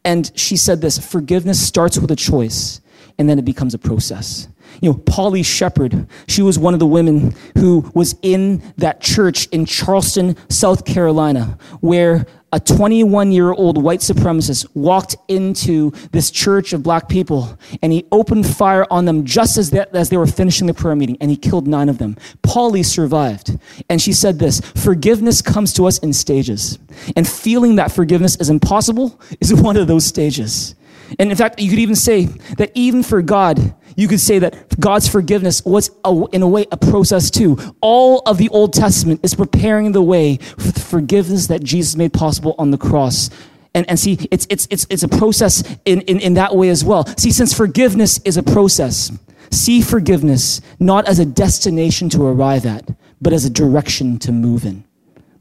And 0.04 0.30
she 0.34 0.56
said 0.56 0.80
this 0.80 0.98
forgiveness 0.98 1.66
starts 1.66 1.98
with 1.98 2.10
a 2.10 2.16
choice, 2.16 2.80
and 3.18 3.28
then 3.28 3.38
it 3.38 3.44
becomes 3.44 3.74
a 3.74 3.78
process. 3.78 4.48
You 4.80 4.90
know, 4.90 4.98
Polly 4.98 5.42
Sheppard, 5.42 6.06
she 6.26 6.42
was 6.42 6.58
one 6.58 6.74
of 6.74 6.80
the 6.80 6.86
women 6.86 7.34
who 7.56 7.90
was 7.94 8.16
in 8.22 8.62
that 8.76 9.00
church 9.00 9.46
in 9.46 9.66
Charleston, 9.66 10.36
South 10.48 10.84
Carolina, 10.84 11.58
where 11.80 12.26
a 12.54 12.60
21 12.60 13.32
year 13.32 13.52
old 13.52 13.82
white 13.82 13.98
supremacist 13.98 14.64
walked 14.74 15.16
into 15.26 15.90
this 16.12 16.30
church 16.30 16.72
of 16.72 16.84
black 16.84 17.08
people 17.08 17.58
and 17.82 17.92
he 17.92 18.06
opened 18.12 18.46
fire 18.46 18.86
on 18.92 19.06
them 19.06 19.24
just 19.24 19.58
as 19.58 19.70
they, 19.70 19.84
as 19.92 20.08
they 20.08 20.16
were 20.16 20.26
finishing 20.26 20.68
the 20.68 20.72
prayer 20.72 20.94
meeting 20.94 21.16
and 21.20 21.32
he 21.32 21.36
killed 21.36 21.66
nine 21.66 21.88
of 21.88 21.98
them. 21.98 22.16
Polly 22.42 22.84
survived. 22.84 23.58
And 23.90 24.00
she 24.00 24.12
said 24.12 24.38
this 24.38 24.60
forgiveness 24.60 25.42
comes 25.42 25.72
to 25.74 25.86
us 25.86 25.98
in 25.98 26.12
stages. 26.12 26.78
And 27.16 27.26
feeling 27.26 27.74
that 27.74 27.90
forgiveness 27.90 28.36
is 28.36 28.48
impossible 28.48 29.20
is 29.40 29.52
one 29.62 29.76
of 29.76 29.88
those 29.88 30.06
stages. 30.06 30.76
And 31.18 31.30
in 31.30 31.36
fact, 31.36 31.60
you 31.60 31.68
could 31.68 31.80
even 31.80 31.96
say 31.96 32.26
that 32.56 32.70
even 32.74 33.02
for 33.02 33.20
God, 33.20 33.74
you 33.96 34.08
could 34.08 34.20
say 34.20 34.38
that 34.38 34.78
God's 34.80 35.08
forgiveness 35.08 35.64
was, 35.64 35.90
a, 36.04 36.24
in 36.32 36.42
a 36.42 36.48
way, 36.48 36.66
a 36.70 36.76
process 36.76 37.30
too. 37.30 37.58
All 37.80 38.22
of 38.26 38.38
the 38.38 38.48
Old 38.48 38.72
Testament 38.72 39.20
is 39.22 39.34
preparing 39.34 39.92
the 39.92 40.02
way 40.02 40.36
for 40.36 40.72
the 40.72 40.80
forgiveness 40.80 41.46
that 41.48 41.62
Jesus 41.62 41.96
made 41.96 42.12
possible 42.12 42.54
on 42.58 42.70
the 42.70 42.78
cross. 42.78 43.30
And, 43.74 43.88
and 43.88 43.98
see, 43.98 44.18
it's, 44.30 44.46
it's, 44.50 44.68
it's, 44.70 44.86
it's 44.88 45.02
a 45.02 45.08
process 45.08 45.62
in, 45.84 46.00
in, 46.02 46.20
in 46.20 46.34
that 46.34 46.54
way 46.54 46.68
as 46.68 46.84
well. 46.84 47.06
See, 47.16 47.32
since 47.32 47.52
forgiveness 47.52 48.20
is 48.24 48.36
a 48.36 48.42
process, 48.42 49.10
see 49.50 49.82
forgiveness 49.82 50.60
not 50.78 51.08
as 51.08 51.18
a 51.18 51.24
destination 51.24 52.08
to 52.10 52.24
arrive 52.24 52.66
at, 52.66 52.88
but 53.20 53.32
as 53.32 53.44
a 53.44 53.50
direction 53.50 54.18
to 54.20 54.32
move 54.32 54.64
in. 54.64 54.84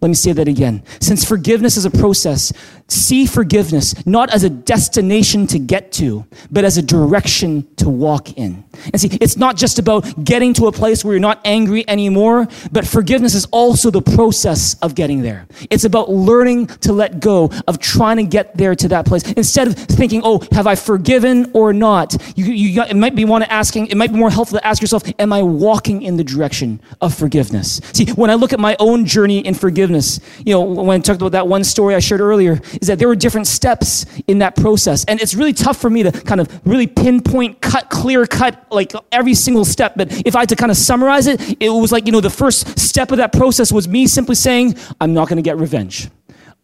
Let 0.02 0.10
me 0.10 0.16
say 0.16 0.34
that 0.34 0.50
again. 0.50 0.84
Since 1.00 1.24
forgiveness 1.24 1.78
is 1.78 1.86
a 1.86 1.92
process, 1.92 2.52
see 2.94 3.26
forgiveness 3.26 3.94
not 4.06 4.34
as 4.34 4.44
a 4.44 4.50
destination 4.50 5.48
to 5.48 5.60
get 5.60 5.92
to, 5.94 6.26
but 6.52 6.64
as 6.66 6.78
a 6.78 6.82
direction 6.82 7.68
to 7.78 7.90
walk 7.90 8.38
in. 8.38 8.64
And 8.92 9.00
see, 9.00 9.10
it's 9.22 9.38
not 9.38 9.56
just 9.58 9.80
about 9.80 10.24
getting 10.24 10.54
to 10.56 10.68
a 10.68 10.72
place 10.72 11.04
where 11.04 11.14
you're 11.14 11.22
not 11.22 11.40
angry 11.46 11.88
anymore, 11.88 12.48
but 12.72 12.88
forgiveness 12.88 13.36
is 13.36 13.46
also 13.52 13.90
the 13.90 14.02
process 14.02 14.76
of 14.82 14.96
getting 14.96 15.22
there. 15.22 15.48
It's 15.70 15.86
about 15.86 16.10
learning 16.10 16.68
to 16.68 16.94
let 16.94 17.20
go 17.20 17.52
of 17.68 17.80
trying 17.80 18.18
to 18.18 18.24
get 18.24 18.56
there 18.58 18.76
to 18.76 18.88
that 18.90 19.06
place. 19.06 19.24
Instead 19.34 19.68
of 19.68 19.76
thinking, 19.76 20.22
oh, 20.24 20.46
have 20.52 20.68
I 20.68 20.76
forgiven 20.76 21.52
or 21.54 21.74
not? 21.74 22.16
You, 22.36 22.46
you, 22.46 22.82
it 22.84 22.96
might 22.96 23.16
be 23.16 23.26
to 23.26 23.52
asking, 23.52 23.88
it 23.88 23.98
might 23.98 24.12
be 24.12 24.18
more 24.20 24.30
helpful 24.30 24.60
to 24.60 24.68
ask 24.68 24.82
yourself, 24.82 25.04
am 25.20 25.34
I 25.34 25.42
walking 25.42 26.02
in 26.02 26.18
the 26.18 26.24
direction 26.24 26.80
of 27.02 27.14
forgiveness? 27.14 27.82
See, 27.94 28.12
when 28.12 28.30
I 28.30 28.36
look 28.36 28.54
at 28.54 28.60
my 28.60 28.76
own 28.80 29.06
journey 29.06 29.40
in 29.40 29.54
forgiveness. 29.54 30.20
You 30.46 30.54
know, 30.54 30.62
when 30.62 31.00
I 31.00 31.04
talked 31.04 31.22
about 31.22 31.32
that 31.34 31.48
one 31.48 31.64
story 31.64 31.96
I 31.96 32.00
shared 32.00 32.22
earlier, 32.22 32.60
is 32.84 32.88
that 32.88 33.00
there 33.00 33.08
were 33.08 33.16
different 33.16 33.48
steps 33.48 34.06
in 34.28 34.40
that 34.40 34.58
process. 34.58 35.06
And 35.06 35.22
it's 35.22 35.34
really 35.34 35.54
tough 35.54 35.78
for 35.80 35.90
me 35.90 36.04
to 36.04 36.12
kind 36.12 36.42
of 36.42 36.48
really 36.66 36.86
pinpoint, 36.86 37.62
cut, 37.62 37.90
clear 37.90 38.26
cut, 38.26 38.68
like 38.72 38.92
every 39.12 39.34
single 39.34 39.64
step. 39.64 39.94
But 39.96 40.12
if 40.28 40.36
I 40.36 40.42
had 40.42 40.50
to 40.50 40.58
kind 40.58 40.70
of 40.70 40.78
summarize 40.78 41.28
it, 41.28 41.62
it 41.62 41.70
was 41.70 41.94
like, 41.94 42.06
you 42.06 42.12
know, 42.12 42.20
the 42.20 42.30
first 42.30 42.78
step 42.78 43.12
of 43.12 43.18
that 43.18 43.32
process 43.32 43.72
was 43.72 43.88
me 43.88 44.06
simply 44.06 44.36
saying, 44.36 44.76
I'm 45.00 45.14
not 45.14 45.30
going 45.30 45.38
to 45.38 45.42
get 45.42 45.58
revenge 45.58 46.10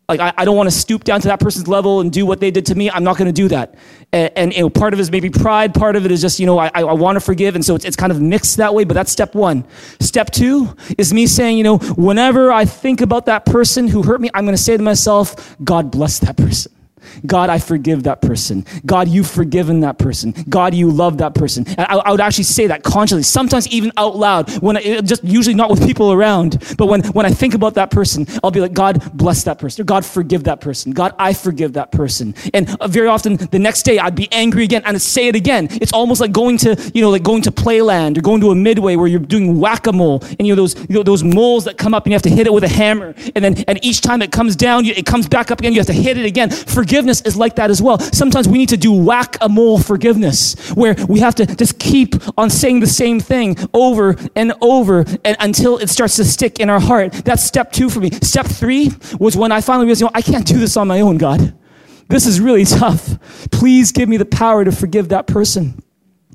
like 0.10 0.20
I, 0.20 0.34
I 0.38 0.45
don't 0.45 0.57
want 0.57 0.68
to 0.68 0.76
stoop 0.76 1.03
down 1.03 1.22
to 1.22 1.28
that 1.28 1.39
person's 1.39 1.68
level 1.68 2.01
and 2.01 2.12
do 2.12 2.26
what 2.26 2.39
they 2.39 2.51
did 2.51 2.66
to 2.66 2.76
me. 2.76 2.89
I'm 2.89 3.03
not 3.03 3.16
going 3.18 3.28
to 3.28 3.32
do 3.32 3.47
that. 3.49 3.76
And, 4.12 4.32
and 4.36 4.53
you 4.53 4.62
know, 4.62 4.70
part 4.70 4.93
of 4.93 4.99
it 4.99 5.03
is 5.03 5.12
maybe 5.12 5.30
pride. 5.30 5.74
Part 5.74 5.95
of 5.95 6.05
it 6.05 6.12
is 6.12 6.20
just 6.20 6.39
you 6.39 6.45
know 6.45 6.57
I, 6.57 6.72
I 6.74 6.93
want 6.93 7.16
to 7.16 7.20
forgive, 7.22 7.55
and 7.55 7.64
so 7.64 7.76
it's, 7.76 7.86
it's 7.86 7.95
kind 7.95 8.12
of 8.12 8.20
mixed 8.20 8.57
that 8.57 8.74
way. 8.74 8.84
But 8.84 8.95
that's 8.95 9.12
step 9.12 9.36
one. 9.36 9.66
Step 9.99 10.32
two 10.32 10.76
is 10.97 11.14
me 11.14 11.28
saying 11.28 11.57
you 11.57 11.64
know 11.64 11.78
whenever 11.78 12.51
I 12.51 12.66
think 12.66 13.01
about 13.01 13.28
that 13.28 13.45
person 13.45 13.88
who 13.88 14.03
hurt 14.03 14.20
me, 14.20 14.30
I'm 14.34 14.45
going 14.45 14.57
to 14.57 14.62
say 14.62 14.76
to 14.76 14.84
myself, 14.84 15.55
God 15.64 15.91
bless 15.91 16.20
that 16.20 16.36
person. 16.36 16.72
God, 17.26 17.50
I 17.50 17.60
forgive 17.60 18.04
that 18.04 18.22
person. 18.22 18.66
God, 18.86 19.08
you've 19.08 19.30
forgiven 19.30 19.82
that 19.82 19.97
person. 19.97 20.34
God, 20.47 20.74
you 20.74 20.89
love 20.89 21.18
that 21.20 21.36
person. 21.36 21.66
And 21.68 21.82
I, 21.82 21.95
I 21.97 22.12
would 22.12 22.22
actually 22.22 22.45
say 22.45 22.68
that 22.68 22.84
consciously, 22.84 23.24
sometimes 23.24 23.68
even 23.68 23.91
out 23.97 24.16
loud, 24.16 24.52
when 24.62 24.78
I, 24.78 25.02
just 25.02 25.24
usually 25.24 25.56
not 25.56 25.70
with 25.70 25.86
people 25.86 26.12
around, 26.12 26.76
but 26.78 26.88
when, 26.88 27.04
when 27.10 27.26
I 27.26 27.32
think 27.32 27.54
about 27.54 27.76
that 27.76 27.91
person, 27.91 28.26
I'll 28.43 28.52
be 28.52 28.62
like, 28.62 28.74
God, 28.74 29.16
bless 29.16 29.43
that 29.43 29.60
person. 29.60 29.82
Or 29.82 29.86
God, 29.86 30.06
forgive 30.06 30.43
that 30.45 30.62
person. 30.62 30.91
God, 30.91 31.14
I 31.20 31.34
forgive 31.34 31.74
that 31.74 31.91
person. 31.91 32.36
And 32.54 32.76
uh, 32.80 32.88
very 32.88 33.08
often 33.08 33.38
the 33.38 33.60
next 33.60 33.84
day 33.84 34.00
I'd 34.00 34.16
be 34.16 34.28
angry 34.32 34.64
again 34.64 34.84
and 34.86 34.95
I'd 34.95 35.02
say 35.02 35.28
it 35.28 35.36
again. 35.36 35.68
It's 35.72 35.93
almost 35.93 36.22
like 36.22 36.32
going 36.32 36.58
to, 36.60 36.91
you 36.93 37.02
know, 37.02 37.10
like 37.10 37.24
going 37.24 37.41
to 37.43 37.52
playland 37.52 38.18
or 38.18 38.22
going 38.22 38.41
to 38.41 38.52
a 38.52 38.56
midway 38.56 38.95
where 38.95 39.08
you're 39.08 39.20
doing 39.20 39.60
whack-a-mole 39.60 40.24
and 40.39 40.47
you 40.47 40.56
know, 40.56 40.62
those, 40.62 40.76
you 40.76 40.95
know, 40.95 41.04
those 41.04 41.24
moles 41.24 41.66
that 41.66 41.78
come 41.78 41.93
up 41.93 42.06
and 42.06 42.12
you 42.12 42.16
have 42.16 42.22
to 42.24 42.30
hit 42.30 42.47
it 42.47 42.54
with 42.54 42.64
a 42.64 42.68
hammer. 42.68 43.14
And 43.36 43.43
then, 43.43 43.64
and 43.68 43.84
each 43.84 44.02
time 44.02 44.22
it 44.22 44.32
comes 44.32 44.56
down, 44.56 44.86
it 44.86 45.06
comes 45.06 45.28
back 45.28 45.52
up 45.52 45.60
again. 45.60 45.74
You 45.74 45.80
have 45.80 45.88
to 45.88 45.93
hit 45.93 46.18
it 46.18 46.26
again. 46.26 46.50
Forgive 46.50 46.88
forgiveness 46.89 47.21
is 47.21 47.37
like 47.37 47.55
that 47.57 47.69
as 47.69 47.83
well. 47.83 47.99
Sometimes 47.99 48.47
we 48.47 48.57
need 48.57 48.69
to 48.69 48.77
do 48.77 48.91
whack 48.91 49.37
a 49.41 49.47
mole 49.47 49.77
forgiveness, 49.77 50.55
where 50.71 50.95
we 51.07 51.19
have 51.19 51.35
to 51.35 51.45
just 51.45 51.77
keep 51.77 52.15
on 52.35 52.49
saying 52.49 52.79
the 52.79 52.87
same 52.87 53.19
thing 53.19 53.55
over 53.75 54.15
and 54.35 54.53
over 54.59 55.05
and 55.23 55.37
until 55.39 55.77
it 55.77 55.89
starts 55.89 56.15
to 56.15 56.25
stick 56.25 56.59
in 56.59 56.67
our 56.67 56.79
heart. 56.79 57.13
That's 57.13 57.43
step 57.43 57.71
two 57.71 57.91
for 57.91 57.99
me. 57.99 58.09
Step 58.23 58.47
three 58.47 58.89
was 59.19 59.37
when 59.37 59.51
I 59.51 59.61
finally 59.61 59.85
realized, 59.85 60.01
you 60.01 60.07
know, 60.07 60.11
I 60.15 60.23
can't 60.23 60.47
do 60.47 60.57
this 60.57 60.77
on 60.77 60.87
my 60.87 61.01
own, 61.01 61.19
God. 61.19 61.53
This 62.07 62.25
is 62.25 62.41
really 62.41 62.65
tough. 62.79 63.19
Please 63.51 63.91
give 63.91 64.09
me 64.09 64.17
the 64.17 64.25
power 64.25 64.65
to 64.65 64.71
forgive 64.71 65.09
that 65.09 65.27
person. 65.27 65.83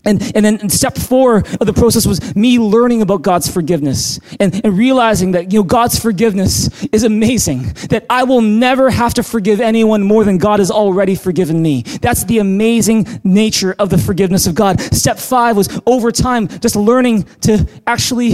And, 0.05 0.23
and 0.35 0.45
then 0.45 0.69
step 0.69 0.97
four 0.97 1.39
of 1.39 1.67
the 1.67 1.73
process 1.73 2.07
was 2.07 2.35
me 2.35 2.59
learning 2.59 3.03
about 3.03 3.23
God's 3.23 3.49
forgiveness 3.49 4.21
and, 4.39 4.61
and 4.65 4.77
realizing 4.77 5.33
that, 5.33 5.53
you 5.53 5.61
know, 5.61 5.65
God's 5.65 5.99
forgiveness 5.99 6.85
is 6.87 7.05
amazing. 7.05 7.73
That 7.89 8.05
I 8.11 8.25
will 8.25 8.43
never 8.43 8.91
have 8.91 9.15
to 9.15 9.23
forgive 9.23 9.61
anyone 9.61 10.03
more 10.03 10.25
than 10.25 10.39
God 10.39 10.59
has 10.59 10.71
already 10.71 11.15
forgiven 11.15 11.63
me. 11.63 11.83
That's 12.03 12.25
the 12.25 12.39
amazing 12.39 13.21
nature 13.25 13.75
of 13.79 13.91
the 13.91 13.99
forgiveness 13.99 14.47
of 14.47 14.55
God. 14.55 14.81
Step 14.81 15.19
five 15.19 15.57
was 15.57 15.81
over 15.87 16.13
time, 16.13 16.49
just 16.49 16.77
learning 16.77 17.25
to 17.43 17.67
actually 17.87 18.33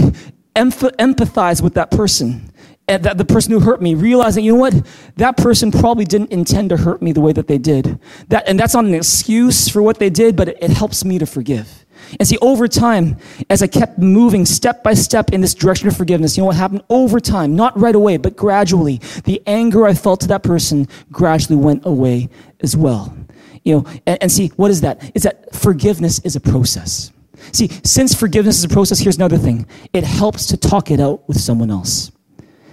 emph- 0.55 0.95
empathize 0.97 1.61
with 1.61 1.75
that 1.75 1.91
person 1.91 2.50
that 2.97 3.17
the 3.17 3.25
person 3.25 3.51
who 3.51 3.59
hurt 3.59 3.81
me, 3.81 3.95
realizing, 3.95 4.43
you 4.43 4.53
know 4.53 4.59
what, 4.59 4.85
that 5.15 5.37
person 5.37 5.71
probably 5.71 6.05
didn't 6.05 6.31
intend 6.31 6.69
to 6.69 6.77
hurt 6.77 7.01
me 7.01 7.11
the 7.11 7.21
way 7.21 7.33
that 7.33 7.47
they 7.47 7.57
did. 7.57 7.99
That, 8.29 8.47
and 8.47 8.59
that's 8.59 8.73
not 8.73 8.85
an 8.85 8.93
excuse 8.93 9.69
for 9.69 9.81
what 9.81 9.99
they 9.99 10.09
did, 10.09 10.35
but 10.35 10.49
it, 10.49 10.57
it 10.61 10.71
helps 10.71 11.03
me 11.05 11.19
to 11.19 11.25
forgive. 11.25 11.85
And 12.19 12.27
see, 12.27 12.37
over 12.41 12.67
time, 12.67 13.17
as 13.49 13.61
I 13.61 13.67
kept 13.67 13.97
moving 13.99 14.45
step 14.45 14.83
by 14.83 14.93
step 14.93 15.31
in 15.31 15.41
this 15.41 15.53
direction 15.53 15.87
of 15.87 15.95
forgiveness, 15.95 16.35
you 16.35 16.41
know 16.41 16.47
what 16.47 16.55
happened? 16.55 16.83
Over 16.89 17.19
time, 17.19 17.55
not 17.55 17.77
right 17.79 17.95
away, 17.95 18.17
but 18.17 18.35
gradually, 18.35 18.99
the 19.23 19.41
anger 19.47 19.85
I 19.85 19.93
felt 19.93 20.21
to 20.21 20.27
that 20.27 20.43
person 20.43 20.87
gradually 21.11 21.57
went 21.57 21.85
away 21.85 22.29
as 22.59 22.75
well. 22.75 23.15
You 23.63 23.77
know, 23.77 23.85
and, 24.07 24.23
and 24.23 24.31
see, 24.31 24.47
what 24.55 24.71
is 24.71 24.81
that? 24.81 25.11
Is 25.15 25.23
that 25.23 25.53
forgiveness 25.55 26.19
is 26.19 26.35
a 26.35 26.41
process. 26.41 27.11
See, 27.51 27.69
since 27.83 28.13
forgiveness 28.13 28.57
is 28.57 28.63
a 28.63 28.69
process, 28.69 28.99
here's 28.99 29.17
another 29.17 29.37
thing. 29.37 29.65
It 29.93 30.03
helps 30.03 30.47
to 30.47 30.57
talk 30.57 30.91
it 30.91 30.99
out 30.99 31.27
with 31.27 31.39
someone 31.39 31.71
else. 31.71 32.11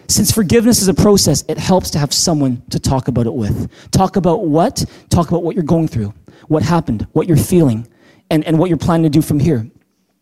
Since 0.08 0.32
forgiveness 0.32 0.80
is 0.80 0.88
a 0.88 0.94
process, 0.94 1.44
it 1.48 1.58
helps 1.58 1.90
to 1.90 1.98
have 1.98 2.14
someone 2.14 2.62
to 2.70 2.78
talk 2.80 3.08
about 3.08 3.26
it 3.26 3.34
with. 3.34 3.70
Talk 3.90 4.16
about 4.16 4.46
what? 4.46 4.84
Talk 5.10 5.28
about 5.28 5.42
what 5.42 5.54
you're 5.54 5.64
going 5.64 5.86
through, 5.86 6.14
what 6.48 6.62
happened, 6.62 7.06
what 7.12 7.28
you're 7.28 7.36
feeling, 7.36 7.86
and, 8.30 8.42
and 8.44 8.58
what 8.58 8.70
you're 8.70 8.78
planning 8.78 9.04
to 9.04 9.10
do 9.10 9.20
from 9.20 9.38
here. 9.38 9.70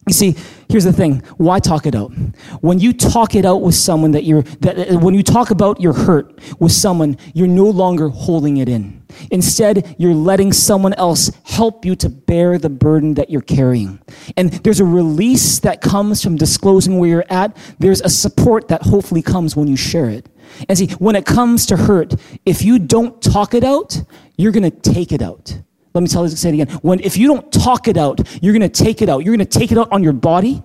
You 0.07 0.13
see, 0.13 0.37
here's 0.69 0.85
the 0.85 0.93
thing. 0.93 1.21
Why 1.37 1.59
talk 1.59 1.85
it 1.85 1.97
out? 1.97 2.13
When 2.61 2.79
you 2.79 2.93
talk 2.93 3.35
it 3.35 3.45
out 3.45 3.63
with 3.63 3.75
someone 3.75 4.13
that 4.13 4.23
you're, 4.23 4.43
that, 4.61 5.03
when 5.03 5.15
you 5.15 5.25
talk 5.25 5.51
about 5.51 5.81
your 5.81 5.95
hurt 5.95 6.39
with 6.61 6.71
someone, 6.71 7.17
you're 7.35 7.49
no 7.49 7.65
longer 7.65 8.09
holding 8.09 8.59
it 8.59 8.69
in. 8.69 9.05
Instead, 9.33 9.97
you're 9.99 10.15
letting 10.15 10.53
someone 10.53 10.95
else 10.95 11.33
help 11.43 11.85
you 11.85 11.97
to 11.97 12.09
bear 12.09 12.57
the 12.57 12.69
burden 12.69 13.15
that 13.15 13.31
you're 13.31 13.41
carrying. 13.41 13.99
And 14.37 14.53
there's 14.53 14.79
a 14.79 14.85
release 14.85 15.59
that 15.61 15.81
comes 15.81 16.23
from 16.23 16.37
disclosing 16.37 16.99
where 16.99 17.11
you're 17.11 17.25
at. 17.29 17.57
There's 17.81 18.01
a 18.01 18.09
support 18.09 18.69
that 18.69 18.83
hopefully 18.83 19.23
comes 19.23 19.57
when 19.57 19.67
you 19.67 19.77
share 19.77 20.09
it. 20.09 20.29
And 20.69 20.79
see, 20.79 20.87
when 21.01 21.17
it 21.17 21.27
comes 21.27 21.67
to 21.67 21.77
hurt, 21.77 22.15
if 22.45 22.63
you 22.63 22.79
don't 22.79 23.21
talk 23.21 23.55
it 23.55 23.65
out, 23.65 24.01
you're 24.37 24.53
going 24.53 24.71
to 24.71 24.93
take 24.93 25.11
it 25.11 25.21
out. 25.21 25.59
Let 25.97 26.03
me 26.03 26.09
tell 26.09 26.29
you, 26.29 26.37
say 26.37 26.51
it 26.51 26.61
again. 26.61 26.69
When, 26.83 27.01
if 27.01 27.17
you 27.17 27.27
don't 27.27 27.51
talk 27.51 27.89
it 27.89 27.97
out, 27.97 28.21
you're 28.43 28.53
going 28.53 28.71
to 28.71 28.85
take 28.85 29.01
it 29.01 29.09
out. 29.09 29.25
You're 29.25 29.35
going 29.35 29.47
to 29.47 29.59
take 29.59 29.73
it 29.73 29.79
out 29.79 29.91
on 29.91 30.03
your 30.03 30.13
body. 30.13 30.63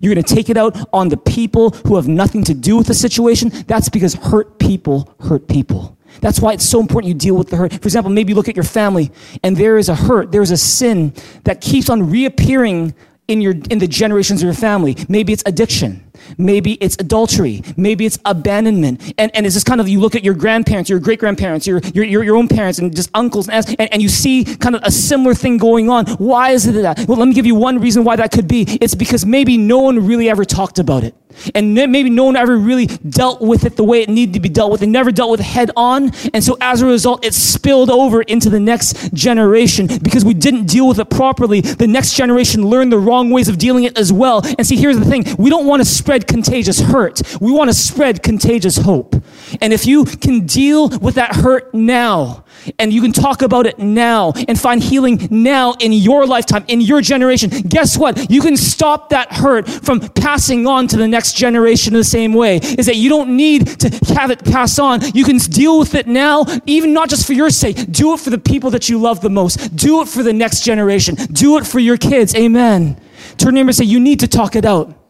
You're 0.00 0.12
going 0.12 0.24
to 0.24 0.34
take 0.34 0.50
it 0.50 0.56
out 0.56 0.76
on 0.92 1.08
the 1.10 1.16
people 1.16 1.70
who 1.70 1.94
have 1.94 2.08
nothing 2.08 2.42
to 2.42 2.54
do 2.54 2.76
with 2.76 2.88
the 2.88 2.94
situation. 2.94 3.50
That's 3.68 3.88
because 3.88 4.14
hurt 4.14 4.58
people 4.58 5.14
hurt 5.20 5.46
people. 5.46 5.96
That's 6.20 6.40
why 6.40 6.54
it's 6.54 6.64
so 6.68 6.80
important 6.80 7.08
you 7.08 7.14
deal 7.14 7.36
with 7.36 7.50
the 7.50 7.56
hurt. 7.56 7.72
For 7.72 7.86
example, 7.86 8.10
maybe 8.10 8.30
you 8.30 8.34
look 8.34 8.48
at 8.48 8.56
your 8.56 8.64
family 8.64 9.12
and 9.44 9.56
there 9.56 9.78
is 9.78 9.88
a 9.88 9.94
hurt, 9.94 10.32
there's 10.32 10.50
a 10.50 10.56
sin 10.56 11.14
that 11.44 11.60
keeps 11.60 11.88
on 11.88 12.10
reappearing 12.10 12.94
in 13.28 13.40
your 13.40 13.54
in 13.70 13.78
the 13.78 13.86
generations 13.86 14.42
of 14.42 14.46
your 14.46 14.54
family. 14.54 14.96
Maybe 15.08 15.32
it's 15.32 15.44
addiction. 15.46 16.03
Maybe 16.38 16.72
it's 16.74 16.96
adultery. 16.98 17.62
Maybe 17.76 18.06
it's 18.06 18.18
abandonment. 18.24 19.14
And, 19.18 19.34
and 19.34 19.46
it's 19.46 19.54
just 19.54 19.66
kind 19.66 19.80
of, 19.80 19.88
you 19.88 20.00
look 20.00 20.14
at 20.14 20.24
your 20.24 20.34
grandparents, 20.34 20.90
your 20.90 20.98
great 20.98 21.18
grandparents, 21.18 21.66
your, 21.66 21.80
your, 21.94 22.04
your, 22.04 22.24
your, 22.24 22.36
own 22.36 22.48
parents, 22.48 22.78
and 22.78 22.94
just 22.94 23.10
uncles, 23.14 23.48
and, 23.48 23.66
and, 23.78 23.92
and 23.92 24.02
you 24.02 24.08
see 24.08 24.44
kind 24.44 24.74
of 24.74 24.82
a 24.84 24.90
similar 24.90 25.34
thing 25.34 25.58
going 25.58 25.90
on. 25.90 26.06
Why 26.16 26.50
is 26.50 26.66
it 26.66 26.72
that? 26.72 27.06
Well, 27.08 27.18
let 27.18 27.28
me 27.28 27.34
give 27.34 27.46
you 27.46 27.54
one 27.54 27.78
reason 27.78 28.04
why 28.04 28.16
that 28.16 28.32
could 28.32 28.48
be. 28.48 28.62
It's 28.80 28.94
because 28.94 29.24
maybe 29.24 29.56
no 29.56 29.78
one 29.78 30.06
really 30.06 30.28
ever 30.28 30.44
talked 30.44 30.78
about 30.78 31.04
it. 31.04 31.14
And 31.54 31.74
maybe 31.74 32.10
no 32.10 32.24
one 32.24 32.36
ever 32.36 32.56
really 32.56 32.86
dealt 32.86 33.40
with 33.40 33.64
it 33.64 33.76
the 33.76 33.84
way 33.84 34.02
it 34.02 34.08
needed 34.08 34.34
to 34.34 34.40
be 34.40 34.48
dealt 34.48 34.70
with. 34.70 34.80
They 34.80 34.86
never 34.86 35.10
dealt 35.10 35.30
with 35.30 35.40
it 35.40 35.44
head 35.44 35.70
on. 35.76 36.12
And 36.32 36.42
so 36.42 36.56
as 36.60 36.82
a 36.82 36.86
result, 36.86 37.24
it 37.24 37.34
spilled 37.34 37.90
over 37.90 38.22
into 38.22 38.50
the 38.50 38.60
next 38.60 39.12
generation 39.14 39.88
because 40.02 40.24
we 40.24 40.34
didn't 40.34 40.66
deal 40.66 40.88
with 40.88 40.98
it 40.98 41.10
properly. 41.10 41.60
The 41.60 41.86
next 41.86 42.14
generation 42.14 42.66
learned 42.66 42.92
the 42.92 42.98
wrong 42.98 43.30
ways 43.30 43.48
of 43.48 43.58
dealing 43.58 43.84
it 43.84 43.98
as 43.98 44.12
well. 44.12 44.42
And 44.58 44.66
see, 44.66 44.76
here's 44.76 44.98
the 44.98 45.04
thing. 45.04 45.24
We 45.38 45.50
don't 45.50 45.66
want 45.66 45.82
to 45.82 45.88
spread 46.04 46.26
contagious 46.26 46.80
hurt. 46.80 47.22
We 47.40 47.50
want 47.50 47.70
to 47.70 47.74
spread 47.74 48.22
contagious 48.22 48.76
hope. 48.76 49.14
And 49.62 49.72
if 49.72 49.86
you 49.86 50.04
can 50.04 50.44
deal 50.44 50.90
with 50.90 51.14
that 51.14 51.34
hurt 51.34 51.72
now, 51.72 52.44
and 52.78 52.92
you 52.92 53.00
can 53.00 53.10
talk 53.12 53.40
about 53.40 53.64
it 53.64 53.78
now 53.78 54.34
and 54.46 54.60
find 54.60 54.82
healing 54.82 55.28
now 55.30 55.72
in 55.80 55.94
your 55.94 56.26
lifetime, 56.26 56.62
in 56.68 56.82
your 56.82 57.00
generation, 57.00 57.48
guess 57.48 57.96
what? 57.96 58.30
You 58.30 58.42
can 58.42 58.58
stop 58.58 59.08
that 59.10 59.32
hurt 59.32 59.66
from 59.66 60.00
passing 60.00 60.66
on 60.66 60.88
to 60.88 60.98
the 60.98 61.08
next 61.08 61.38
generation 61.38 61.94
in 61.94 62.00
the 62.00 62.04
same 62.04 62.34
way. 62.34 62.56
Is 62.58 62.84
that 62.84 62.96
you 62.96 63.08
don't 63.08 63.34
need 63.34 63.66
to 63.80 64.14
have 64.14 64.30
it 64.30 64.44
pass 64.44 64.78
on. 64.78 65.00
You 65.14 65.24
can 65.24 65.38
deal 65.38 65.78
with 65.78 65.94
it 65.94 66.06
now, 66.06 66.44
even 66.66 66.92
not 66.92 67.08
just 67.08 67.26
for 67.26 67.32
your 67.32 67.48
sake. 67.48 67.90
Do 67.90 68.12
it 68.12 68.20
for 68.20 68.28
the 68.28 68.38
people 68.38 68.70
that 68.72 68.90
you 68.90 69.00
love 69.00 69.22
the 69.22 69.30
most. 69.30 69.74
Do 69.74 70.02
it 70.02 70.08
for 70.08 70.22
the 70.22 70.34
next 70.34 70.64
generation. 70.64 71.14
Do 71.14 71.56
it 71.56 71.66
for 71.66 71.78
your 71.78 71.96
kids. 71.96 72.34
Amen. 72.34 73.00
Turn 73.38 73.54
your 73.56 73.64
neighbor 73.64 73.68
and 73.70 73.76
say, 73.76 73.84
You 73.84 74.00
need 74.00 74.20
to 74.20 74.28
talk 74.28 74.54
it 74.54 74.66
out. 74.66 75.03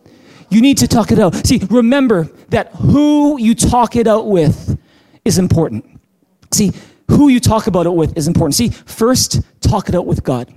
You 0.54 0.60
need 0.60 0.78
to 0.78 0.86
talk 0.86 1.10
it 1.10 1.18
out. 1.18 1.34
See, 1.44 1.60
remember 1.68 2.30
that 2.50 2.68
who 2.76 3.40
you 3.40 3.56
talk 3.56 3.96
it 3.96 4.06
out 4.06 4.28
with 4.28 4.78
is 5.24 5.36
important. 5.36 6.00
See, 6.52 6.70
who 7.10 7.26
you 7.26 7.40
talk 7.40 7.66
about 7.66 7.86
it 7.86 7.92
with 7.92 8.16
is 8.16 8.28
important. 8.28 8.54
See, 8.54 8.68
first, 8.68 9.40
talk 9.60 9.88
it 9.88 9.96
out 9.96 10.06
with 10.06 10.22
God. 10.22 10.54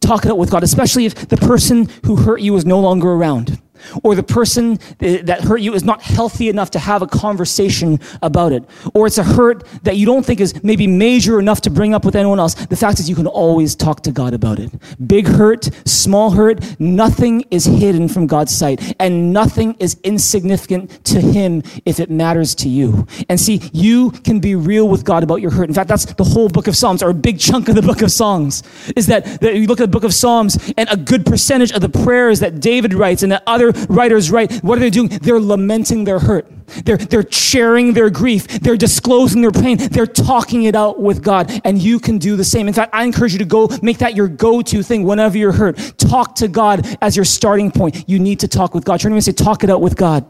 Talk 0.00 0.24
it 0.24 0.32
out 0.32 0.38
with 0.38 0.50
God, 0.50 0.64
especially 0.64 1.06
if 1.06 1.14
the 1.28 1.36
person 1.36 1.88
who 2.04 2.16
hurt 2.16 2.40
you 2.40 2.56
is 2.56 2.66
no 2.66 2.80
longer 2.80 3.08
around 3.08 3.62
or 4.02 4.14
the 4.14 4.22
person 4.22 4.78
that 4.98 5.40
hurt 5.42 5.60
you 5.60 5.74
is 5.74 5.84
not 5.84 6.02
healthy 6.02 6.48
enough 6.48 6.70
to 6.72 6.78
have 6.78 7.02
a 7.02 7.06
conversation 7.06 8.00
about 8.22 8.52
it, 8.52 8.64
or 8.94 9.06
it's 9.06 9.18
a 9.18 9.24
hurt 9.24 9.64
that 9.82 9.96
you 9.96 10.06
don't 10.06 10.24
think 10.24 10.40
is 10.40 10.62
maybe 10.62 10.86
major 10.86 11.38
enough 11.38 11.60
to 11.62 11.70
bring 11.70 11.94
up 11.94 12.04
with 12.04 12.16
anyone 12.16 12.40
else, 12.40 12.54
the 12.54 12.76
fact 12.76 13.00
is 13.00 13.08
you 13.08 13.16
can 13.16 13.26
always 13.26 13.74
talk 13.74 14.02
to 14.02 14.12
God 14.12 14.34
about 14.34 14.58
it. 14.58 14.70
Big 15.06 15.26
hurt, 15.26 15.68
small 15.84 16.30
hurt, 16.30 16.80
nothing 16.80 17.44
is 17.50 17.64
hidden 17.64 18.08
from 18.08 18.26
God's 18.26 18.56
sight, 18.56 18.94
and 18.98 19.32
nothing 19.32 19.76
is 19.78 19.96
insignificant 20.04 21.04
to 21.04 21.20
Him 21.20 21.62
if 21.84 22.00
it 22.00 22.10
matters 22.10 22.54
to 22.56 22.68
you. 22.68 23.06
And 23.28 23.38
see, 23.38 23.60
you 23.72 24.10
can 24.10 24.40
be 24.40 24.54
real 24.54 24.88
with 24.88 25.04
God 25.04 25.22
about 25.22 25.40
your 25.40 25.50
hurt. 25.50 25.68
In 25.68 25.74
fact, 25.74 25.88
that's 25.88 26.06
the 26.06 26.24
whole 26.24 26.48
book 26.48 26.66
of 26.66 26.76
Psalms, 26.76 27.02
or 27.02 27.10
a 27.10 27.14
big 27.14 27.38
chunk 27.38 27.68
of 27.68 27.74
the 27.74 27.82
book 27.82 28.02
of 28.02 28.10
Songs, 28.10 28.62
is 28.96 29.06
that, 29.06 29.40
that 29.40 29.54
you 29.56 29.66
look 29.66 29.80
at 29.80 29.84
the 29.84 29.88
book 29.88 30.04
of 30.04 30.14
Psalms, 30.14 30.72
and 30.76 30.88
a 30.90 30.96
good 30.96 31.26
percentage 31.26 31.72
of 31.72 31.80
the 31.80 31.88
prayers 31.88 32.40
that 32.40 32.60
David 32.60 32.94
writes 32.94 33.22
and 33.22 33.32
that 33.32 33.42
other 33.46 33.72
writers 33.88 34.30
write, 34.30 34.52
what 34.62 34.78
are 34.78 34.80
they 34.80 34.90
doing? 34.90 35.08
They're 35.08 35.40
lamenting 35.40 36.04
their 36.04 36.18
hurt. 36.18 36.50
They're, 36.84 36.96
they're 36.96 37.30
sharing 37.30 37.92
their 37.92 38.10
grief. 38.10 38.46
They're 38.46 38.76
disclosing 38.76 39.42
their 39.42 39.50
pain. 39.50 39.76
They're 39.76 40.06
talking 40.06 40.64
it 40.64 40.74
out 40.74 41.00
with 41.00 41.22
God. 41.22 41.60
And 41.64 41.80
you 41.80 42.00
can 42.00 42.18
do 42.18 42.36
the 42.36 42.44
same. 42.44 42.68
In 42.68 42.74
fact, 42.74 42.94
I 42.94 43.04
encourage 43.04 43.32
you 43.32 43.38
to 43.40 43.44
go 43.44 43.68
make 43.82 43.98
that 43.98 44.14
your 44.14 44.28
go-to 44.28 44.82
thing 44.82 45.04
whenever 45.04 45.36
you're 45.36 45.52
hurt. 45.52 45.76
Talk 45.98 46.34
to 46.36 46.48
God 46.48 46.86
as 47.02 47.16
your 47.16 47.24
starting 47.24 47.70
point. 47.70 48.08
You 48.08 48.18
need 48.18 48.40
to 48.40 48.48
talk 48.48 48.74
with 48.74 48.84
God. 48.84 49.00
Turn 49.00 49.10
to 49.10 49.14
me 49.14 49.18
and 49.18 49.24
say, 49.24 49.32
talk 49.32 49.64
it 49.64 49.70
out 49.70 49.80
with 49.80 49.96
God. 49.96 50.26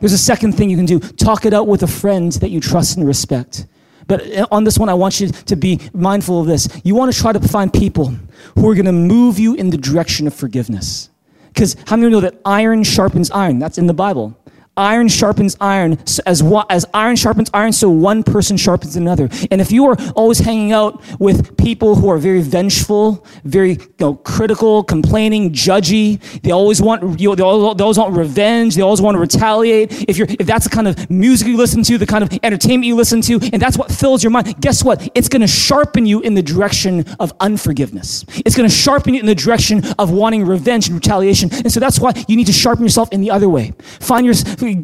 There's 0.00 0.12
a 0.12 0.18
second 0.18 0.52
thing 0.52 0.70
you 0.70 0.76
can 0.76 0.86
do. 0.86 1.00
Talk 1.00 1.44
it 1.44 1.52
out 1.52 1.66
with 1.66 1.82
a 1.82 1.88
friend 1.88 2.30
that 2.34 2.50
you 2.50 2.60
trust 2.60 2.96
and 2.96 3.06
respect. 3.06 3.66
But 4.06 4.26
uh, 4.32 4.46
on 4.50 4.64
this 4.64 4.78
one, 4.78 4.88
I 4.88 4.94
want 4.94 5.20
you 5.20 5.28
to 5.28 5.56
be 5.56 5.80
mindful 5.92 6.40
of 6.40 6.46
this. 6.46 6.68
You 6.84 6.94
want 6.94 7.12
to 7.12 7.18
try 7.18 7.32
to 7.32 7.40
find 7.40 7.72
people 7.72 8.14
who 8.54 8.68
are 8.68 8.74
going 8.74 8.86
to 8.86 8.92
move 8.92 9.38
you 9.38 9.54
in 9.54 9.70
the 9.70 9.76
direction 9.76 10.26
of 10.26 10.34
forgiveness. 10.34 11.10
Because 11.58 11.74
how 11.88 11.96
many 11.96 12.08
know 12.08 12.20
that 12.20 12.40
iron 12.44 12.84
sharpens 12.84 13.32
iron? 13.32 13.58
That's 13.58 13.78
in 13.78 13.88
the 13.88 13.92
Bible 13.92 14.38
iron 14.78 15.08
sharpens 15.08 15.56
iron 15.60 15.98
as, 16.26 16.42
as 16.70 16.86
iron 16.94 17.16
sharpens 17.16 17.50
iron 17.52 17.72
so 17.72 17.90
one 17.90 18.22
person 18.22 18.56
sharpens 18.56 18.96
another. 18.96 19.28
And 19.50 19.60
if 19.60 19.72
you 19.72 19.86
are 19.86 19.96
always 20.14 20.38
hanging 20.38 20.72
out 20.72 21.02
with 21.18 21.56
people 21.56 21.96
who 21.96 22.08
are 22.08 22.18
very 22.18 22.40
vengeful 22.40 23.26
very 23.44 23.72
you 23.72 23.88
know, 24.00 24.14
critical 24.14 24.82
complaining 24.84 25.52
judgy 25.52 26.20
they 26.42 26.52
always 26.52 26.80
want 26.80 27.20
you 27.20 27.28
know, 27.28 27.34
they, 27.34 27.42
always, 27.42 27.76
they 27.76 27.82
always 27.82 27.98
want 27.98 28.16
revenge 28.16 28.74
they 28.74 28.82
always 28.82 29.00
want 29.00 29.14
to 29.14 29.20
retaliate. 29.20 30.08
If 30.08 30.16
you're 30.16 30.28
if 30.30 30.46
that's 30.46 30.64
the 30.64 30.70
kind 30.70 30.88
of 30.88 31.10
music 31.10 31.48
you 31.48 31.56
listen 31.56 31.82
to 31.84 31.98
the 31.98 32.06
kind 32.06 32.22
of 32.22 32.30
entertainment 32.42 32.86
you 32.86 32.94
listen 32.96 33.20
to 33.22 33.40
and 33.52 33.60
that's 33.60 33.76
what 33.76 33.90
fills 33.90 34.22
your 34.22 34.30
mind 34.30 34.60
guess 34.60 34.84
what? 34.84 35.08
It's 35.14 35.28
going 35.28 35.42
to 35.42 35.48
sharpen 35.48 36.06
you 36.06 36.20
in 36.20 36.34
the 36.34 36.42
direction 36.42 37.04
of 37.18 37.32
unforgiveness. 37.40 38.24
It's 38.44 38.56
going 38.56 38.68
to 38.68 38.74
sharpen 38.74 39.14
you 39.14 39.20
in 39.20 39.26
the 39.26 39.34
direction 39.34 39.84
of 39.98 40.10
wanting 40.10 40.44
revenge 40.44 40.88
and 40.88 40.94
retaliation. 40.94 41.50
And 41.52 41.72
so 41.72 41.80
that's 41.80 41.98
why 41.98 42.12
you 42.28 42.36
need 42.36 42.46
to 42.46 42.52
sharpen 42.52 42.84
yourself 42.84 43.10
in 43.12 43.20
the 43.20 43.30
other 43.30 43.48
way. 43.48 43.72
Find 44.00 44.24
your 44.24 44.34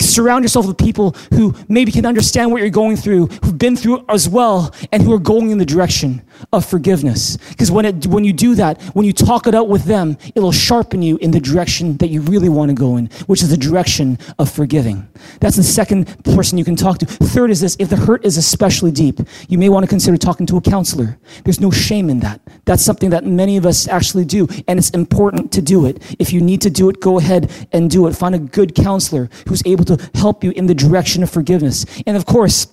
surround 0.01 0.45
yourself 0.45 0.67
with 0.67 0.79
people 0.79 1.13
who 1.33 1.55
maybe 1.69 1.93
can 1.93 2.07
understand 2.07 2.51
what 2.51 2.61
you're 2.61 2.71
going 2.71 2.97
through, 2.97 3.27
who've 3.27 3.59
been 3.59 3.77
through 3.77 4.05
as 4.09 4.29
well, 4.29 4.75
and 4.93 5.03
who 5.03 5.13
are 5.13 5.19
going 5.19 5.51
in 5.51 5.59
the 5.59 5.67
direction 5.67 6.23
of 6.53 6.65
forgiveness. 6.65 7.37
Because 7.51 7.71
when, 7.71 8.01
when 8.03 8.25
you 8.25 8.33
do 8.33 8.55
that, 8.57 8.81
when 8.95 9.07
you 9.07 9.13
talk 9.13 9.47
it 9.47 9.55
out 9.55 9.69
with 9.69 9.85
them, 9.85 10.17
it'll 10.35 10.53
sharpen 10.53 11.03
you 11.03 11.17
in 11.19 11.31
the 11.31 11.41
direction 11.41 11.97
that 11.99 12.09
you 12.09 12.21
really 12.23 12.49
want 12.49 12.71
to 12.71 12.75
go 12.75 12.97
in, 12.97 13.07
which 13.27 13.43
is 13.43 13.51
the 13.51 13.57
direction 13.57 14.19
of 14.39 14.51
forgiving. 14.51 15.09
That's 15.41 15.57
the 15.57 15.63
second 15.63 16.25
person 16.25 16.59
you 16.59 16.65
can 16.65 16.77
talk 16.77 16.99
to. 16.99 17.07
Third 17.07 17.51
is 17.51 17.61
this 17.61 17.77
if 17.79 17.89
the 17.89 17.97
hurt 17.97 18.25
is 18.25 18.37
especially 18.37 18.91
deep, 18.91 19.21
you 19.49 19.59
may 19.59 19.69
want 19.69 19.85
to 19.85 19.89
consider 19.89 20.17
talking 20.17 20.47
to 20.47 20.57
a 20.57 20.61
counselor. 20.61 21.19
There's 21.45 21.61
no 21.61 21.71
shame 21.71 22.11
in 22.11 22.21
that. 22.21 22.41
That's 22.65 22.83
something 22.83 23.11
that 23.11 23.25
many 23.25 23.57
of 23.57 23.67
us 23.67 23.89
actually 23.89 24.25
do, 24.25 24.49
and 24.69 24.79
it's 24.79 24.91
important 24.91 25.53
to 25.53 25.63
do 25.63 25.87
it. 25.87 26.17
If 26.19 26.33
you 26.33 26.41
need 26.41 26.61
to 26.63 26.71
do 26.71 26.89
it, 26.89 27.01
go 27.01 27.19
ahead 27.19 27.51
and 27.73 27.91
do 27.91 28.07
it. 28.07 28.15
Find 28.15 28.35
a 28.35 28.39
good 28.39 28.75
counselor 28.75 29.29
who's 29.49 29.63
able 29.67 29.85
to 29.85 30.11
help 30.15 30.45
you 30.45 30.51
in 30.53 30.67
the 30.67 30.75
direction 30.75 31.23
of 31.23 31.31
forgiveness. 31.31 31.87
And 32.07 32.17
of 32.17 32.27
course, 32.27 32.69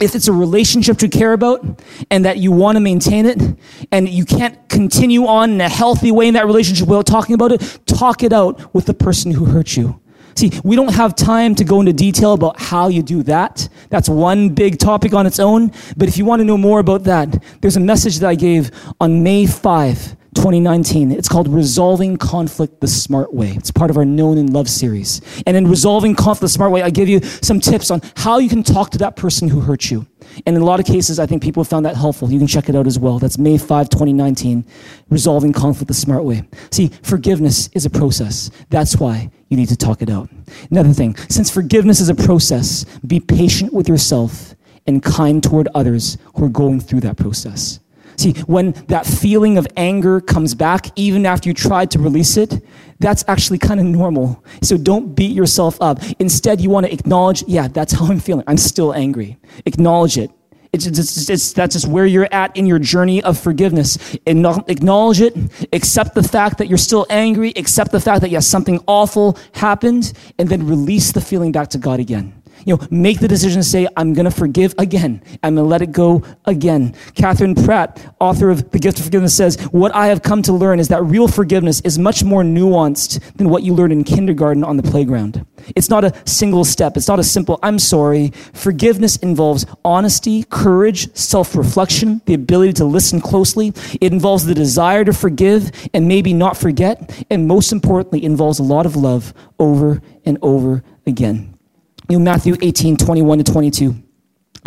if 0.00 0.14
it's 0.14 0.28
a 0.28 0.32
relationship 0.32 1.02
you 1.02 1.08
care 1.08 1.32
about 1.32 1.82
and 2.10 2.24
that 2.24 2.38
you 2.38 2.52
want 2.52 2.76
to 2.76 2.80
maintain 2.80 3.26
it 3.26 3.38
and 3.90 4.08
you 4.08 4.24
can't 4.24 4.68
continue 4.68 5.26
on 5.26 5.50
in 5.50 5.60
a 5.60 5.68
healthy 5.68 6.12
way 6.12 6.28
in 6.28 6.34
that 6.34 6.46
relationship 6.46 6.86
without 6.86 7.06
talking 7.06 7.34
about 7.34 7.52
it, 7.52 7.80
talk 7.86 8.22
it 8.22 8.32
out 8.32 8.72
with 8.72 8.86
the 8.86 8.94
person 8.94 9.32
who 9.32 9.46
hurt 9.46 9.76
you. 9.76 10.00
See, 10.36 10.52
we 10.62 10.76
don't 10.76 10.94
have 10.94 11.16
time 11.16 11.54
to 11.56 11.64
go 11.64 11.80
into 11.80 11.92
detail 11.92 12.34
about 12.34 12.60
how 12.60 12.88
you 12.88 13.02
do 13.02 13.22
that. 13.24 13.68
That's 13.90 14.08
one 14.08 14.50
big 14.50 14.78
topic 14.78 15.12
on 15.12 15.26
its 15.26 15.40
own. 15.40 15.72
But 15.96 16.08
if 16.08 16.16
you 16.16 16.24
want 16.24 16.40
to 16.40 16.44
know 16.44 16.56
more 16.56 16.78
about 16.78 17.04
that, 17.04 17.42
there's 17.60 17.76
a 17.76 17.80
message 17.80 18.20
that 18.20 18.28
I 18.28 18.36
gave 18.36 18.70
on 19.00 19.22
May 19.22 19.46
5 19.46 20.16
2019. 20.34 21.12
It's 21.12 21.28
called 21.28 21.48
Resolving 21.48 22.16
Conflict 22.16 22.80
the 22.80 22.88
Smart 22.88 23.34
Way. 23.34 23.50
It's 23.50 23.70
part 23.70 23.90
of 23.90 23.96
our 23.96 24.04
Known 24.04 24.38
and 24.38 24.52
Love 24.52 24.68
series. 24.68 25.20
And 25.46 25.56
in 25.56 25.66
Resolving 25.66 26.14
Conflict 26.14 26.40
the 26.40 26.48
Smart 26.48 26.72
Way, 26.72 26.82
I 26.82 26.90
give 26.90 27.08
you 27.08 27.20
some 27.20 27.60
tips 27.60 27.90
on 27.90 28.00
how 28.16 28.38
you 28.38 28.48
can 28.48 28.62
talk 28.62 28.90
to 28.90 28.98
that 28.98 29.16
person 29.16 29.48
who 29.48 29.60
hurt 29.60 29.90
you. 29.90 30.06
And 30.46 30.56
in 30.56 30.62
a 30.62 30.64
lot 30.64 30.80
of 30.80 30.86
cases, 30.86 31.18
I 31.18 31.26
think 31.26 31.42
people 31.42 31.62
have 31.62 31.68
found 31.68 31.84
that 31.86 31.96
helpful. 31.96 32.30
You 32.30 32.38
can 32.38 32.46
check 32.46 32.68
it 32.68 32.76
out 32.76 32.86
as 32.86 32.98
well. 32.98 33.18
That's 33.18 33.38
May 33.38 33.58
5, 33.58 33.88
2019, 33.88 34.64
Resolving 35.08 35.52
Conflict 35.52 35.88
the 35.88 35.94
Smart 35.94 36.24
Way. 36.24 36.44
See, 36.70 36.90
forgiveness 37.02 37.68
is 37.74 37.84
a 37.84 37.90
process. 37.90 38.50
That's 38.68 38.96
why 38.96 39.30
you 39.48 39.56
need 39.56 39.68
to 39.68 39.76
talk 39.76 40.02
it 40.02 40.10
out. 40.10 40.30
Another 40.70 40.92
thing, 40.92 41.16
since 41.28 41.50
forgiveness 41.50 42.00
is 42.00 42.08
a 42.08 42.14
process, 42.14 42.84
be 43.06 43.18
patient 43.18 43.72
with 43.72 43.88
yourself 43.88 44.54
and 44.86 45.02
kind 45.02 45.42
toward 45.42 45.68
others 45.74 46.16
who 46.34 46.44
are 46.44 46.50
going 46.50 46.80
through 46.80 47.00
that 47.00 47.16
process. 47.16 47.80
See, 48.20 48.34
when 48.42 48.72
that 48.88 49.06
feeling 49.06 49.56
of 49.56 49.66
anger 49.78 50.20
comes 50.20 50.54
back, 50.54 50.86
even 50.94 51.24
after 51.24 51.48
you 51.48 51.54
tried 51.54 51.90
to 51.92 51.98
release 51.98 52.36
it, 52.36 52.62
that's 52.98 53.24
actually 53.28 53.56
kind 53.56 53.80
of 53.80 53.86
normal. 53.86 54.44
So 54.62 54.76
don't 54.76 55.14
beat 55.14 55.34
yourself 55.34 55.78
up. 55.80 56.02
Instead, 56.18 56.60
you 56.60 56.68
want 56.68 56.84
to 56.84 56.92
acknowledge, 56.92 57.42
yeah, 57.48 57.66
that's 57.68 57.94
how 57.94 58.04
I'm 58.06 58.20
feeling. 58.20 58.44
I'm 58.46 58.58
still 58.58 58.92
angry. 58.92 59.38
Acknowledge 59.64 60.18
it. 60.18 60.30
It's, 60.74 60.86
it's, 60.86 61.30
it's, 61.30 61.52
that's 61.54 61.74
just 61.74 61.88
where 61.88 62.04
you're 62.04 62.28
at 62.30 62.54
in 62.56 62.66
your 62.66 62.78
journey 62.78 63.22
of 63.22 63.38
forgiveness. 63.38 63.96
Acknowledge 64.26 65.20
it, 65.22 65.34
accept 65.72 66.14
the 66.14 66.22
fact 66.22 66.58
that 66.58 66.68
you're 66.68 66.78
still 66.78 67.06
angry, 67.08 67.54
accept 67.56 67.90
the 67.90 68.00
fact 68.00 68.20
that, 68.20 68.28
yes, 68.30 68.46
something 68.46 68.84
awful 68.86 69.38
happened, 69.54 70.12
and 70.38 70.48
then 70.48 70.66
release 70.66 71.10
the 71.10 71.22
feeling 71.22 71.52
back 71.52 71.70
to 71.70 71.78
God 71.78 72.00
again. 72.00 72.39
You 72.66 72.76
know, 72.76 72.86
make 72.90 73.20
the 73.20 73.28
decision 73.28 73.60
to 73.60 73.66
say, 73.66 73.86
I'm 73.96 74.12
going 74.12 74.24
to 74.24 74.30
forgive 74.30 74.74
again. 74.78 75.22
I'm 75.42 75.54
going 75.54 75.64
to 75.64 75.68
let 75.68 75.82
it 75.82 75.92
go 75.92 76.22
again. 76.44 76.94
Katherine 77.14 77.54
Pratt, 77.54 78.14
author 78.20 78.50
of 78.50 78.70
The 78.70 78.78
Gift 78.78 78.98
of 78.98 79.04
Forgiveness, 79.04 79.36
says, 79.36 79.60
What 79.72 79.94
I 79.94 80.06
have 80.08 80.22
come 80.22 80.42
to 80.42 80.52
learn 80.52 80.80
is 80.80 80.88
that 80.88 81.02
real 81.02 81.28
forgiveness 81.28 81.80
is 81.82 81.98
much 81.98 82.24
more 82.24 82.42
nuanced 82.42 83.20
than 83.34 83.48
what 83.48 83.62
you 83.62 83.74
learn 83.74 83.92
in 83.92 84.04
kindergarten 84.04 84.64
on 84.64 84.76
the 84.76 84.82
playground. 84.82 85.44
It's 85.76 85.90
not 85.90 86.04
a 86.04 86.14
single 86.26 86.64
step. 86.64 86.96
It's 86.96 87.08
not 87.08 87.18
a 87.18 87.24
simple, 87.24 87.58
I'm 87.62 87.78
sorry. 87.78 88.30
Forgiveness 88.54 89.16
involves 89.16 89.66
honesty, 89.84 90.44
courage, 90.44 91.14
self 91.16 91.56
reflection, 91.56 92.20
the 92.26 92.34
ability 92.34 92.74
to 92.74 92.84
listen 92.84 93.20
closely. 93.20 93.72
It 94.00 94.12
involves 94.12 94.44
the 94.46 94.54
desire 94.54 95.04
to 95.04 95.12
forgive 95.12 95.70
and 95.94 96.08
maybe 96.08 96.32
not 96.32 96.56
forget. 96.56 97.24
And 97.30 97.46
most 97.46 97.72
importantly, 97.72 98.24
involves 98.24 98.58
a 98.58 98.62
lot 98.62 98.86
of 98.86 98.96
love 98.96 99.32
over 99.58 100.00
and 100.24 100.38
over 100.42 100.82
again. 101.06 101.54
Know, 102.18 102.18
Matthew 102.18 102.56
18, 102.60 102.96
21 102.96 103.38
to 103.38 103.44
22, 103.44 103.94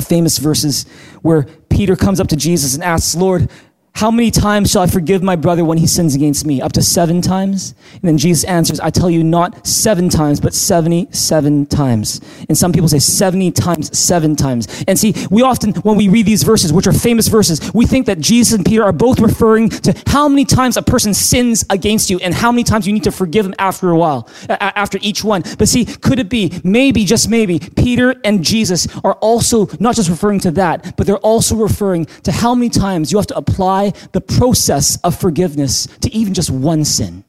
famous 0.02 0.38
verses 0.38 0.86
where 1.22 1.44
Peter 1.70 1.96
comes 1.96 2.20
up 2.20 2.28
to 2.30 2.36
Jesus 2.36 2.74
and 2.74 2.84
asks, 2.84 3.16
Lord, 3.16 3.50
how 3.96 4.10
many 4.10 4.32
times 4.32 4.72
shall 4.72 4.82
I 4.82 4.88
forgive 4.88 5.22
my 5.22 5.36
brother 5.36 5.64
when 5.64 5.78
he 5.78 5.86
sins 5.86 6.16
against 6.16 6.48
me? 6.48 6.62
Up 6.62 6.74
to 6.74 6.82
seven 6.82 7.22
times? 7.22 7.76
And 7.94 8.02
then 8.02 8.18
Jesus 8.18 8.44
answers, 8.46 8.80
I 8.80 8.89
tell 8.89 9.10
you, 9.10 9.24
not 9.24 9.68
seven 9.68 10.10
times, 10.10 10.41
but 10.41 10.54
77 10.56 11.68
times. 11.68 12.20
And 12.50 12.58
some 12.58 12.74
people 12.74 12.89
say 12.89 12.98
70 12.98 13.52
times, 13.52 13.98
seven 13.98 14.36
times. 14.36 14.84
And 14.88 14.98
see, 14.98 15.14
we 15.30 15.44
often, 15.44 15.74
when 15.76 15.96
we 15.96 16.10
read 16.10 16.26
these 16.26 16.41
verses, 16.41 16.74
which 16.74 16.88
are 16.88 16.91
famous 16.91 17.28
verses, 17.28 17.72
we 17.74 17.86
think 17.86 18.08
that 18.08 18.20
Jesus 18.20 18.54
and 18.54 18.66
Peter 18.66 18.84
are 18.84 18.91
both 18.91 19.20
referring 19.20 19.70
to 19.70 19.94
how 20.08 20.28
many 20.28 20.44
times 20.44 20.76
a 20.76 20.82
person 20.82 21.14
sins 21.14 21.64
against 21.70 22.10
you 22.10 22.18
and 22.20 22.34
how 22.34 22.52
many 22.52 22.64
times 22.64 22.88
you 22.88 22.94
need 22.94 23.04
to 23.04 23.12
forgive 23.12 23.46
them 23.46 23.56
after 23.60 23.91
a 23.91 23.96
while, 23.96 24.28
after 24.50 24.98
each 25.02 25.24
one. 25.24 25.44
But 25.60 25.68
see, 25.68 25.86
could 25.86 26.18
it 26.18 26.30
be, 26.30 26.60
maybe, 26.64 27.06
just 27.06 27.30
maybe, 27.30 27.60
Peter 27.60 28.16
and 28.24 28.44
Jesus 28.44 28.88
are 29.04 29.14
also 29.14 29.68
not 29.80 29.96
just 29.96 30.10
referring 30.10 30.39
to 30.41 30.52
that, 30.52 30.98
but 30.98 31.06
they're 31.06 31.18
also 31.18 31.56
referring 31.56 32.06
to 32.24 32.32
how 32.32 32.56
many 32.56 32.70
times 32.70 33.12
you 33.12 33.20
have 33.20 33.28
to 33.28 33.38
apply 33.38 33.83
the 34.12 34.22
process 34.22 34.98
of 35.04 35.20
forgiveness 35.20 35.88
to 36.02 36.12
even 36.14 36.34
just 36.34 36.50
one 36.50 36.86
sin 36.86 37.24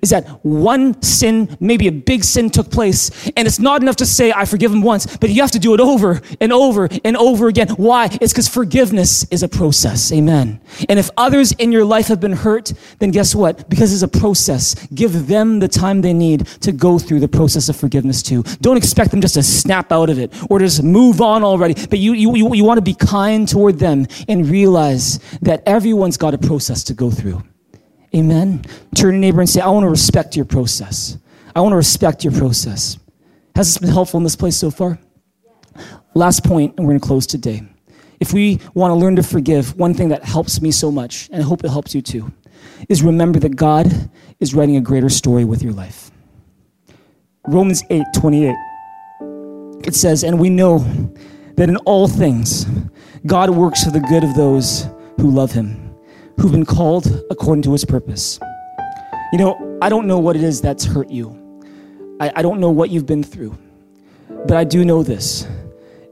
is 0.00 0.10
that 0.10 0.26
one 0.44 1.00
sin, 1.02 1.56
maybe 1.60 1.88
a 1.88 1.92
big 1.92 2.24
sin 2.24 2.50
took 2.50 2.70
place, 2.70 3.30
and 3.36 3.46
it's 3.46 3.58
not 3.58 3.82
enough 3.82 3.96
to 3.96 4.06
say, 4.06 4.32
I 4.32 4.44
forgive 4.44 4.72
him 4.72 4.82
once, 4.82 5.16
but 5.16 5.30
you 5.30 5.40
have 5.42 5.50
to 5.52 5.58
do 5.58 5.74
it 5.74 5.80
over 5.80 6.20
and 6.40 6.52
over 6.52 6.88
and 7.04 7.16
over 7.16 7.48
again. 7.48 7.68
Why? 7.70 8.06
It's 8.20 8.32
because 8.32 8.48
forgiveness 8.48 9.24
is 9.30 9.42
a 9.42 9.48
process. 9.48 10.12
Amen. 10.12 10.60
And 10.88 10.98
if 10.98 11.10
others 11.16 11.52
in 11.52 11.72
your 11.72 11.84
life 11.84 12.06
have 12.08 12.20
been 12.20 12.32
hurt, 12.32 12.72
then 12.98 13.10
guess 13.10 13.34
what? 13.34 13.68
Because 13.68 13.92
it's 13.92 14.02
a 14.02 14.18
process. 14.20 14.74
Give 14.88 15.26
them 15.26 15.58
the 15.60 15.68
time 15.68 16.00
they 16.00 16.12
need 16.12 16.46
to 16.62 16.72
go 16.72 16.98
through 16.98 17.20
the 17.20 17.28
process 17.28 17.68
of 17.68 17.76
forgiveness 17.76 18.22
too. 18.22 18.42
Don't 18.60 18.76
expect 18.76 19.10
them 19.10 19.20
just 19.20 19.34
to 19.34 19.42
snap 19.42 19.92
out 19.92 20.10
of 20.10 20.18
it 20.18 20.32
or 20.50 20.58
just 20.58 20.82
move 20.82 21.20
on 21.20 21.44
already, 21.44 21.74
but 21.86 21.98
you, 21.98 22.12
you, 22.14 22.34
you, 22.36 22.54
you 22.54 22.64
want 22.64 22.78
to 22.78 22.82
be 22.82 22.94
kind 22.94 23.48
toward 23.48 23.78
them 23.78 24.06
and 24.28 24.48
realize 24.48 25.18
that 25.42 25.62
everyone's 25.66 26.16
got 26.16 26.34
a 26.34 26.38
process 26.38 26.84
to 26.84 26.94
go 26.94 27.10
through. 27.10 27.42
Amen. 28.14 28.62
Turn 28.62 28.92
to 28.94 29.02
your 29.04 29.12
neighbor 29.12 29.40
and 29.40 29.48
say, 29.48 29.60
I 29.60 29.68
want 29.68 29.84
to 29.84 29.88
respect 29.90 30.36
your 30.36 30.44
process. 30.44 31.16
I 31.56 31.60
want 31.60 31.72
to 31.72 31.76
respect 31.76 32.24
your 32.24 32.32
process. 32.32 32.98
Has 33.56 33.68
this 33.68 33.78
been 33.78 33.90
helpful 33.90 34.18
in 34.18 34.24
this 34.24 34.36
place 34.36 34.56
so 34.56 34.70
far? 34.70 34.98
Last 36.14 36.44
point, 36.44 36.74
and 36.76 36.86
we're 36.86 36.92
going 36.92 37.00
to 37.00 37.06
close 37.06 37.26
today. 37.26 37.62
If 38.20 38.32
we 38.32 38.60
want 38.74 38.90
to 38.90 38.94
learn 38.94 39.16
to 39.16 39.22
forgive, 39.22 39.76
one 39.78 39.94
thing 39.94 40.10
that 40.10 40.24
helps 40.24 40.60
me 40.60 40.70
so 40.70 40.90
much, 40.90 41.28
and 41.32 41.42
I 41.42 41.44
hope 41.44 41.64
it 41.64 41.70
helps 41.70 41.94
you 41.94 42.02
too, 42.02 42.30
is 42.88 43.02
remember 43.02 43.38
that 43.40 43.56
God 43.56 44.10
is 44.40 44.54
writing 44.54 44.76
a 44.76 44.80
greater 44.80 45.08
story 45.08 45.44
with 45.44 45.62
your 45.62 45.72
life. 45.72 46.10
Romans 47.48 47.82
8 47.90 48.04
28. 48.14 48.54
It 49.84 49.94
says, 49.94 50.22
And 50.22 50.38
we 50.38 50.50
know 50.50 50.78
that 51.56 51.68
in 51.68 51.76
all 51.78 52.06
things, 52.08 52.66
God 53.26 53.50
works 53.50 53.84
for 53.84 53.90
the 53.90 54.00
good 54.00 54.22
of 54.22 54.34
those 54.34 54.88
who 55.18 55.30
love 55.30 55.52
him 55.52 55.81
who've 56.38 56.52
been 56.52 56.66
called 56.66 57.24
according 57.30 57.62
to 57.62 57.72
his 57.72 57.84
purpose. 57.84 58.38
You 59.32 59.38
know, 59.38 59.78
I 59.80 59.88
don't 59.88 60.06
know 60.06 60.18
what 60.18 60.36
it 60.36 60.42
is 60.42 60.60
that's 60.60 60.84
hurt 60.84 61.10
you. 61.10 61.38
I, 62.20 62.32
I 62.36 62.42
don't 62.42 62.60
know 62.60 62.70
what 62.70 62.90
you've 62.90 63.06
been 63.06 63.22
through. 63.22 63.56
But 64.28 64.56
I 64.56 64.64
do 64.64 64.84
know 64.84 65.02
this 65.02 65.46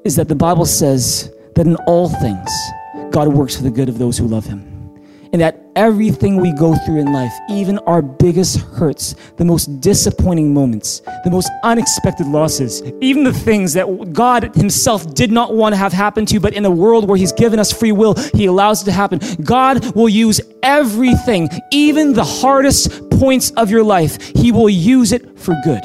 is 0.04 0.16
that 0.16 0.28
the 0.28 0.34
Bible 0.34 0.64
says 0.64 1.32
that 1.54 1.66
in 1.66 1.76
all 1.86 2.08
things, 2.08 2.50
God 3.10 3.28
works 3.28 3.56
for 3.56 3.62
the 3.62 3.70
good 3.70 3.88
of 3.88 3.98
those 3.98 4.16
who 4.16 4.26
love 4.26 4.46
him 4.46 4.60
and 5.32 5.40
that 5.42 5.60
everything 5.80 6.36
we 6.36 6.52
go 6.52 6.76
through 6.84 6.98
in 6.98 7.10
life, 7.10 7.32
even 7.48 7.78
our 7.80 8.02
biggest 8.02 8.60
hurts, 8.60 9.14
the 9.38 9.44
most 9.46 9.80
disappointing 9.80 10.52
moments, 10.52 11.00
the 11.24 11.30
most 11.30 11.50
unexpected 11.64 12.26
losses, 12.26 12.82
even 13.00 13.24
the 13.24 13.32
things 13.32 13.72
that 13.72 14.12
God 14.12 14.54
Himself 14.54 15.14
did 15.14 15.32
not 15.32 15.54
want 15.54 15.72
to 15.72 15.78
have 15.78 15.94
happen 15.94 16.26
to, 16.26 16.34
you, 16.34 16.40
but 16.40 16.52
in 16.52 16.66
a 16.66 16.70
world 16.70 17.08
where 17.08 17.16
He's 17.16 17.32
given 17.32 17.58
us 17.58 17.72
free 17.72 17.92
will, 17.92 18.14
He 18.34 18.44
allows 18.44 18.82
it 18.82 18.84
to 18.86 18.92
happen. 18.92 19.20
God 19.42 19.94
will 19.96 20.10
use 20.10 20.38
everything, 20.62 21.48
even 21.72 22.12
the 22.12 22.24
hardest 22.24 23.08
points 23.12 23.50
of 23.52 23.70
your 23.70 23.82
life, 23.82 24.20
He 24.36 24.52
will 24.52 24.68
use 24.68 25.12
it 25.12 25.38
for 25.38 25.58
good. 25.64 25.82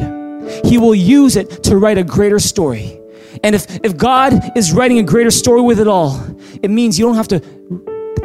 He 0.65 0.77
will 0.77 0.93
use 0.93 1.37
it 1.37 1.63
to 1.63 1.77
write 1.77 1.97
a 1.97 2.03
greater 2.03 2.39
story. 2.39 2.99
And 3.43 3.55
if, 3.55 3.65
if 3.81 3.95
God 3.95 4.57
is 4.57 4.73
writing 4.73 4.99
a 4.99 5.03
greater 5.03 5.31
story 5.31 5.61
with 5.61 5.79
it 5.79 5.87
all, 5.87 6.21
it 6.61 6.69
means 6.69 6.99
you 6.99 7.05
don't 7.05 7.15
have 7.15 7.29
to 7.29 7.41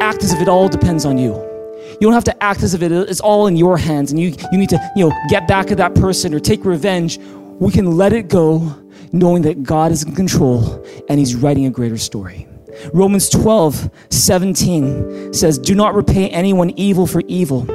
act 0.01 0.21
as 0.21 0.33
if 0.33 0.41
it 0.41 0.49
all 0.49 0.67
depends 0.67 1.05
on 1.05 1.17
you. 1.17 1.50
You 2.01 2.07
don't 2.07 2.15
have 2.15 2.23
to 2.23 2.43
act 2.43 2.63
as 2.63 2.73
if 2.73 2.81
it 2.81 2.91
is 2.91 3.19
all 3.21 3.45
in 3.45 3.55
your 3.55 3.77
hands 3.77 4.11
and 4.11 4.19
you, 4.19 4.33
you 4.51 4.57
need 4.57 4.69
to, 4.69 4.91
you 4.95 5.07
know, 5.07 5.15
get 5.29 5.47
back 5.47 5.69
at 5.69 5.77
that 5.77 5.93
person 5.93 6.33
or 6.33 6.39
take 6.39 6.65
revenge. 6.65 7.19
We 7.59 7.71
can 7.71 7.95
let 7.95 8.11
it 8.11 8.27
go 8.27 8.75
knowing 9.11 9.43
that 9.43 9.61
God 9.61 9.91
is 9.91 10.01
in 10.01 10.15
control 10.15 10.83
and 11.09 11.19
he's 11.19 11.35
writing 11.35 11.67
a 11.67 11.69
greater 11.69 11.99
story. 11.99 12.47
Romans 12.91 13.29
12, 13.29 13.91
17 14.09 15.31
says, 15.31 15.59
Do 15.59 15.75
not 15.75 15.93
repay 15.93 16.27
anyone 16.29 16.71
evil 16.71 17.05
for 17.05 17.21
evil. 17.27 17.65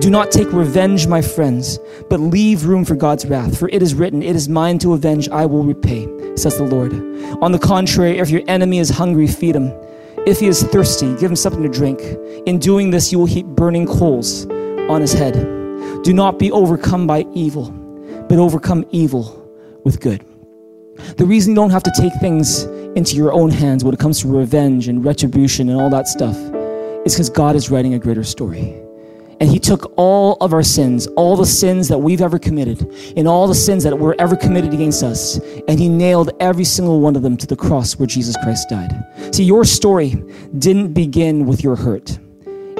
Do 0.00 0.10
not 0.10 0.30
take 0.30 0.52
revenge, 0.52 1.06
my 1.06 1.22
friends, 1.22 1.78
but 2.10 2.20
leave 2.20 2.66
room 2.66 2.84
for 2.84 2.96
God's 2.96 3.24
wrath. 3.24 3.58
For 3.58 3.70
it 3.70 3.82
is 3.82 3.94
written, 3.94 4.22
It 4.22 4.36
is 4.36 4.46
mine 4.46 4.78
to 4.80 4.92
avenge, 4.92 5.30
I 5.30 5.46
will 5.46 5.64
repay, 5.64 6.06
says 6.36 6.58
the 6.58 6.64
Lord. 6.64 6.92
On 7.42 7.52
the 7.52 7.58
contrary, 7.58 8.18
if 8.18 8.28
your 8.28 8.42
enemy 8.46 8.78
is 8.78 8.90
hungry, 8.90 9.26
feed 9.26 9.56
him. 9.56 9.72
If 10.26 10.40
he 10.40 10.46
is 10.46 10.62
thirsty, 10.62 11.14
give 11.14 11.30
him 11.30 11.36
something 11.36 11.62
to 11.62 11.68
drink. 11.68 12.00
In 12.46 12.58
doing 12.58 12.90
this, 12.90 13.10
you 13.10 13.18
will 13.18 13.26
heap 13.26 13.46
burning 13.46 13.86
coals 13.86 14.46
on 14.90 15.00
his 15.00 15.12
head. 15.12 15.34
Do 16.02 16.12
not 16.12 16.38
be 16.38 16.52
overcome 16.52 17.06
by 17.06 17.24
evil, 17.32 17.70
but 18.28 18.38
overcome 18.38 18.84
evil 18.90 19.36
with 19.82 20.00
good. 20.00 20.24
The 21.16 21.24
reason 21.24 21.52
you 21.52 21.56
don't 21.56 21.70
have 21.70 21.82
to 21.84 21.92
take 21.96 22.12
things 22.20 22.64
into 22.96 23.16
your 23.16 23.32
own 23.32 23.50
hands 23.50 23.82
when 23.82 23.94
it 23.94 24.00
comes 24.00 24.20
to 24.20 24.28
revenge 24.28 24.88
and 24.88 25.04
retribution 25.04 25.70
and 25.70 25.80
all 25.80 25.88
that 25.90 26.06
stuff 26.06 26.36
is 27.06 27.14
because 27.14 27.30
God 27.30 27.56
is 27.56 27.70
writing 27.70 27.94
a 27.94 27.98
greater 27.98 28.24
story. 28.24 28.78
And 29.40 29.48
He 29.48 29.58
took 29.58 29.92
all 29.96 30.36
of 30.40 30.52
our 30.52 30.62
sins, 30.62 31.06
all 31.16 31.36
the 31.36 31.46
sins 31.46 31.88
that 31.88 31.98
we've 31.98 32.20
ever 32.20 32.38
committed, 32.38 32.82
and 33.16 33.26
all 33.26 33.46
the 33.46 33.54
sins 33.54 33.82
that 33.84 33.98
were 33.98 34.14
ever 34.18 34.36
committed 34.36 34.74
against 34.74 35.02
us, 35.02 35.38
and 35.66 35.80
He 35.80 35.88
nailed 35.88 36.30
every 36.40 36.64
single 36.64 37.00
one 37.00 37.16
of 37.16 37.22
them 37.22 37.36
to 37.38 37.46
the 37.46 37.56
cross 37.56 37.98
where 37.98 38.06
Jesus 38.06 38.36
Christ 38.42 38.68
died. 38.68 38.92
See, 39.34 39.44
your 39.44 39.64
story 39.64 40.22
didn't 40.58 40.92
begin 40.92 41.46
with 41.46 41.64
your 41.64 41.74
hurt. 41.74 42.18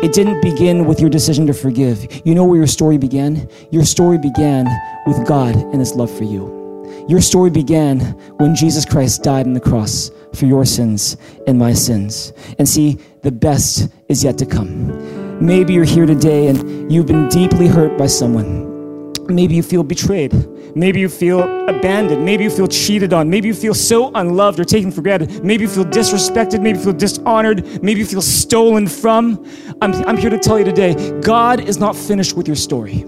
It 0.03 0.13
didn't 0.15 0.41
begin 0.41 0.87
with 0.87 1.01
your 1.01 1.11
decision 1.11 1.47
to 1.47 1.53
forgive. 1.53 2.23
You 2.25 2.35
know 2.35 2.45
where 2.45 2.57
your 2.57 2.67
story 2.67 2.97
began? 2.97 3.49
Your 3.71 3.85
story 3.85 4.17
began 4.19 4.67
with 5.07 5.27
God 5.27 5.55
and 5.57 5.81
His 5.81 5.95
love 5.95 6.11
for 6.11 6.25
you. 6.25 6.61
Your 7.09 7.21
story 7.21 7.51
began 7.51 8.01
when 8.39 8.55
Jesus 8.55 8.85
Christ 8.85 9.23
died 9.23 9.47
on 9.47 9.53
the 9.53 9.61
cross 9.61 10.11
for 10.35 10.47
your 10.47 10.65
sins 10.65 11.17
and 11.47 11.59
my 11.59 11.73
sins. 11.73 12.33
And 12.59 12.69
see, 12.69 12.99
the 13.23 13.33
best 13.33 13.89
is 14.09 14.25
yet 14.25 14.39
to 14.39 14.47
come. 14.47 15.20
Maybe 15.41 15.73
you're 15.73 15.85
here 15.85 16.05
today 16.05 16.49
and 16.49 16.93
you've 16.93 17.07
been 17.07 17.27
deeply 17.29 17.67
hurt 17.67 17.97
by 17.97 18.07
someone. 18.07 19.15
Maybe 19.27 19.55
you 19.55 19.63
feel 19.63 19.83
betrayed. 19.83 20.35
Maybe 20.77 21.01
you 21.01 21.09
feel 21.09 21.41
abandoned. 21.67 22.27
Maybe 22.27 22.45
you 22.45 22.51
feel 22.51 22.69
cheated 22.69 23.15
on. 23.15 23.31
Maybe 23.31 23.49
you 23.49 23.55
feel 23.55 23.73
so 23.73 24.11
unloved 24.15 24.61
or 24.61 24.65
taken 24.65 24.93
for 24.93 25.01
granted. 25.01 25.43
Maybe 25.43 25.63
you 25.63 25.71
feel 25.71 25.87
disrespected. 25.87 26.61
Maybe 26.61 26.79
you 26.79 26.85
feel 26.85 26.93
dishonored. 26.93 27.83
Maybe 27.83 28.01
you 28.01 28.07
feel 28.07 28.21
stolen 28.21 28.87
from. 28.87 29.43
I'm, 29.81 29.95
I'm 30.07 30.19
here 30.19 30.29
to 30.29 30.39
tell 30.39 30.59
you 30.59 30.65
today 30.67 31.19
God 31.21 31.61
is 31.61 31.79
not 31.79 31.97
finished 31.97 32.37
with 32.37 32.47
your 32.47 32.57
story. 32.57 33.07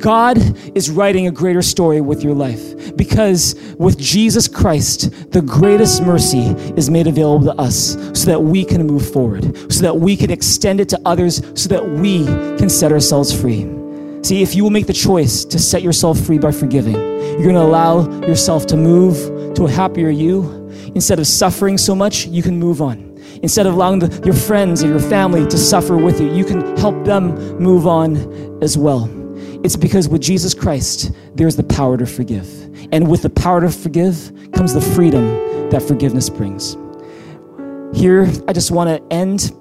God 0.00 0.38
is 0.74 0.90
writing 0.90 1.26
a 1.26 1.30
greater 1.30 1.62
story 1.62 2.00
with 2.00 2.22
your 2.22 2.34
life 2.34 2.96
because 2.96 3.54
with 3.78 3.98
Jesus 3.98 4.48
Christ, 4.48 5.32
the 5.32 5.42
greatest 5.42 6.02
mercy 6.02 6.46
is 6.76 6.88
made 6.88 7.06
available 7.06 7.46
to 7.46 7.60
us 7.60 7.92
so 8.18 8.26
that 8.26 8.40
we 8.40 8.64
can 8.64 8.86
move 8.86 9.12
forward, 9.12 9.44
so 9.72 9.82
that 9.82 9.96
we 9.96 10.16
can 10.16 10.30
extend 10.30 10.80
it 10.80 10.88
to 10.88 11.00
others, 11.04 11.42
so 11.54 11.68
that 11.68 11.86
we 11.86 12.24
can 12.56 12.70
set 12.70 12.92
ourselves 12.92 13.38
free. 13.38 13.68
See, 14.22 14.42
if 14.42 14.54
you 14.54 14.62
will 14.62 14.70
make 14.70 14.86
the 14.86 14.92
choice 14.92 15.44
to 15.46 15.58
set 15.58 15.82
yourself 15.82 16.18
free 16.18 16.38
by 16.38 16.52
forgiving, 16.52 16.94
you're 16.94 17.42
going 17.42 17.54
to 17.54 17.62
allow 17.62 18.08
yourself 18.26 18.66
to 18.68 18.76
move 18.76 19.54
to 19.54 19.66
a 19.66 19.70
happier 19.70 20.08
you. 20.08 20.70
Instead 20.94 21.18
of 21.18 21.26
suffering 21.26 21.76
so 21.78 21.94
much, 21.94 22.26
you 22.26 22.42
can 22.42 22.58
move 22.58 22.80
on. 22.80 23.18
Instead 23.42 23.66
of 23.66 23.74
allowing 23.74 23.98
the, 23.98 24.22
your 24.24 24.34
friends 24.34 24.82
or 24.82 24.88
your 24.88 25.00
family 25.00 25.46
to 25.46 25.58
suffer 25.58 25.96
with 25.96 26.20
you, 26.20 26.32
you 26.32 26.44
can 26.44 26.76
help 26.78 27.04
them 27.04 27.34
move 27.58 27.86
on 27.86 28.62
as 28.62 28.76
well. 28.76 29.19
It's 29.62 29.76
because 29.76 30.08
with 30.08 30.22
Jesus 30.22 30.54
Christ, 30.54 31.12
there's 31.34 31.56
the 31.56 31.62
power 31.62 31.98
to 31.98 32.06
forgive. 32.06 32.48
And 32.92 33.10
with 33.10 33.22
the 33.22 33.30
power 33.30 33.60
to 33.60 33.70
forgive 33.70 34.32
comes 34.52 34.72
the 34.72 34.80
freedom 34.80 35.70
that 35.70 35.82
forgiveness 35.82 36.30
brings. 36.30 36.76
Here, 37.92 38.28
I 38.48 38.52
just 38.52 38.70
want 38.70 38.88
to 38.88 39.14
end 39.14 39.52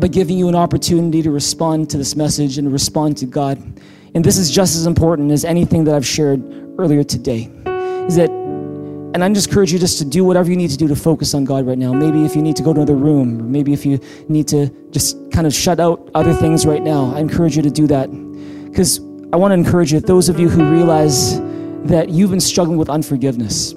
by 0.00 0.08
giving 0.08 0.36
you 0.36 0.48
an 0.48 0.56
opportunity 0.56 1.22
to 1.22 1.30
respond 1.30 1.88
to 1.90 1.98
this 1.98 2.16
message 2.16 2.58
and 2.58 2.72
respond 2.72 3.16
to 3.18 3.26
God. 3.26 3.58
And 4.14 4.24
this 4.24 4.38
is 4.38 4.50
just 4.50 4.74
as 4.74 4.86
important 4.86 5.30
as 5.30 5.44
anything 5.44 5.84
that 5.84 5.94
I've 5.94 6.06
shared 6.06 6.42
earlier 6.78 7.04
today. 7.04 7.50
Is 8.06 8.16
that 8.16 8.30
and 9.14 9.24
I 9.24 9.28
just 9.30 9.48
encourage 9.48 9.72
you 9.72 9.78
just 9.78 9.98
to 9.98 10.04
do 10.04 10.22
whatever 10.22 10.50
you 10.50 10.56
need 10.56 10.70
to 10.70 10.76
do 10.76 10.86
to 10.86 10.94
focus 10.94 11.32
on 11.32 11.44
God 11.44 11.66
right 11.66 11.78
now. 11.78 11.92
Maybe 11.92 12.24
if 12.24 12.36
you 12.36 12.42
need 12.42 12.56
to 12.56 12.62
go 12.62 12.74
to 12.74 12.80
another 12.80 12.94
room, 12.94 13.40
or 13.40 13.44
maybe 13.44 13.72
if 13.72 13.86
you 13.86 13.98
need 14.28 14.46
to 14.48 14.68
just 14.90 15.16
kind 15.32 15.46
of 15.46 15.54
shut 15.54 15.80
out 15.80 16.10
other 16.14 16.34
things 16.34 16.66
right 16.66 16.82
now, 16.82 17.14
I 17.14 17.20
encourage 17.20 17.56
you 17.56 17.62
to 17.62 17.70
do 17.70 17.86
that. 17.86 18.10
Because 18.66 19.00
I 19.30 19.36
want 19.36 19.50
to 19.50 19.54
encourage 19.54 19.92
you, 19.92 20.00
those 20.00 20.30
of 20.30 20.40
you 20.40 20.48
who 20.48 20.64
realize 20.64 21.38
that 21.84 22.08
you've 22.08 22.30
been 22.30 22.40
struggling 22.40 22.78
with 22.78 22.88
unforgiveness, 22.88 23.74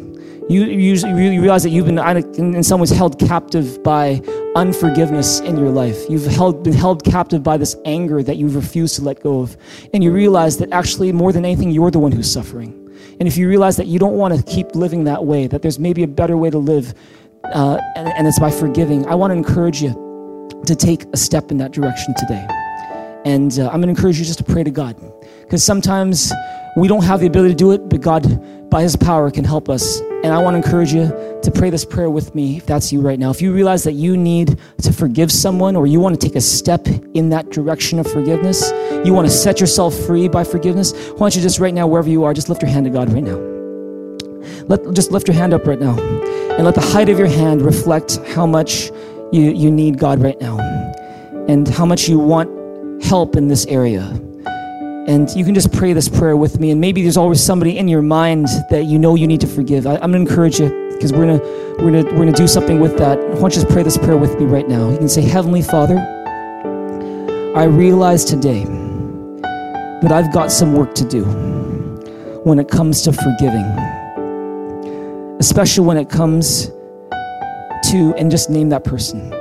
you, 0.50 0.64
you, 0.64 0.94
you 0.96 1.42
realize 1.42 1.64
that 1.64 1.72
you've 1.72 1.88
been, 1.88 2.00
in 2.00 2.64
some 2.64 2.80
ways, 2.80 2.90
held 2.90 3.20
captive 3.20 3.84
by 3.84 4.22
unforgiveness 4.56 5.42
in 5.42 5.58
your 5.58 5.70
life. 5.70 6.10
You've 6.10 6.26
held, 6.26 6.64
been 6.64 6.72
held 6.72 7.04
captive 7.04 7.44
by 7.44 7.58
this 7.58 7.76
anger 7.84 8.24
that 8.24 8.38
you've 8.38 8.56
refused 8.56 8.96
to 8.96 9.02
let 9.02 9.22
go 9.22 9.42
of. 9.42 9.58
And 9.94 10.02
you 10.02 10.14
realize 10.14 10.58
that 10.60 10.72
actually, 10.72 11.12
more 11.12 11.34
than 11.34 11.44
anything, 11.44 11.72
you're 11.72 11.92
the 11.92 12.00
one 12.00 12.14
who's 12.14 12.32
suffering. 12.32 12.78
And 13.20 13.28
if 13.28 13.36
you 13.36 13.50
realize 13.50 13.76
that 13.76 13.88
you 13.88 14.00
don't 14.00 14.16
want 14.16 14.34
to 14.34 14.42
keep 14.44 14.74
living 14.74 15.04
that 15.04 15.26
way, 15.26 15.48
that 15.48 15.62
there's 15.62 15.80
maybe 15.80 16.04
a 16.04 16.08
better 16.08 16.38
way 16.38 16.50
to 16.50 16.60
live, 16.60 16.94
uh, 17.44 17.78
and, 17.98 18.08
and 18.08 18.26
it's 18.26 18.40
by 18.40 18.52
forgiving, 18.52 19.06
I 19.06 19.16
want 19.16 19.32
to 19.32 19.36
encourage 19.36 19.82
you 19.82 20.50
to 20.66 20.76
take 20.78 21.04
a 21.14 21.18
step 21.18 21.52
in 21.52 21.58
that 21.58 21.72
direction 21.72 22.14
today. 22.18 22.48
And 23.26 23.60
uh, 23.60 23.66
I'm 23.68 23.82
going 23.82 23.84
to 23.84 23.90
encourage 23.90 24.18
you 24.18 24.26
just 24.26 24.40
to 24.40 24.46
pray 24.46 24.64
to 24.64 24.72
God. 24.72 24.96
Because 25.52 25.66
sometimes 25.66 26.32
we 26.78 26.88
don't 26.88 27.04
have 27.04 27.20
the 27.20 27.28
ability 27.28 27.54
to 27.54 27.58
do 27.58 27.72
it, 27.74 27.90
but 27.90 28.00
God, 28.00 28.70
by 28.70 28.84
His 28.84 28.96
power, 28.96 29.30
can 29.30 29.44
help 29.44 29.68
us. 29.68 30.00
And 30.24 30.28
I 30.28 30.42
want 30.42 30.54
to 30.54 30.66
encourage 30.66 30.94
you 30.94 31.08
to 31.44 31.52
pray 31.54 31.70
this 31.70 31.84
prayer 31.84 32.10
with 32.10 32.34
me 32.34 32.56
if 32.56 32.66
that's 32.66 32.94
you 32.94 33.02
right 33.02 33.20
now. 33.20 33.32
If 33.32 33.42
you 33.42 33.52
realize 33.52 33.84
that 33.84 33.92
you 33.92 34.16
need 34.16 34.58
to 34.82 34.94
forgive 34.94 35.30
someone 35.30 35.76
or 35.76 35.88
you 35.88 36.00
want 36.00 36.18
to 36.18 36.26
take 36.26 36.38
a 36.38 36.42
step 36.42 36.88
in 36.88 37.28
that 37.32 37.50
direction 37.50 38.00
of 38.00 38.10
forgiveness, 38.10 38.72
you 39.06 39.14
want 39.14 39.28
to 39.28 39.34
set 39.34 39.60
yourself 39.60 39.94
free 39.94 40.30
by 40.30 40.46
forgiveness, 40.46 40.94
why 41.10 41.18
don't 41.18 41.36
you 41.36 41.42
just 41.42 41.60
right 41.60 41.74
now, 41.74 41.86
wherever 41.86 42.08
you 42.08 42.24
are, 42.24 42.34
just 42.34 42.48
lift 42.48 42.62
your 42.62 42.72
hand 42.72 42.86
to 42.86 42.90
God 42.90 43.12
right 43.12 43.22
now. 43.22 43.36
Let, 44.70 44.90
just 44.94 45.12
lift 45.12 45.28
your 45.28 45.36
hand 45.36 45.54
up 45.54 45.68
right 45.68 45.82
now 45.82 46.00
and 46.00 46.64
let 46.64 46.76
the 46.76 46.80
height 46.80 47.10
of 47.10 47.20
your 47.20 47.28
hand 47.28 47.62
reflect 47.62 48.22
how 48.28 48.46
much 48.46 48.90
you, 49.34 49.52
you 49.52 49.70
need 49.70 49.98
God 49.98 50.24
right 50.24 50.40
now 50.40 50.60
and 51.50 51.68
how 51.68 51.86
much 51.86 52.08
you 52.08 52.20
want 52.20 53.04
help 53.04 53.36
in 53.36 53.50
this 53.50 53.66
area. 53.66 54.18
And 55.08 55.30
you 55.32 55.44
can 55.44 55.56
just 55.56 55.74
pray 55.74 55.94
this 55.94 56.08
prayer 56.08 56.38
with 56.38 56.60
me. 56.60 56.70
And 56.70 56.80
maybe 56.80 57.02
there's 57.02 57.18
always 57.18 57.44
somebody 57.44 57.78
in 57.78 57.88
your 57.88 58.04
mind 58.04 58.48
that 58.70 58.86
you 58.86 59.00
know 59.00 59.16
you 59.16 59.26
need 59.26 59.42
to 59.42 59.48
forgive. 59.48 59.88
I, 59.88 59.96
am 59.96 60.12
going 60.12 60.26
to 60.26 60.30
encourage 60.30 60.60
you 60.60 60.70
because 60.92 61.12
we're 61.12 61.26
going 61.26 61.40
to 61.40 61.62
we're 61.84 62.04
to 62.04 62.16
we're 62.16 62.26
to 62.26 62.32
do 62.32 62.48
something 62.48 62.80
with 62.80 62.98
that. 63.00 63.18
Why 63.18 63.40
don't 63.40 63.56
you 63.56 63.62
just 63.62 63.70
pray 63.70 63.82
this 63.82 63.98
prayer 63.98 64.18
with 64.18 64.40
me 64.40 64.46
right 64.46 64.68
now? 64.68 64.92
You 64.92 64.98
can 64.98 65.10
say, 65.10 65.22
Heavenly 65.22 65.64
Father, 65.64 65.98
I 67.56 67.64
realize 67.64 68.24
today 68.24 68.64
that 68.64 70.12
I've 70.12 70.32
got 70.32 70.52
some 70.52 70.74
work 70.74 70.94
to 70.96 71.06
do 71.06 71.24
when 72.44 72.60
it 72.60 72.70
comes 72.70 73.02
to 73.04 73.12
forgiving, 73.12 73.66
especially 75.40 75.86
when 75.86 75.98
it 75.98 76.10
comes 76.10 76.68
to, 77.90 78.14
and 78.18 78.30
just 78.30 78.52
name 78.52 78.70
that 78.70 78.84
person. 78.84 79.41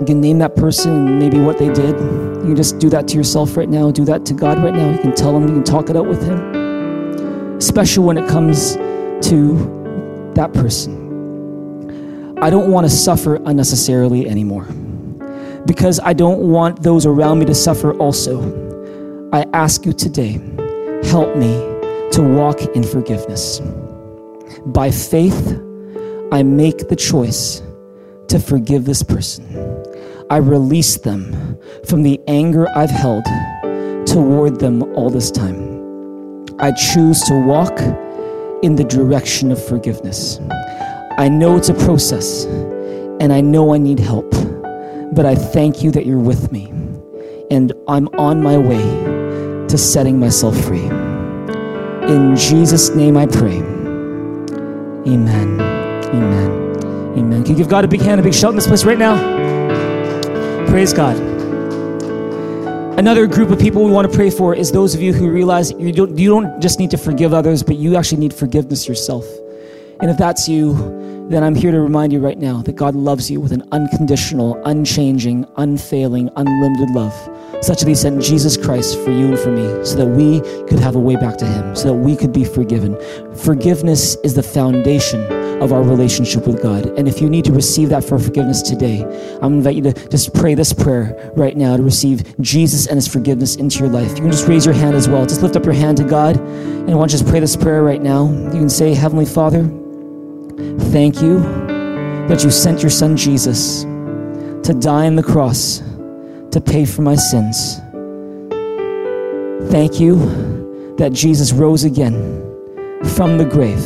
You 0.00 0.06
can 0.06 0.20
name 0.20 0.38
that 0.38 0.54
person 0.54 1.08
and 1.08 1.18
maybe 1.18 1.40
what 1.40 1.58
they 1.58 1.68
did. 1.68 1.98
You 1.98 2.42
can 2.42 2.56
just 2.56 2.78
do 2.78 2.88
that 2.90 3.08
to 3.08 3.16
yourself 3.16 3.56
right 3.56 3.68
now. 3.68 3.90
Do 3.90 4.04
that 4.04 4.24
to 4.26 4.34
God 4.34 4.62
right 4.62 4.72
now. 4.72 4.90
You 4.90 4.98
can 4.98 5.12
tell 5.12 5.36
him, 5.36 5.48
you 5.48 5.54
can 5.54 5.64
talk 5.64 5.90
it 5.90 5.96
out 5.96 6.06
with 6.06 6.22
him. 6.22 7.56
Especially 7.56 8.04
when 8.04 8.16
it 8.16 8.28
comes 8.28 8.74
to 9.28 10.32
that 10.34 10.52
person. 10.52 12.36
I 12.40 12.48
don't 12.48 12.70
want 12.70 12.88
to 12.88 12.90
suffer 12.90 13.40
unnecessarily 13.44 14.28
anymore 14.28 14.66
because 15.66 15.98
I 15.98 16.12
don't 16.12 16.38
want 16.38 16.84
those 16.84 17.04
around 17.04 17.40
me 17.40 17.46
to 17.46 17.54
suffer 17.54 17.92
also. 17.94 18.40
I 19.32 19.44
ask 19.52 19.84
you 19.84 19.92
today, 19.92 20.40
help 21.08 21.36
me 21.36 21.52
to 22.12 22.22
walk 22.22 22.62
in 22.76 22.84
forgiveness. 22.84 23.60
By 24.66 24.92
faith, 24.92 25.60
I 26.30 26.44
make 26.44 26.88
the 26.88 26.96
choice 26.96 27.62
to 28.28 28.38
forgive 28.38 28.84
this 28.84 29.02
person. 29.02 29.44
I 30.30 30.36
release 30.36 30.98
them 30.98 31.58
from 31.86 32.02
the 32.02 32.20
anger 32.28 32.68
I've 32.76 32.90
held 32.90 33.24
toward 34.06 34.60
them 34.60 34.82
all 34.94 35.08
this 35.08 35.30
time. 35.30 36.46
I 36.58 36.72
choose 36.72 37.22
to 37.22 37.34
walk 37.46 37.80
in 38.62 38.76
the 38.76 38.84
direction 38.84 39.50
of 39.50 39.64
forgiveness. 39.64 40.38
I 41.16 41.28
know 41.30 41.56
it's 41.56 41.70
a 41.70 41.74
process 41.74 42.44
and 42.44 43.32
I 43.32 43.40
know 43.40 43.72
I 43.72 43.78
need 43.78 43.98
help, 43.98 44.30
but 45.14 45.24
I 45.24 45.34
thank 45.34 45.82
you 45.82 45.90
that 45.92 46.04
you're 46.04 46.18
with 46.18 46.52
me 46.52 46.66
and 47.50 47.72
I'm 47.88 48.08
on 48.18 48.42
my 48.42 48.58
way 48.58 48.84
to 49.68 49.78
setting 49.78 50.20
myself 50.20 50.58
free. 50.60 50.84
In 52.06 52.36
Jesus' 52.36 52.90
name 52.90 53.16
I 53.16 53.24
pray. 53.24 53.58
Amen. 55.06 55.60
Amen. 55.60 56.50
Amen. 57.16 57.44
Can 57.44 57.52
you 57.52 57.56
give 57.56 57.70
God 57.70 57.86
a 57.86 57.88
big 57.88 58.02
hand, 58.02 58.20
a 58.20 58.24
big 58.24 58.34
shout 58.34 58.50
in 58.50 58.56
this 58.56 58.66
place 58.66 58.84
right 58.84 58.98
now? 58.98 59.47
Praise 60.68 60.92
God. 60.92 61.16
Another 62.98 63.26
group 63.26 63.50
of 63.50 63.58
people 63.58 63.84
we 63.84 63.90
want 63.90 64.10
to 64.10 64.14
pray 64.14 64.28
for 64.28 64.54
is 64.54 64.70
those 64.70 64.94
of 64.94 65.00
you 65.00 65.14
who 65.14 65.30
realize 65.30 65.70
you 65.72 65.92
don't, 65.92 66.18
you 66.18 66.28
don't 66.28 66.60
just 66.60 66.78
need 66.78 66.90
to 66.90 66.98
forgive 66.98 67.32
others, 67.32 67.62
but 67.62 67.76
you 67.76 67.96
actually 67.96 68.18
need 68.18 68.34
forgiveness 68.34 68.86
yourself. 68.86 69.24
And 70.00 70.10
if 70.10 70.18
that's 70.18 70.46
you, 70.46 70.74
then 71.28 71.44
I'm 71.44 71.54
here 71.54 71.70
to 71.70 71.80
remind 71.80 72.12
you 72.12 72.20
right 72.20 72.38
now 72.38 72.62
that 72.62 72.76
God 72.76 72.94
loves 72.94 73.30
you 73.30 73.38
with 73.38 73.52
an 73.52 73.62
unconditional, 73.70 74.60
unchanging, 74.64 75.46
unfailing, 75.56 76.30
unlimited 76.36 76.90
love, 76.94 77.12
such 77.62 77.80
that 77.80 77.88
He 77.88 77.94
sent 77.94 78.22
Jesus 78.22 78.56
Christ 78.56 78.98
for 79.04 79.10
you 79.10 79.28
and 79.28 79.38
for 79.38 79.50
me, 79.50 79.84
so 79.84 79.96
that 79.96 80.06
we 80.06 80.40
could 80.68 80.78
have 80.78 80.96
a 80.96 80.98
way 80.98 81.16
back 81.16 81.36
to 81.38 81.44
Him, 81.44 81.76
so 81.76 81.88
that 81.88 81.94
we 81.94 82.16
could 82.16 82.32
be 82.32 82.44
forgiven. 82.44 82.96
Forgiveness 83.36 84.16
is 84.24 84.34
the 84.34 84.42
foundation 84.42 85.20
of 85.60 85.70
our 85.72 85.82
relationship 85.82 86.46
with 86.46 86.62
God. 86.62 86.86
And 86.98 87.06
if 87.06 87.20
you 87.20 87.28
need 87.28 87.44
to 87.44 87.52
receive 87.52 87.90
that 87.90 88.04
for 88.04 88.18
forgiveness 88.18 88.62
today, 88.62 89.02
I'm 89.42 89.54
invite 89.54 89.76
you 89.76 89.82
to 89.82 90.08
just 90.08 90.32
pray 90.32 90.54
this 90.54 90.72
prayer 90.72 91.32
right 91.36 91.56
now 91.56 91.76
to 91.76 91.82
receive 91.82 92.40
Jesus 92.40 92.86
and 92.86 92.96
His 92.96 93.06
forgiveness 93.06 93.56
into 93.56 93.80
your 93.80 93.88
life. 93.88 94.10
You 94.10 94.22
can 94.22 94.30
just 94.30 94.48
raise 94.48 94.64
your 94.64 94.74
hand 94.74 94.96
as 94.96 95.08
well. 95.10 95.26
Just 95.26 95.42
lift 95.42 95.56
up 95.56 95.64
your 95.64 95.74
hand 95.74 95.98
to 95.98 96.04
God, 96.04 96.38
and 96.38 96.90
I 96.90 96.94
want 96.94 97.12
you 97.12 97.18
to 97.18 97.24
just 97.24 97.30
pray 97.30 97.40
this 97.40 97.54
prayer 97.54 97.82
right 97.82 98.00
now. 98.00 98.30
You 98.30 98.60
can 98.60 98.70
say, 98.70 98.94
Heavenly 98.94 99.26
Father, 99.26 99.68
Thank 100.90 101.22
you 101.22 101.38
that 102.28 102.42
you 102.42 102.50
sent 102.50 102.82
your 102.82 102.90
son 102.90 103.16
Jesus 103.16 103.82
to 103.82 104.74
die 104.78 105.06
on 105.06 105.14
the 105.14 105.22
cross 105.22 105.78
to 106.50 106.60
pay 106.60 106.84
for 106.84 107.02
my 107.02 107.14
sins. 107.14 107.76
Thank 109.70 110.00
you 110.00 110.16
that 110.98 111.12
Jesus 111.12 111.52
rose 111.52 111.84
again 111.84 112.14
from 113.14 113.38
the 113.38 113.44
grave 113.44 113.80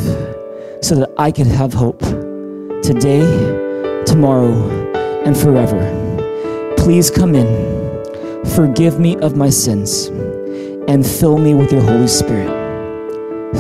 so 0.83 0.95
that 0.95 1.11
I 1.19 1.31
could 1.31 1.47
have 1.47 1.75
hope 1.75 2.01
today, 2.83 3.21
tomorrow, 4.07 4.53
and 5.25 5.37
forever. 5.37 6.75
Please 6.79 7.11
come 7.11 7.35
in, 7.35 8.05
forgive 8.57 8.99
me 8.99 9.17
of 9.19 9.37
my 9.37 9.51
sins, 9.51 10.07
and 10.89 11.07
fill 11.07 11.37
me 11.37 11.55
with 11.55 11.71
your 11.71 11.83
Holy 11.83 12.09
Spirit. 12.09 12.49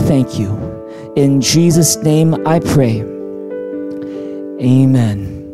Thank 0.06 0.38
you. 0.38 0.71
In 1.14 1.42
Jesus' 1.42 2.02
name 2.02 2.34
I 2.46 2.58
pray. 2.58 3.00
Amen. 4.60 5.52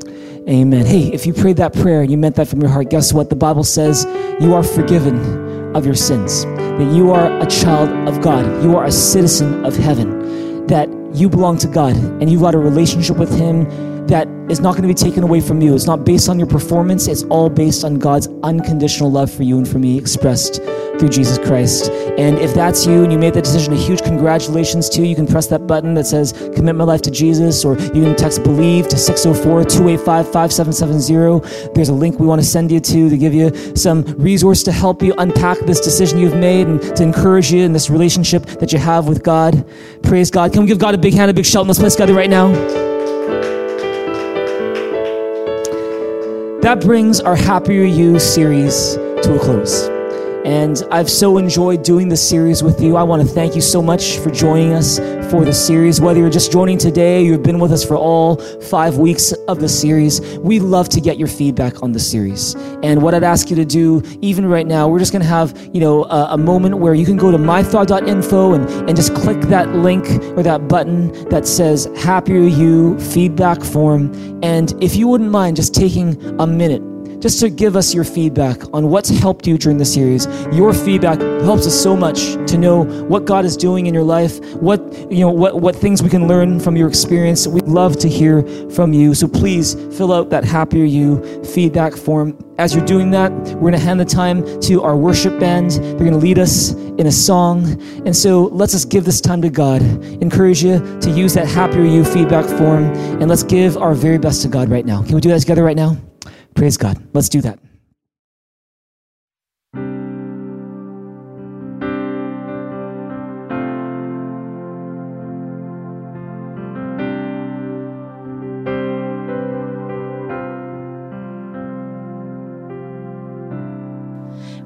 Amen. 0.49 0.87
Hey, 0.87 1.13
if 1.13 1.27
you 1.27 1.35
prayed 1.35 1.57
that 1.57 1.75
prayer 1.75 2.03
and 2.03 2.11
you 2.13 2.17
meant 2.17 2.37
that 2.37 2.47
from 2.47 2.61
your 2.61 2.71
heart, 2.71 2.91
guess 2.91 3.13
what? 3.13 3.29
The 3.29 3.35
Bible 3.35 3.65
says 3.65 4.07
you 4.41 4.55
are 4.55 4.63
forgiven 4.63 5.75
of 5.75 5.85
your 5.85 5.97
sins, 5.97 6.45
that 6.45 6.93
you 6.95 7.11
are 7.11 7.37
a 7.41 7.47
child 7.47 7.91
of 8.09 8.23
God, 8.23 8.63
you 8.63 8.77
are 8.77 8.85
a 8.85 8.93
citizen 8.93 9.65
of 9.65 9.77
heaven, 9.77 10.65
that 10.69 10.89
you 11.13 11.29
belong 11.29 11.59
to 11.59 11.67
God 11.67 11.97
and 11.97 12.31
you've 12.31 12.43
got 12.43 12.55
a 12.55 12.59
relationship 12.59 13.17
with 13.17 13.37
Him 13.37 13.67
that 14.09 14.27
is 14.51 14.61
not 14.61 14.73
going 14.73 14.83
to 14.83 14.89
be 14.89 14.95
taken 14.95 15.23
away 15.23 15.41
from 15.41 15.61
you. 15.61 15.75
It's 15.75 15.87
not 15.87 16.05
based 16.05 16.29
on 16.29 16.39
your 16.39 16.49
performance, 16.49 17.07
it's 17.07 17.25
all 17.25 17.51
based 17.51 17.85
on 17.85 17.99
God's 17.99 18.29
unconditional 18.43 19.11
love 19.11 19.31
for 19.31 19.43
you 19.43 19.59
and 19.59 19.69
for 19.69 19.79
me 19.79 19.99
expressed 19.99 20.63
through 20.99 21.11
Jesus 21.11 21.39
Christ. 21.39 21.91
And 22.19 22.39
if 22.39 22.55
that's 22.55 22.87
you 22.87 23.05
and 23.05 23.13
you 23.13 23.19
made 23.19 23.35
that 23.35 23.45
decision, 23.45 23.73
a 23.73 23.77
huge 23.77 24.03
congratulations 24.03 24.89
to 24.91 25.03
you. 25.03 25.09
You 25.09 25.15
can 25.15 25.27
press 25.27 25.47
that 25.49 25.67
button 25.67 25.95
that 25.95 26.07
says 26.07 26.33
commit 26.55 26.75
my 26.75 26.85
life 26.85 27.03
to 27.03 27.11
Jesus, 27.11 27.65
or 27.65 27.79
you 27.79 28.03
can 28.03 28.17
text 28.17 28.43
believe 28.43 28.89
to 28.89 28.97
604 28.97 29.65
285 29.65 30.33
5770. 30.33 31.73
There's 31.75 31.91
a 31.91 31.93
link 31.93 32.19
we 32.19 32.27
want 32.27 32.41
to 32.41 32.47
send 32.47 32.73
you 32.73 32.81
to 32.81 33.11
to 33.11 33.17
give 33.17 33.35
you 33.35 33.55
some 33.77 34.03
resource 34.19 34.63
to 34.65 34.73
help 34.73 35.03
you 35.03 35.15
unpack 35.19 35.59
this 35.61 35.81
decision 35.81 36.19
you've 36.19 36.37
made 36.37 36.67
and 36.67 36.81
to 36.97 37.03
encourage 37.03 37.53
you 37.53 37.63
in 37.63 37.73
this 37.73 37.91
relationship 37.91 38.45
that 38.59 38.73
you 38.73 38.79
have 38.79 39.07
with 39.07 39.23
God. 39.23 39.65
Praise 40.03 40.31
God. 40.31 40.53
Can 40.53 40.63
we 40.63 40.69
give 40.69 40.79
God 40.79 40.95
a 40.95 40.99
big 40.99 41.15
hand, 41.15 41.31
a 41.31 41.35
big 41.35 41.47
shout 41.47 41.67
this 41.67 41.79
place 41.79 41.95
together 41.95 42.15
right 42.15 42.31
now? 42.31 42.98
That 46.69 46.83
brings 46.83 47.19
our 47.19 47.35
Happier 47.35 47.85
You 47.85 48.19
series 48.19 48.97
to 49.23 49.37
a 49.37 49.39
close. 49.39 49.98
And 50.45 50.83
I've 50.91 51.11
so 51.11 51.39
enjoyed 51.39 51.83
doing 51.83 52.09
this 52.09 52.27
series 52.27 52.63
with 52.63 52.81
you. 52.81 52.97
I 52.97 53.03
want 53.03 53.23
to 53.23 53.29
thank 53.29 53.55
you 53.55 53.61
so 53.61 53.83
much 53.83 54.19
for 54.19 54.31
joining 54.31 54.73
us 54.73 54.99
for 55.31 55.45
the 55.45 55.53
series. 55.53 56.01
Whether 56.01 56.21
you're 56.21 56.31
just 56.31 56.51
joining 56.51 56.79
today, 56.79 57.23
you've 57.23 57.43
been 57.43 57.59
with 57.59 57.73
us 57.73 57.85
for 57.85 57.97
all 57.97 58.37
five 58.63 58.97
weeks 58.97 59.33
of 59.47 59.61
the 59.61 59.69
series, 59.69 60.21
we 60.39 60.61
love 60.61 60.89
to 60.91 61.01
get 61.01 61.19
your 61.19 61.29
feedback 61.29 61.83
on 61.83 61.93
the 61.93 62.01
series. 62.01 62.55
And 62.83 63.03
what 63.03 63.15
I'd 63.15 63.25
ask 63.25 63.51
you 63.51 63.57
to 63.57 63.65
do, 63.65 64.03
even 64.23 64.47
right 64.47 64.67
now, 64.67 64.89
we're 64.89 64.99
just 64.99 65.13
going 65.13 65.23
to 65.23 65.29
have, 65.29 65.59
you 65.75 65.81
know, 65.81 66.05
a, 66.05 66.29
a, 66.31 66.39
moment 66.39 66.79
where 66.79 66.95
you 66.95 67.05
can 67.05 67.17
go 67.17 67.31
to 67.31 67.37
mythought.info 67.37 68.55
and, 68.55 68.69
and 68.89 68.97
just 68.97 69.15
click 69.15 69.41
that 69.43 69.69
link 69.71 70.07
or 70.37 70.43
that 70.43 70.67
button 70.69 71.13
that 71.29 71.47
says 71.47 71.91
Happier 71.97 72.43
You 72.43 72.99
feedback 72.99 73.63
form. 73.63 74.13
And 74.43 74.73
if 74.83 74.97
you 74.97 75.09
wouldn't 75.09 75.31
mind 75.31 75.57
just 75.57 75.75
taking 75.75 76.17
a 76.41 76.47
minute 76.47 76.83
just 77.21 77.41
to 77.41 77.51
give 77.51 77.77
us 77.77 77.95
your 77.95 78.05
feedback 78.05 78.59
on 78.73 78.91
what's 78.91 79.09
helped 79.09 79.47
you 79.47 79.59
during 79.59 79.79
the 79.79 79.85
series. 79.85 80.27
Your 80.53 80.73
feedback 80.73 81.21
helps 81.43 81.67
us 81.67 81.81
so 81.81 81.97
much 81.97 82.35
to 82.51 82.59
know 82.59 82.85
what 83.05 83.25
God 83.25 83.45
is 83.45 83.57
doing 83.57 83.87
in 83.87 83.95
your 83.95 84.05
life, 84.05 84.39
what 84.57 84.81
you 85.11 85.21
know, 85.21 85.31
what, 85.31 85.61
what 85.61 85.75
things 85.75 86.03
we 86.03 86.09
can 86.09 86.29
learn 86.29 86.61
from 86.61 86.77
your 86.77 86.89
experience. 86.89 87.47
We'd 87.47 87.65
love 87.65 87.99
to 87.99 88.09
hear 88.09 88.43
from 88.71 88.93
you. 88.93 89.15
So 89.15 89.27
please 89.27 89.75
fill 89.97 90.13
out 90.13 90.31
that 90.31 90.45
Happier 90.45 90.85
You 90.85 91.23
feedback 91.45 91.95
form. 91.95 92.39
As 92.59 92.75
you're 92.75 92.85
doing 92.85 93.11
that, 93.13 93.31
we're 93.33 93.71
going 93.71 93.73
to 93.75 93.79
hand 93.79 94.01
the 94.01 94.05
time 94.05 94.61
to 94.63 94.83
our 94.83 94.97
worship 94.97 95.39
band. 95.39 95.73
They're 95.73 95.99
going 95.99 96.13
to 96.13 96.19
lead 96.19 96.39
us 96.39 96.73
in 96.73 97.07
a 97.07 97.13
song. 97.13 97.81
And 98.05 98.17
so 98.17 98.45
let's 98.47 98.73
just 98.73 98.91
give 98.91 99.05
this 99.05 99.21
time 99.21 99.41
to 99.43 99.51
God. 99.51 99.81
Encourage 100.21 100.65
you 100.65 100.79
to 101.01 101.11
use 101.11 101.35
that 101.35 101.47
Happier 101.47 101.85
You 101.85 102.05
feedback 102.05 102.47
form. 102.47 102.85
And 103.21 103.29
let's 103.29 103.45
give 103.45 103.77
our 103.77 103.95
very 103.95 104.19
best 104.19 104.43
to 104.43 104.49
God 104.49 104.69
right 104.71 104.85
now. 104.85 105.03
Can 105.03 105.15
we 105.15 105.21
do 105.21 105.29
that 105.31 105.41
together 105.41 105.63
right 105.63 105.77
now? 105.77 105.97
Praise 106.59 106.77
God. 106.77 107.01
Let's 107.15 107.29
do 107.29 107.41
that. 107.43 107.61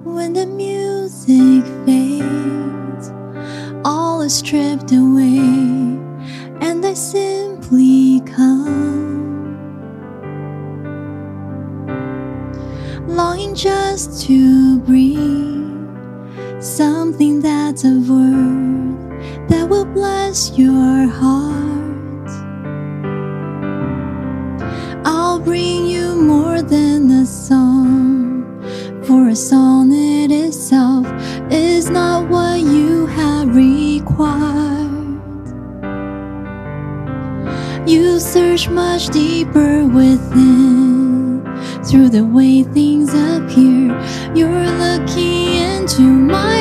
When 0.02 0.32
the 0.32 0.46
music 0.46 1.66
fades, 1.84 3.12
all 3.84 4.22
is 4.22 4.34
stripped 4.36 4.92
away, 4.92 5.36
and 6.62 6.86
I 6.86 6.94
simply 6.94 8.22
come. 8.24 8.91
Just 13.54 14.26
to 14.26 14.78
breathe 14.80 15.20
something 16.62 17.40
that's 17.40 17.84
a 17.84 18.00
word 18.08 19.48
that 19.48 19.68
will 19.68 19.84
bless 19.84 20.56
your 20.56 21.06
heart. 21.06 22.28
I'll 25.04 25.38
bring 25.38 25.86
you 25.86 26.14
more 26.14 26.62
than 26.62 27.10
a 27.10 27.26
song, 27.26 28.44
for 29.04 29.28
a 29.28 29.36
song 29.36 29.92
in 29.92 30.30
itself 30.30 31.06
is 31.50 31.90
not 31.90 32.30
what 32.30 32.60
you 32.60 33.06
have 33.06 33.54
required. 33.54 34.72
You 37.86 38.18
search 38.18 38.68
much 38.70 39.08
deeper 39.08 39.84
within 39.84 40.72
through 41.84 42.08
the 42.08 42.24
way 42.24 42.62
things 42.62 43.12
appear. 43.52 43.92
You're 44.34 44.70
looking 44.78 45.54
into 45.54 46.02
my 46.02 46.51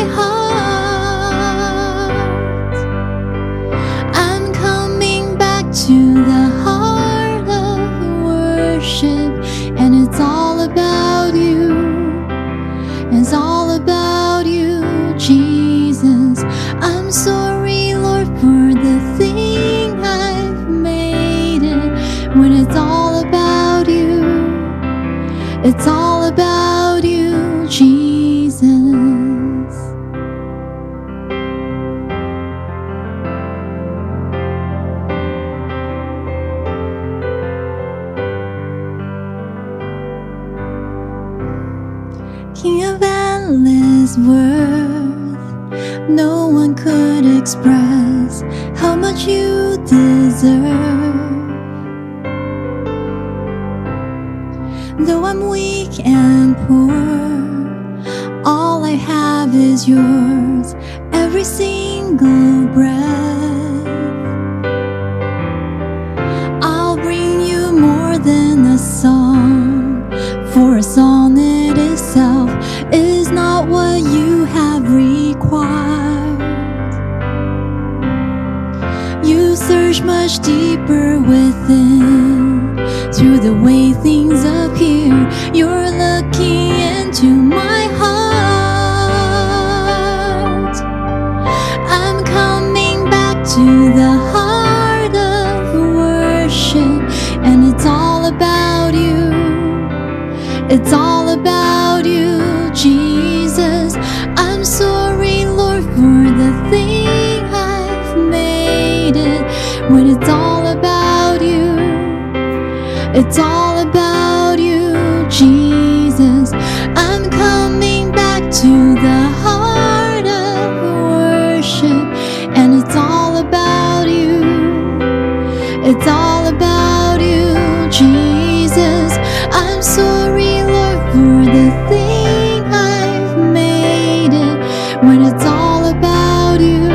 It's 125.94 126.08
all 126.08 126.48
about 126.48 127.20
you, 127.20 127.54
Jesus. 127.92 129.12
I'm 129.52 129.82
sorry, 129.82 130.64
Lord, 130.64 131.00
for 131.12 131.44
the 131.58 131.68
thing 131.90 132.64
I've 132.64 133.38
made 133.52 134.32
it 134.32 135.04
when 135.04 135.22
it's 135.22 135.44
all 135.44 135.90
about 135.90 136.62
you. 136.62 136.88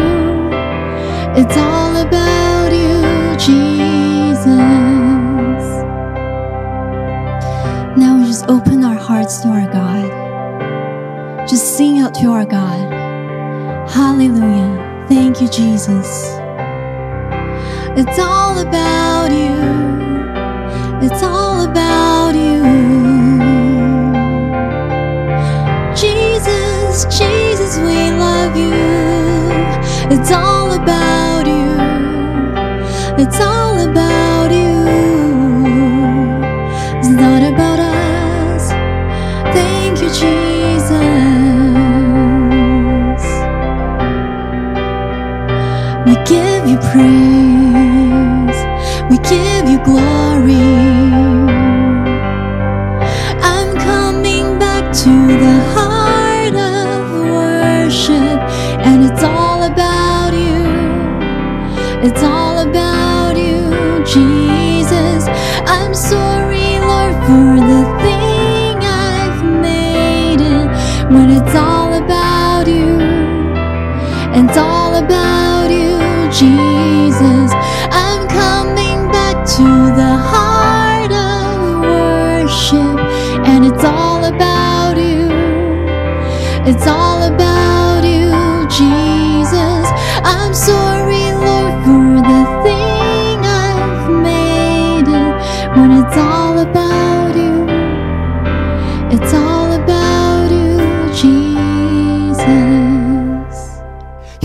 It's 1.41 1.57
all 1.59 1.95
about 2.07 2.73
you, 2.73 3.37
Jesus. 3.37 4.47
Now 7.99 8.19
we 8.19 8.25
just 8.25 8.49
open 8.49 8.83
our 8.83 8.97
hearts 8.97 9.43
to 9.43 9.49
our 9.49 9.71
God. 9.71 11.47
Just 11.47 11.77
sing 11.77 11.99
out 11.99 12.15
to 12.15 12.33
our 12.33 12.47
God. 12.47 12.91
Hallelujah. 13.91 15.05
Thank 15.07 15.43
you, 15.43 15.49
Jesus. 15.49 16.39
It's 17.99 18.19
all 18.19 18.36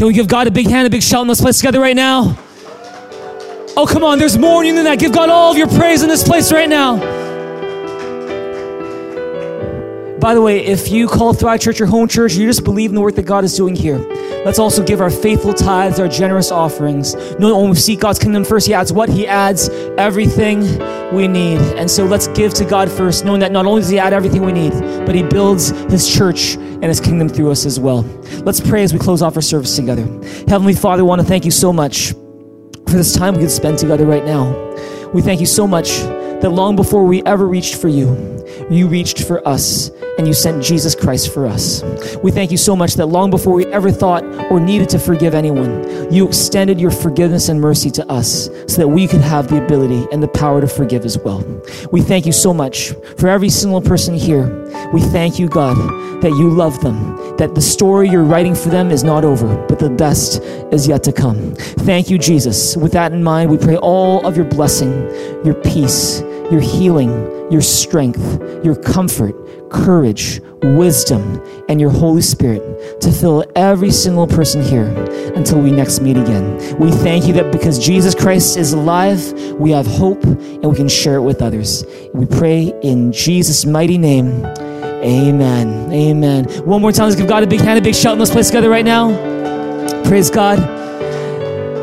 Can 0.02 0.08
we 0.08 0.16
give 0.16 0.28
God 0.28 0.47
a 0.47 0.52
big 0.52 0.66
hand, 0.66 0.88
a 0.88 0.89
big 0.89 1.04
shout 1.04 1.22
in 1.22 1.28
this 1.28 1.41
place 1.41 1.60
together 1.60 1.80
right 1.80 1.95
now? 1.95 2.36
Oh, 3.78 3.86
come 3.88 4.04
on, 4.04 4.18
there's 4.18 4.36
more 4.36 4.64
in 4.64 4.70
you 4.70 4.74
than 4.74 4.86
that. 4.86 4.97
Give 4.97 5.14
God 5.14 5.30
all 5.30 5.52
of 5.52 5.60
your 5.60 5.68
praise 5.68 6.02
in 6.02 6.10
this 6.10 6.24
place 6.24 6.52
right 6.52 6.68
now. 6.68 7.20
By 10.22 10.36
the 10.36 10.41
way, 10.41 10.63
if 10.63 10.91
you 10.91 11.07
call 11.07 11.34
Thrive 11.34 11.59
Church 11.59 11.80
your 11.80 11.88
home 11.88 12.07
church, 12.07 12.36
you 12.36 12.45
just 12.45 12.63
believe 12.63 12.91
in 12.91 12.95
the 12.95 13.01
work 13.01 13.15
that 13.15 13.26
God 13.26 13.43
is 13.43 13.57
doing 13.57 13.76
here. 13.76 13.97
Let's 14.45 14.59
also 14.59 14.84
give 14.84 15.01
our 15.01 15.09
faithful 15.09 15.51
tithes, 15.51 15.99
our 15.99 16.07
generous 16.07 16.51
offerings. 16.51 17.15
Know 17.39 17.49
that 17.49 17.55
when 17.55 17.72
we 17.72 17.76
seek 17.76 18.01
God's 18.01 18.19
kingdom 18.19 18.45
first, 18.45 18.67
He 18.67 18.74
adds 18.76 18.93
what? 18.93 19.09
He 19.09 19.26
adds 19.26 19.69
everything 19.97 20.59
we 21.11 21.28
need. 21.28 21.57
And 21.76 21.89
so 21.89 22.05
let's 22.05 22.28
give 22.28 22.53
to 22.53 22.65
God 22.65 22.91
first, 22.91 23.26
knowing 23.26 23.39
that 23.39 23.51
not 23.51 23.65
only 23.65 23.82
does 23.82 23.89
He 23.89 23.97
add 23.97 24.13
everything 24.13 24.45
we 24.45 24.51
need, 24.51 24.74
but 25.07 25.15
He 25.15 25.24
builds 25.24 25.69
His 25.89 26.07
church 26.07 26.53
and 26.53 26.86
His 26.86 26.99
kingdom 26.99 27.28
through 27.28 27.49
us 27.49 27.65
as 27.65 27.80
well. 27.80 28.03
Let's 28.43 28.59
pray 28.59 28.84
as 28.84 28.93
we 28.93 28.99
close 28.99 29.24
off 29.24 29.36
our 29.36 29.41
service 29.41 29.76
together. 29.76 30.03
Heavenly 30.47 30.76
Father, 30.76 31.03
we 31.03 31.09
want 31.09 31.22
to 31.22 31.28
thank 31.28 31.45
you 31.45 31.51
so 31.51 31.74
much 31.74 32.11
for 32.11 32.93
this 32.97 33.15
time 33.15 33.34
we 33.34 33.39
can 33.39 33.49
spend 33.49 33.80
together 33.80 34.05
right 34.05 34.24
now. 34.24 34.51
We 35.13 35.24
thank 35.24 35.39
you 35.39 35.47
so 35.47 35.65
much 35.65 35.89
that 36.41 36.51
long 36.51 36.76
before 36.76 37.05
we 37.05 37.24
ever 37.24 37.47
reached 37.47 37.76
for 37.76 37.88
you, 37.88 38.38
you 38.69 38.88
reached 38.88 39.24
for 39.24 39.45
us 39.47 39.89
and 40.18 40.28
you 40.28 40.34
sent 40.34 40.64
Jesus 40.64 40.95
Christ 40.95 41.34
for 41.34 41.45
us. 41.47 41.84
We 42.24 42.32
thank 42.32 42.51
you 42.51 42.57
so 42.57 42.76
much 42.76 42.95
that 42.95 43.07
long 43.07 43.30
before 43.30 43.53
we 43.53 43.66
ever 43.68 43.91
thought 43.91 44.24
or 44.51 44.59
needed 44.59 44.89
to 44.89 44.99
forgive 44.99 45.34
anyone, 45.34 46.14
you 46.14 46.28
extended 46.28 46.80
your 46.80 46.91
forgiveness 46.91 47.49
and 47.49 47.59
mercy 47.59 47.89
to 47.91 48.12
us 48.12 48.49
so 48.68 48.78
that 48.78 48.88
we 48.88 49.07
could 49.07 49.22
have 49.22 49.47
the 49.47 49.64
ability 49.64 50.07
and 50.12 50.22
the 50.22 50.28
power 50.28 50.62
to 50.62 50.68
forgive 50.68 51.05
as 51.05 51.18
well. 51.18 51.43
We 51.91 52.01
thank 52.01 52.26
you 52.26 52.32
so 52.32 52.53
much 52.53 52.93
for 53.18 53.28
every 53.28 53.49
single 53.49 53.82
person 53.82 54.14
here. 54.16 54.47
We 54.93 55.01
thank 55.01 55.39
you, 55.39 55.47
God, 55.47 55.78
that 56.22 56.32
you 56.32 56.49
love 56.49 56.82
them, 56.82 57.16
that 57.38 57.55
the 57.55 57.62
story 57.62 58.09
you're 58.09 58.24
writing 58.24 58.55
for 58.55 58.70
them 58.70 58.91
is 58.91 59.03
not 59.03 59.24
over, 59.24 59.55
but 59.68 59.80
the 59.80 59.89
best 59.89 60.41
is 60.72 60.88
yet 60.88 61.03
to 61.03 61.12
come. 61.12 61.55
Thank 61.55 62.09
you, 62.09 62.18
Jesus. 62.18 62.76
With 62.78 62.91
that 62.91 63.12
in 63.12 63.24
mind, 63.24 63.49
we 63.49 63.57
pray 63.57 63.78
all 63.78 64.26
of 64.26 64.36
your 64.36 64.45
blessing, 64.45 64.91
your 65.45 65.55
peace, 65.55 66.22
your 66.51 66.62
healing, 66.62 67.09
your 67.51 67.62
strength, 67.62 68.41
your 68.64 68.76
comfort, 68.76 69.36
courage, 69.72 70.41
wisdom, 70.61 71.41
and 71.69 71.82
your 71.82 71.89
Holy 71.89 72.22
Spirit 72.22 73.01
to 73.01 73.11
fill 73.11 73.43
every 73.55 73.91
single 73.91 74.28
person 74.28 74.61
here 74.61 74.88
until 75.36 75.59
we 75.59 75.72
next 75.72 76.01
meet 76.01 76.17
again. 76.17 76.57
We 76.78 76.91
thank 76.91 77.26
you 77.26 77.34
that 77.34 77.51
because 77.51 77.80
Jesus 77.80 78.13
Christ 78.13 78.57
is 78.57 78.74
alive, 78.74 79.34
we 79.53 79.72
have 79.72 79.88
hope 79.88 80.24
and 80.24 80.65
we 80.65 80.76
can 80.76 80.89
share 80.89 81.15
it 81.15 81.22
with 81.22 81.41
others. 81.41 81.86
We 82.13 82.26
pray 82.26 82.74
in 82.84 83.11
Jesus' 83.11 83.65
mighty 83.65 83.97
name. 83.97 84.45
Amen. 85.03 85.91
Amen. 85.91 86.45
One 86.65 86.82
more 86.82 86.91
time, 86.91 87.05
let's 87.05 87.15
give 87.15 87.28
God 87.28 87.43
a 87.43 87.47
big 87.47 87.61
hand, 87.61 87.80
a 87.80 87.82
big 87.82 87.95
shout 87.95 88.13
in 88.13 88.19
this 88.19 88.30
place 88.30 88.47
together 88.47 88.69
right 88.69 88.86
now. 88.86 89.09
Praise 90.03 90.30
God 90.30 90.80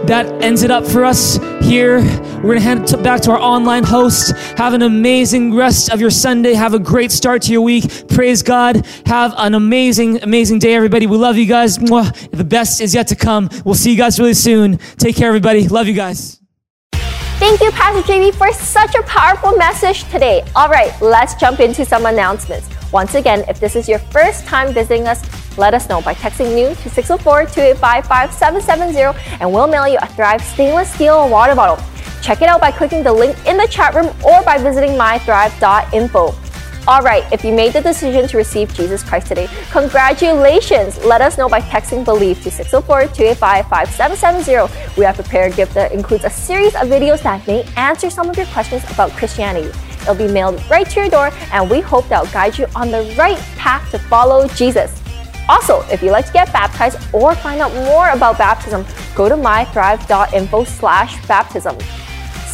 that 0.09 0.27
ends 0.43 0.63
it 0.63 0.71
up 0.71 0.87
for 0.87 1.05
us 1.05 1.37
here. 1.61 2.01
We're 2.37 2.55
going 2.55 2.59
to 2.59 2.63
hand 2.63 2.91
it 2.91 3.03
back 3.03 3.21
to 3.23 3.31
our 3.33 3.39
online 3.39 3.85
host. 3.85 4.35
Have 4.57 4.73
an 4.73 4.81
amazing 4.81 5.55
rest 5.55 5.91
of 5.91 6.01
your 6.01 6.11
Sunday. 6.11 6.55
Have 6.55 6.73
a 6.73 6.79
great 6.79 7.13
start 7.13 7.43
to 7.43 7.53
your 7.53 7.61
week. 7.61 8.09
Praise 8.09 8.43
God. 8.43 8.87
Have 9.05 9.35
an 9.37 9.55
amazing, 9.55 10.23
amazing 10.23 10.61
day, 10.61 10.75
everybody. 10.75 11.07
We 11.07 11.19
love 11.19 11.37
you 11.37 11.45
guys. 11.45 11.77
The 11.77 12.47
best 12.49 12.81
is 12.81 12.95
yet 12.95 13.09
to 13.09 13.17
come. 13.17 13.51
We'll 13.67 13.75
see 13.75 13.91
you 13.91 13.99
guys 13.99 14.19
really 14.19 14.33
soon. 14.33 14.79
Take 14.97 15.15
care, 15.15 15.29
everybody. 15.29 15.69
Love 15.69 15.87
you 15.87 15.95
guys. 15.95 16.41
Thank 16.93 17.61
you, 17.61 17.71
Pastor 17.71 18.03
JB, 18.11 18.35
for 18.35 18.53
such 18.53 18.95
a 18.95 19.03
powerful 19.03 19.57
message 19.57 20.05
today. 20.11 20.43
All 20.57 20.69
right, 20.69 20.93
let's 21.03 21.35
jump 21.35 21.61
into 21.61 21.85
some 21.85 22.07
announcements. 22.07 22.69
Once 22.93 23.15
again, 23.15 23.45
if 23.47 23.61
this 23.61 23.77
is 23.77 23.89
your 23.89 23.99
first 23.99 24.47
time 24.47 24.73
visiting 24.73 25.07
us, 25.07 25.23
let 25.59 25.75
us 25.75 25.89
know 25.89 26.01
by 26.01 26.15
texting 26.15 26.55
new 26.55 26.69
to 26.69 26.89
604-285-5770 26.89 29.41
and 29.41 29.53
we'll 29.53 29.67
mail 29.67 29.89
you 29.89 29.99
a 30.01 30.07
Thrive 30.07 30.41
stainless 30.41 30.95
steel 30.95 31.29
water 31.29 31.55
bottle. 31.55 31.85
Check 32.23 32.41
it 32.43 32.49
out 32.49 32.61
by 32.61 32.71
clicking 32.71 33.03
the 33.03 33.13
link 33.13 33.37
in 33.47 33.57
the 33.57 33.67
chat 33.69 33.95
room 33.95 34.07
or 34.25 34.45
by 34.45 34.59
visiting 34.59 34.93
mythrive.info. 34.93 36.35
All 36.87 37.03
right, 37.03 37.25
if 37.31 37.45
you 37.45 37.53
made 37.53 37.73
the 37.75 37.83
decision 37.83 38.27
to 38.29 38.39
receive 38.39 38.73
Jesus 38.73 39.03
Christ 39.03 39.27
today, 39.27 39.47
congratulations! 39.71 40.97
Let 41.05 41.21
us 41.21 41.37
know 41.37 41.47
by 41.47 41.61
texting 41.61 42.03
BELIEVE 42.03 42.43
to 42.45 42.49
604-285-5770. 42.49 44.97
We 44.97 45.05
have 45.05 45.17
prepared 45.17 45.53
a 45.53 45.57
gift 45.57 45.75
that 45.75 45.93
includes 45.93 46.25
a 46.25 46.31
series 46.31 46.75
of 46.75 46.89
videos 46.89 47.21
that 47.25 47.47
may 47.47 47.65
answer 47.77 48.09
some 48.09 48.31
of 48.31 48.39
your 48.39 48.47
questions 48.47 48.83
about 48.91 49.11
Christianity. 49.11 49.71
It'll 50.01 50.15
be 50.15 50.29
mailed 50.29 50.63
right 50.71 50.89
to 50.89 51.01
your 51.01 51.11
door, 51.11 51.31
and 51.53 51.69
we 51.69 51.83
hope 51.83 52.09
that 52.09 52.23
will 52.23 52.33
guide 52.33 52.57
you 52.57 52.67
on 52.75 52.91
the 52.91 53.15
right 53.19 53.37
path 53.59 53.91
to 53.91 53.99
follow 53.99 54.49
Jesus. 54.49 54.99
Also, 55.49 55.83
if 55.91 56.03
you'd 56.03 56.13
like 56.13 56.27
to 56.27 56.33
get 56.33 56.53
baptized 56.53 56.99
or 57.13 57.35
find 57.35 57.61
out 57.61 57.73
more 57.75 58.11
about 58.11 58.39
baptism, 58.39 58.85
go 59.15 59.29
to 59.29 59.35
mythrive.info 59.35 60.65
slash 60.65 61.27
baptism 61.27 61.77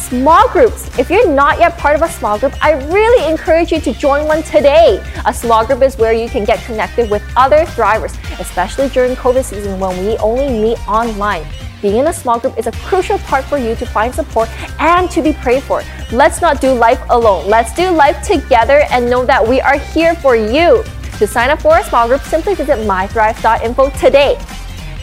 small 0.05 0.47
groups. 0.49 0.87
If 0.99 1.09
you're 1.09 1.27
not 1.27 1.57
yet 1.57 1.77
part 1.79 1.95
of 1.95 2.03
a 2.03 2.09
small 2.09 2.37
group, 2.37 2.53
I 2.63 2.73
really 2.93 3.29
encourage 3.29 3.71
you 3.71 3.79
to 3.81 3.93
join 3.93 4.27
one 4.27 4.43
today. 4.43 5.03
A 5.25 5.33
small 5.33 5.65
group 5.65 5.81
is 5.81 5.97
where 5.97 6.13
you 6.13 6.29
can 6.29 6.45
get 6.45 6.63
connected 6.63 7.09
with 7.09 7.23
other 7.35 7.65
thrivers, 7.65 8.13
especially 8.39 8.89
during 8.89 9.15
COVID 9.15 9.43
season 9.43 9.79
when 9.79 9.97
we 10.05 10.15
only 10.17 10.47
meet 10.47 10.77
online. 10.87 11.43
Being 11.81 11.97
in 11.97 12.07
a 12.07 12.13
small 12.13 12.39
group 12.39 12.57
is 12.57 12.67
a 12.67 12.71
crucial 12.71 13.17
part 13.19 13.45
for 13.45 13.57
you 13.57 13.75
to 13.75 13.85
find 13.85 14.13
support 14.13 14.49
and 14.79 15.09
to 15.11 15.21
be 15.21 15.33
prayed 15.33 15.63
for. 15.63 15.81
Let's 16.11 16.39
not 16.39 16.61
do 16.61 16.71
life 16.71 17.01
alone. 17.09 17.47
Let's 17.47 17.73
do 17.73 17.89
life 17.89 18.21
together 18.21 18.83
and 18.91 19.09
know 19.09 19.25
that 19.25 19.45
we 19.45 19.59
are 19.59 19.77
here 19.77 20.15
for 20.15 20.35
you. 20.35 20.83
To 21.19 21.25
sign 21.25 21.49
up 21.49 21.61
for 21.61 21.77
a 21.77 21.83
small 21.83 22.09
group, 22.09 22.21
simply 22.21 22.55
visit 22.55 22.77
mythrive.info 22.85 23.89
today. 23.91 24.37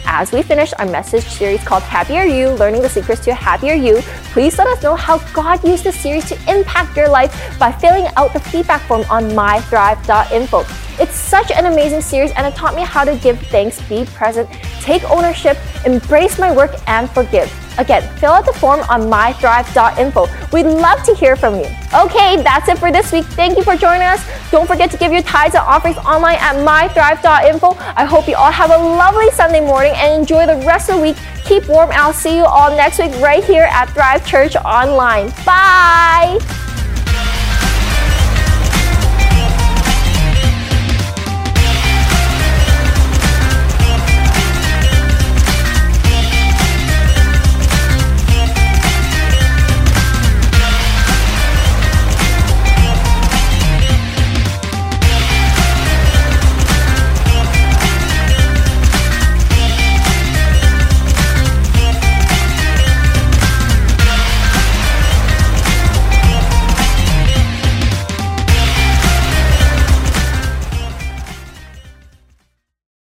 As 0.05 0.31
we 0.31 0.43
finish 0.43 0.71
our 0.77 0.85
message 0.85 1.23
series 1.23 1.63
called 1.63 1.81
Happier 1.83 2.23
You, 2.23 2.49
Learning 2.49 2.83
the 2.83 2.89
Secrets 2.89 3.23
to 3.25 3.31
a 3.31 3.33
Happier 3.33 3.73
You, 3.73 4.01
please 4.31 4.57
let 4.59 4.67
us 4.67 4.83
know 4.83 4.95
how 4.95 5.17
God 5.33 5.63
used 5.63 5.83
this 5.83 5.99
series 5.99 6.25
to 6.29 6.35
impact 6.47 6.95
your 6.95 7.09
life 7.09 7.57
by 7.57 7.71
filling 7.71 8.05
out 8.15 8.31
the 8.31 8.39
feedback 8.39 8.81
form 8.81 9.03
on 9.09 9.31
mythrive.info. 9.31 10.65
It's 10.99 11.15
such 11.15 11.51
an 11.51 11.65
amazing 11.65 12.01
series 12.01 12.31
and 12.31 12.45
it 12.45 12.55
taught 12.55 12.75
me 12.75 12.83
how 12.83 13.03
to 13.03 13.15
give 13.17 13.39
thanks, 13.47 13.81
be 13.89 14.05
present, 14.05 14.49
take 14.81 15.03
ownership, 15.09 15.57
embrace 15.85 16.37
my 16.37 16.55
work, 16.55 16.71
and 16.87 17.09
forgive. 17.09 17.51
Again, 17.79 18.03
fill 18.17 18.31
out 18.31 18.45
the 18.45 18.53
form 18.53 18.81
on 18.81 19.01
mythrive.info. 19.09 20.27
We'd 20.51 20.65
love 20.65 21.03
to 21.03 21.15
hear 21.15 21.35
from 21.35 21.55
you. 21.55 21.65
Okay, 21.93 22.41
that's 22.43 22.69
it 22.69 22.77
for 22.77 22.91
this 22.91 23.11
week. 23.11 23.25
Thank 23.25 23.57
you 23.57 23.63
for 23.63 23.75
joining 23.75 24.03
us. 24.03 24.23
Don't 24.51 24.67
forget 24.67 24.91
to 24.91 24.97
give 24.97 25.11
your 25.11 25.23
tithes 25.23 25.55
and 25.55 25.63
offerings 25.65 25.97
online 25.97 26.37
at 26.39 26.55
mythrive.info. 26.55 27.75
I 27.95 28.05
hope 28.05 28.27
you 28.27 28.35
all 28.35 28.51
have 28.51 28.69
a 28.69 28.77
lovely 28.77 29.31
Sunday 29.31 29.61
morning 29.61 29.93
and 29.95 30.13
enjoy 30.13 30.45
the 30.45 30.63
rest 30.65 30.89
of 30.89 30.97
the 30.97 31.01
week. 31.01 31.17
Keep 31.45 31.67
warm. 31.67 31.89
I'll 31.91 32.13
see 32.13 32.37
you 32.37 32.45
all 32.45 32.75
next 32.75 32.99
week 32.99 33.11
right 33.19 33.43
here 33.43 33.67
at 33.71 33.89
Thrive 33.89 34.25
Church 34.25 34.55
Online. 34.55 35.29
Bye. 35.45 36.39